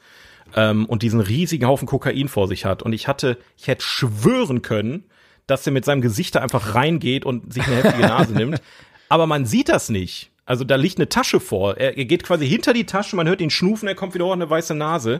[0.55, 2.81] ähm, und diesen riesigen Haufen Kokain vor sich hat.
[2.81, 5.03] Und ich hatte, ich hätte schwören können,
[5.45, 8.61] dass er mit seinem Gesicht da einfach reingeht und sich eine heftige Nase nimmt.
[9.09, 10.31] Aber man sieht das nicht.
[10.45, 11.75] Also da liegt eine Tasche vor.
[11.75, 14.31] Er, er geht quasi hinter die Tasche, man hört ihn schnufen, er kommt wieder hoch
[14.31, 15.19] eine weiße Nase.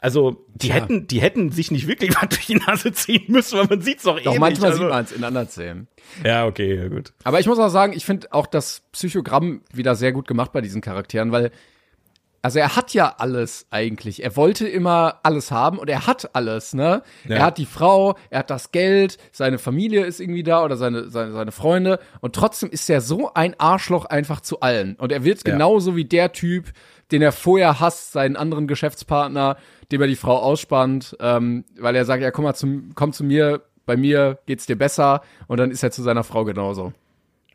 [0.00, 0.76] Also die Tja.
[0.76, 4.04] hätten, die hätten sich nicht wirklich was durch die Nase ziehen müssen, weil man sieht's
[4.04, 4.80] doch, doch eh manchmal nicht.
[4.80, 5.88] Also, sieht man es in anderen Szenen.
[6.24, 7.12] Ja, okay, ja, gut.
[7.24, 10.60] Aber ich muss auch sagen, ich finde auch das Psychogramm wieder sehr gut gemacht bei
[10.60, 11.50] diesen Charakteren, weil
[12.40, 14.22] also er hat ja alles eigentlich.
[14.22, 17.02] Er wollte immer alles haben und er hat alles, ne?
[17.26, 17.36] Ja.
[17.36, 21.10] Er hat die Frau, er hat das Geld, seine Familie ist irgendwie da oder seine,
[21.10, 24.94] seine, seine Freunde und trotzdem ist er so ein Arschloch einfach zu allen.
[24.96, 25.52] Und er wird ja.
[25.52, 26.72] genauso wie der Typ,
[27.10, 29.56] den er vorher hasst, seinen anderen Geschäftspartner,
[29.90, 33.24] dem er die Frau ausspannt, ähm, weil er sagt, ja, komm mal zu, komm zu
[33.24, 36.92] mir, bei mir geht's dir besser und dann ist er zu seiner Frau genauso.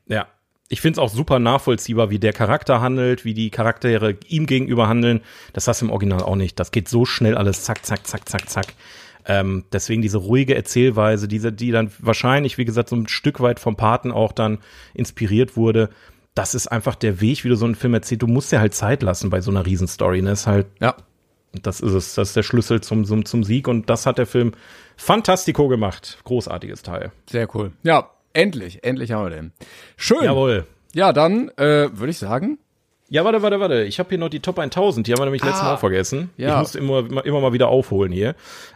[0.08, 0.28] Ja,
[0.70, 4.88] ich finde es auch super nachvollziehbar, wie der Charakter handelt, wie die Charaktere ihm gegenüber
[4.88, 5.22] handeln.
[5.54, 6.60] Das hast du im Original auch nicht.
[6.60, 8.74] Das geht so schnell alles zack, zack, zack, zack, zack.
[9.26, 13.60] Ähm, deswegen diese ruhige Erzählweise, diese, die dann wahrscheinlich, wie gesagt, so ein Stück weit
[13.60, 14.60] vom Paten auch dann
[14.94, 15.90] inspiriert wurde.
[16.36, 18.22] Das ist einfach der Weg, wie du so einen Film erzählst.
[18.24, 20.22] Du musst dir halt Zeit lassen bei so einer Riesenstory.
[20.22, 20.32] Ne?
[20.32, 20.96] Das ist halt, ja,
[21.62, 22.16] das ist es.
[22.16, 24.54] Das ist der Schlüssel zum, zum, zum Sieg und das hat der Film
[24.98, 26.18] fantastico gemacht.
[26.24, 27.12] Großartiges Teil.
[27.30, 27.72] Sehr cool.
[27.84, 29.52] Ja, endlich, endlich haben wir den.
[29.96, 30.24] Schön.
[30.24, 30.66] Jawohl.
[30.96, 32.58] Ja, dann äh, würde ich sagen,
[33.10, 33.84] Ja, warte, warte, warte.
[33.84, 35.06] Ich habe hier noch die Top 1000.
[35.06, 36.32] Die haben wir nämlich ah, letztes Mal auch vergessen.
[36.38, 36.54] Ja.
[36.54, 38.36] Ich muss immer, immer mal wieder aufholen hier.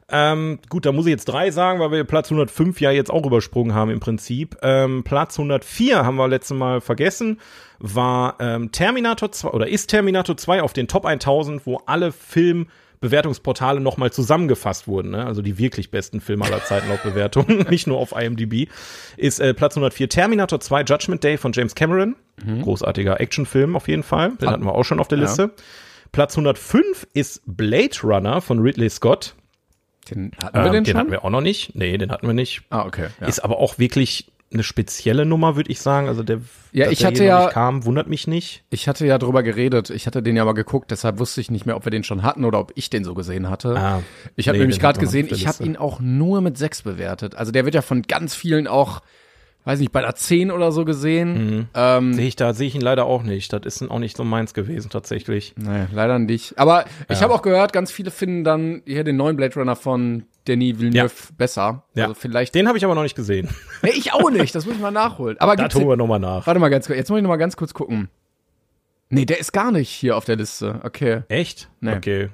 [0.09, 3.25] Ähm, gut, da muss ich jetzt drei sagen, weil wir Platz 105 ja jetzt auch
[3.25, 4.55] übersprungen haben im Prinzip.
[4.61, 7.39] Ähm, Platz 104 haben wir letztes Mal vergessen,
[7.79, 12.67] war ähm, Terminator 2 oder ist Terminator 2 auf den Top 1000, wo alle Film
[12.99, 15.25] Bewertungsportale nochmal zusammengefasst wurden, ne?
[15.25, 18.69] also die wirklich besten Filme aller Zeiten laut Bewertungen, nicht nur auf IMDb,
[19.17, 22.15] ist äh, Platz 104 Terminator 2 Judgment Day von James Cameron.
[22.43, 22.63] Mhm.
[22.63, 24.31] Großartiger Actionfilm auf jeden Fall.
[24.41, 25.41] Den hatten wir auch schon auf der Liste.
[25.43, 25.49] Ja.
[26.11, 29.35] Platz 105 ist Blade Runner von Ridley Scott.
[30.11, 30.99] Den hatten wir ähm, den, den schon?
[30.99, 31.75] hatten wir auch noch nicht.
[31.75, 32.63] Nee, den hatten wir nicht.
[32.69, 33.07] Ah, okay.
[33.19, 33.27] Ja.
[33.27, 36.07] Ist aber auch wirklich eine spezielle Nummer, würde ich sagen.
[36.07, 36.39] Also der,
[36.71, 38.63] ja, ich hatte ja, kam, wundert mich nicht.
[38.69, 39.89] Ich hatte ja drüber geredet.
[39.89, 42.23] Ich hatte den ja mal geguckt, deshalb wusste ich nicht mehr, ob wir den schon
[42.23, 43.75] hatten oder ob ich den so gesehen hatte.
[43.77, 44.03] Ah,
[44.35, 47.35] ich habe nee, nämlich gerade gesehen, ich habe ihn auch nur mit sechs bewertet.
[47.35, 49.01] Also der wird ja von ganz vielen auch
[49.67, 51.57] weiß nicht, bei der 10 oder so gesehen.
[51.57, 51.67] Mhm.
[51.73, 53.51] Ähm, sehe ich da, sehe ich ihn leider auch nicht.
[53.51, 55.53] Das ist auch nicht so meins gewesen, tatsächlich.
[55.57, 56.57] Nee, leider nicht.
[56.57, 56.85] Aber ja.
[57.09, 60.79] ich habe auch gehört, ganz viele finden dann hier den neuen Blade Runner von Denis
[60.79, 61.35] Villeneuve ja.
[61.37, 61.83] besser.
[61.95, 62.03] Ja.
[62.03, 62.55] Also vielleicht.
[62.55, 63.49] Den habe ich aber noch nicht gesehen.
[63.83, 64.55] Nee, ich auch nicht.
[64.55, 65.37] Das muss ich mal nachholen.
[65.39, 66.47] Aber da tun wir nochmal nach.
[66.47, 66.97] Warte mal ganz kurz.
[66.97, 68.09] Jetzt muss ich nochmal ganz kurz gucken.
[69.09, 70.79] Nee, der ist gar nicht hier auf der Liste.
[70.83, 71.21] Okay.
[71.29, 71.69] Echt?
[71.79, 71.95] Nee.
[71.95, 72.29] Okay.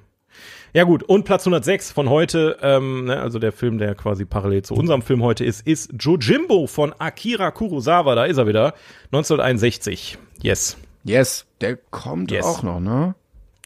[0.76, 4.64] Ja gut, und Platz 106 von heute, ähm, ne, also der Film, der quasi parallel
[4.64, 8.16] zu unserem Film heute ist, ist Jojimbo von Akira Kurosawa.
[8.16, 8.74] Da ist er wieder.
[9.12, 10.18] 1961.
[10.42, 10.76] Yes.
[11.04, 12.44] Yes, der kommt yes.
[12.44, 13.14] auch noch, ne?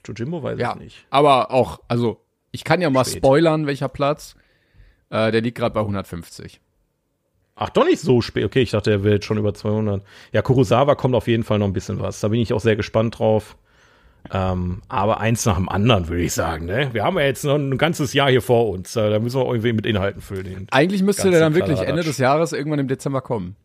[0.06, 1.06] Jojimbo weiß ja, ich nicht.
[1.10, 2.20] Aber auch, also
[2.52, 3.20] ich kann ja mal Spät.
[3.20, 4.36] spoilern, welcher Platz.
[5.10, 6.60] Äh, der liegt gerade bei 150.
[7.56, 8.44] Ach, doch nicht so spät.
[8.44, 10.04] Okay, ich dachte, er jetzt schon über 200.
[10.34, 12.20] Ja, Kurosawa kommt auf jeden Fall noch ein bisschen was.
[12.20, 13.56] Da bin ich auch sehr gespannt drauf.
[14.32, 16.66] Ähm, aber eins nach dem anderen, würde ich sagen.
[16.66, 16.90] Ne?
[16.94, 18.96] Wir haben ja jetzt noch ein ganzes Jahr hier vor uns.
[18.96, 20.68] Äh, da müssen wir irgendwie mit Inhalten füllen.
[20.72, 23.56] Eigentlich müsste der dann wirklich Ende des Jahres irgendwann im Dezember kommen.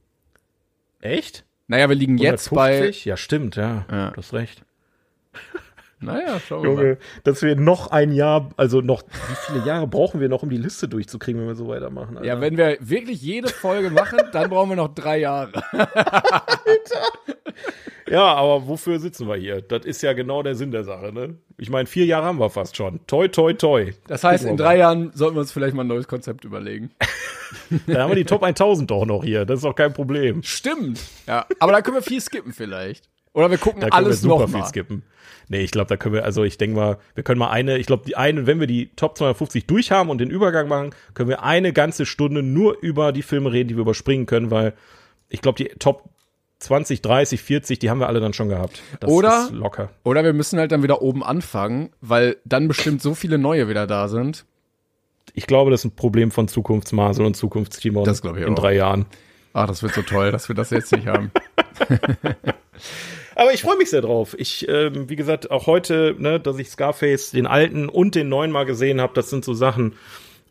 [1.01, 1.45] Echt?
[1.67, 2.23] Naja, wir liegen 150?
[2.23, 3.09] jetzt bei.
[3.09, 3.87] Ja, stimmt, ja.
[3.91, 4.11] ja.
[4.11, 4.63] Du hast recht.
[6.03, 6.99] Naja, schauen wir Junge, mal.
[7.25, 10.59] dass wir noch ein Jahr, also noch, wie viele Jahre brauchen wir noch, um die
[10.59, 12.17] Liste durchzukriegen, wenn wir so weitermachen?
[12.17, 12.29] Alter?
[12.29, 15.63] Ja, wenn wir wirklich jede Folge machen, dann brauchen wir noch drei Jahre.
[15.73, 15.89] Alter.
[18.13, 19.63] Ja, aber wofür sitzen wir hier?
[19.63, 21.39] Das ist ja genau der Sinn der Sache, ne?
[21.57, 23.01] Ich meine, vier Jahre haben wir fast schon.
[23.07, 23.95] Toi, toi, toi.
[24.07, 26.91] Das heißt, in drei Jahren sollten wir uns vielleicht mal ein neues Konzept überlegen.
[27.87, 29.47] Dann haben wir die Top 1000 doch noch hier.
[29.47, 30.43] Das ist doch kein Problem.
[30.43, 31.01] Stimmt.
[31.27, 33.09] Ja, aber da können wir viel skippen vielleicht.
[33.35, 34.67] Oder wir gucken da alles wir super noch viel mal.
[34.67, 35.03] skippen.
[35.49, 37.87] Nee, ich glaube, da können wir, also ich denke mal, wir können mal eine, ich
[37.87, 41.43] glaube, die eine, wenn wir die Top 250 durchhaben und den Übergang machen, können wir
[41.43, 44.75] eine ganze Stunde nur über die Filme reden, die wir überspringen können, weil
[45.29, 46.11] ich glaube, die Top
[46.59, 48.81] 20, 30, 40, die haben wir alle dann schon gehabt.
[49.01, 49.91] Das oder, locker.
[50.05, 53.87] Oder wir müssen halt dann wieder oben anfangen, weil dann bestimmt so viele neue wieder
[53.87, 54.45] da sind.
[55.35, 58.55] Ich glaube, das ist ein Problem von Zukunftsmasel und Zukunftstimon das ich in auch.
[58.55, 59.07] drei Jahren.
[59.55, 61.31] Ach, das wird so toll, dass wir das jetzt nicht haben.
[63.35, 64.35] Aber ich freue mich sehr drauf.
[64.39, 68.51] Ich, ähm, wie gesagt, auch heute, ne, dass ich Scarface, den alten und den neuen
[68.51, 69.95] mal gesehen habe, das sind so Sachen,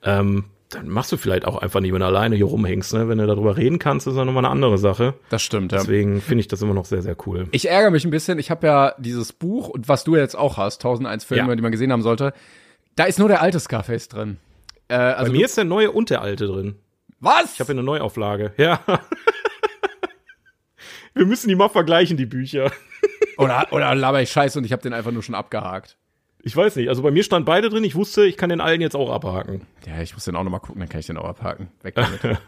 [0.03, 3.09] ähm, dann machst du vielleicht auch einfach nicht, wenn du alleine hier rumhängst, ne?
[3.09, 5.13] Wenn du darüber reden kannst, ist das nochmal eine andere Sache.
[5.29, 5.79] Das stimmt, ja.
[5.79, 7.47] Deswegen finde ich das immer noch sehr, sehr cool.
[7.51, 8.39] Ich ärgere mich ein bisschen.
[8.39, 11.55] Ich habe ja dieses Buch und was du jetzt auch hast, 1001 Filme, ja.
[11.55, 12.33] die man gesehen haben sollte.
[12.95, 14.37] Da ist nur der alte Scarface drin.
[14.87, 16.75] Äh, also Bei mir ist der neue und der alte drin.
[17.19, 17.53] Was?
[17.53, 18.53] Ich habe eine Neuauflage.
[18.57, 18.79] Ja.
[21.13, 22.71] Wir müssen die mal vergleichen, die Bücher.
[23.37, 25.97] oder, oder laber ich Scheiße und ich habe den einfach nur schon abgehakt.
[26.43, 26.89] Ich weiß nicht.
[26.89, 27.83] Also bei mir stand beide drin.
[27.83, 29.61] Ich wusste, ich kann den allen jetzt auch abhaken.
[29.85, 31.69] Ja, ich muss den auch nochmal gucken, dann kann ich den auch abhaken.
[31.83, 32.19] Weg damit.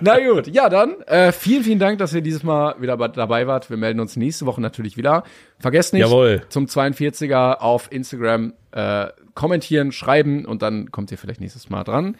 [0.00, 1.00] Na gut, ja dann.
[1.02, 3.70] Äh, vielen, vielen Dank, dass ihr dieses Mal wieder dabei wart.
[3.70, 5.24] Wir melden uns nächste Woche natürlich wieder.
[5.58, 6.42] Vergesst nicht, Jawohl.
[6.50, 12.16] zum 42er auf Instagram äh, kommentieren, schreiben und dann kommt ihr vielleicht nächstes Mal dran.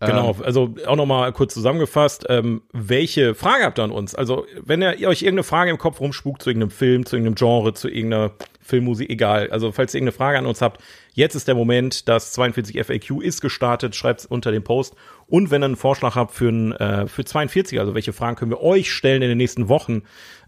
[0.00, 4.14] Genau, ähm, also auch nochmal kurz zusammengefasst, ähm, welche Frage habt ihr an uns?
[4.14, 7.74] Also, wenn ihr euch irgendeine Frage im Kopf rumspukt zu irgendeinem Film, zu irgendeinem Genre,
[7.74, 9.50] zu irgendeiner Filmmusik, egal.
[9.50, 10.80] Also, falls ihr irgendeine Frage an uns habt,
[11.14, 14.94] jetzt ist der Moment, das 42 FAQ ist gestartet, schreibt's unter dem Post.
[15.26, 18.52] Und wenn ihr einen Vorschlag habt für, ein, äh, für 42, also welche Fragen können
[18.52, 20.02] wir euch stellen in den nächsten Wochen,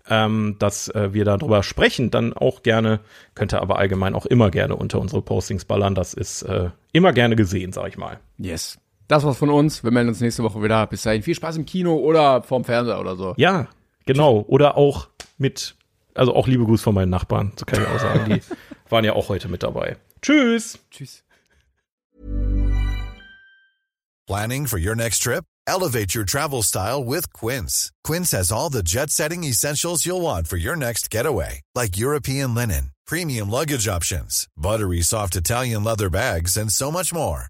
[0.08, 3.00] ähm, dass äh, wir darüber sprechen, dann auch gerne,
[3.34, 5.94] könnt ihr aber allgemein auch immer gerne unter unsere Postings ballern.
[5.94, 8.20] Das ist äh, immer gerne gesehen, sag ich mal.
[8.38, 8.79] Yes.
[9.10, 9.82] Das war's von uns.
[9.82, 10.86] Wir melden uns nächste Woche wieder.
[10.86, 13.34] Bis dahin viel Spaß im Kino oder vorm Fernseher oder so.
[13.38, 13.66] Ja,
[14.06, 14.44] genau.
[14.46, 15.74] Oder auch mit,
[16.14, 17.50] also auch liebe Gruß von meinen Nachbarn.
[17.58, 18.34] So kann ich auch sagen.
[18.34, 18.40] Die
[18.88, 19.96] waren ja auch heute mit dabei.
[20.22, 20.78] Tschüss.
[20.92, 21.24] Tschüss.
[24.28, 25.44] Planning for your next trip?
[25.66, 27.90] Elevate your travel style with Quince.
[28.04, 31.62] Quince has all the jet setting essentials you'll want for your next getaway.
[31.74, 37.49] Like European linen, premium luggage options, buttery soft Italian leather bags, and so much more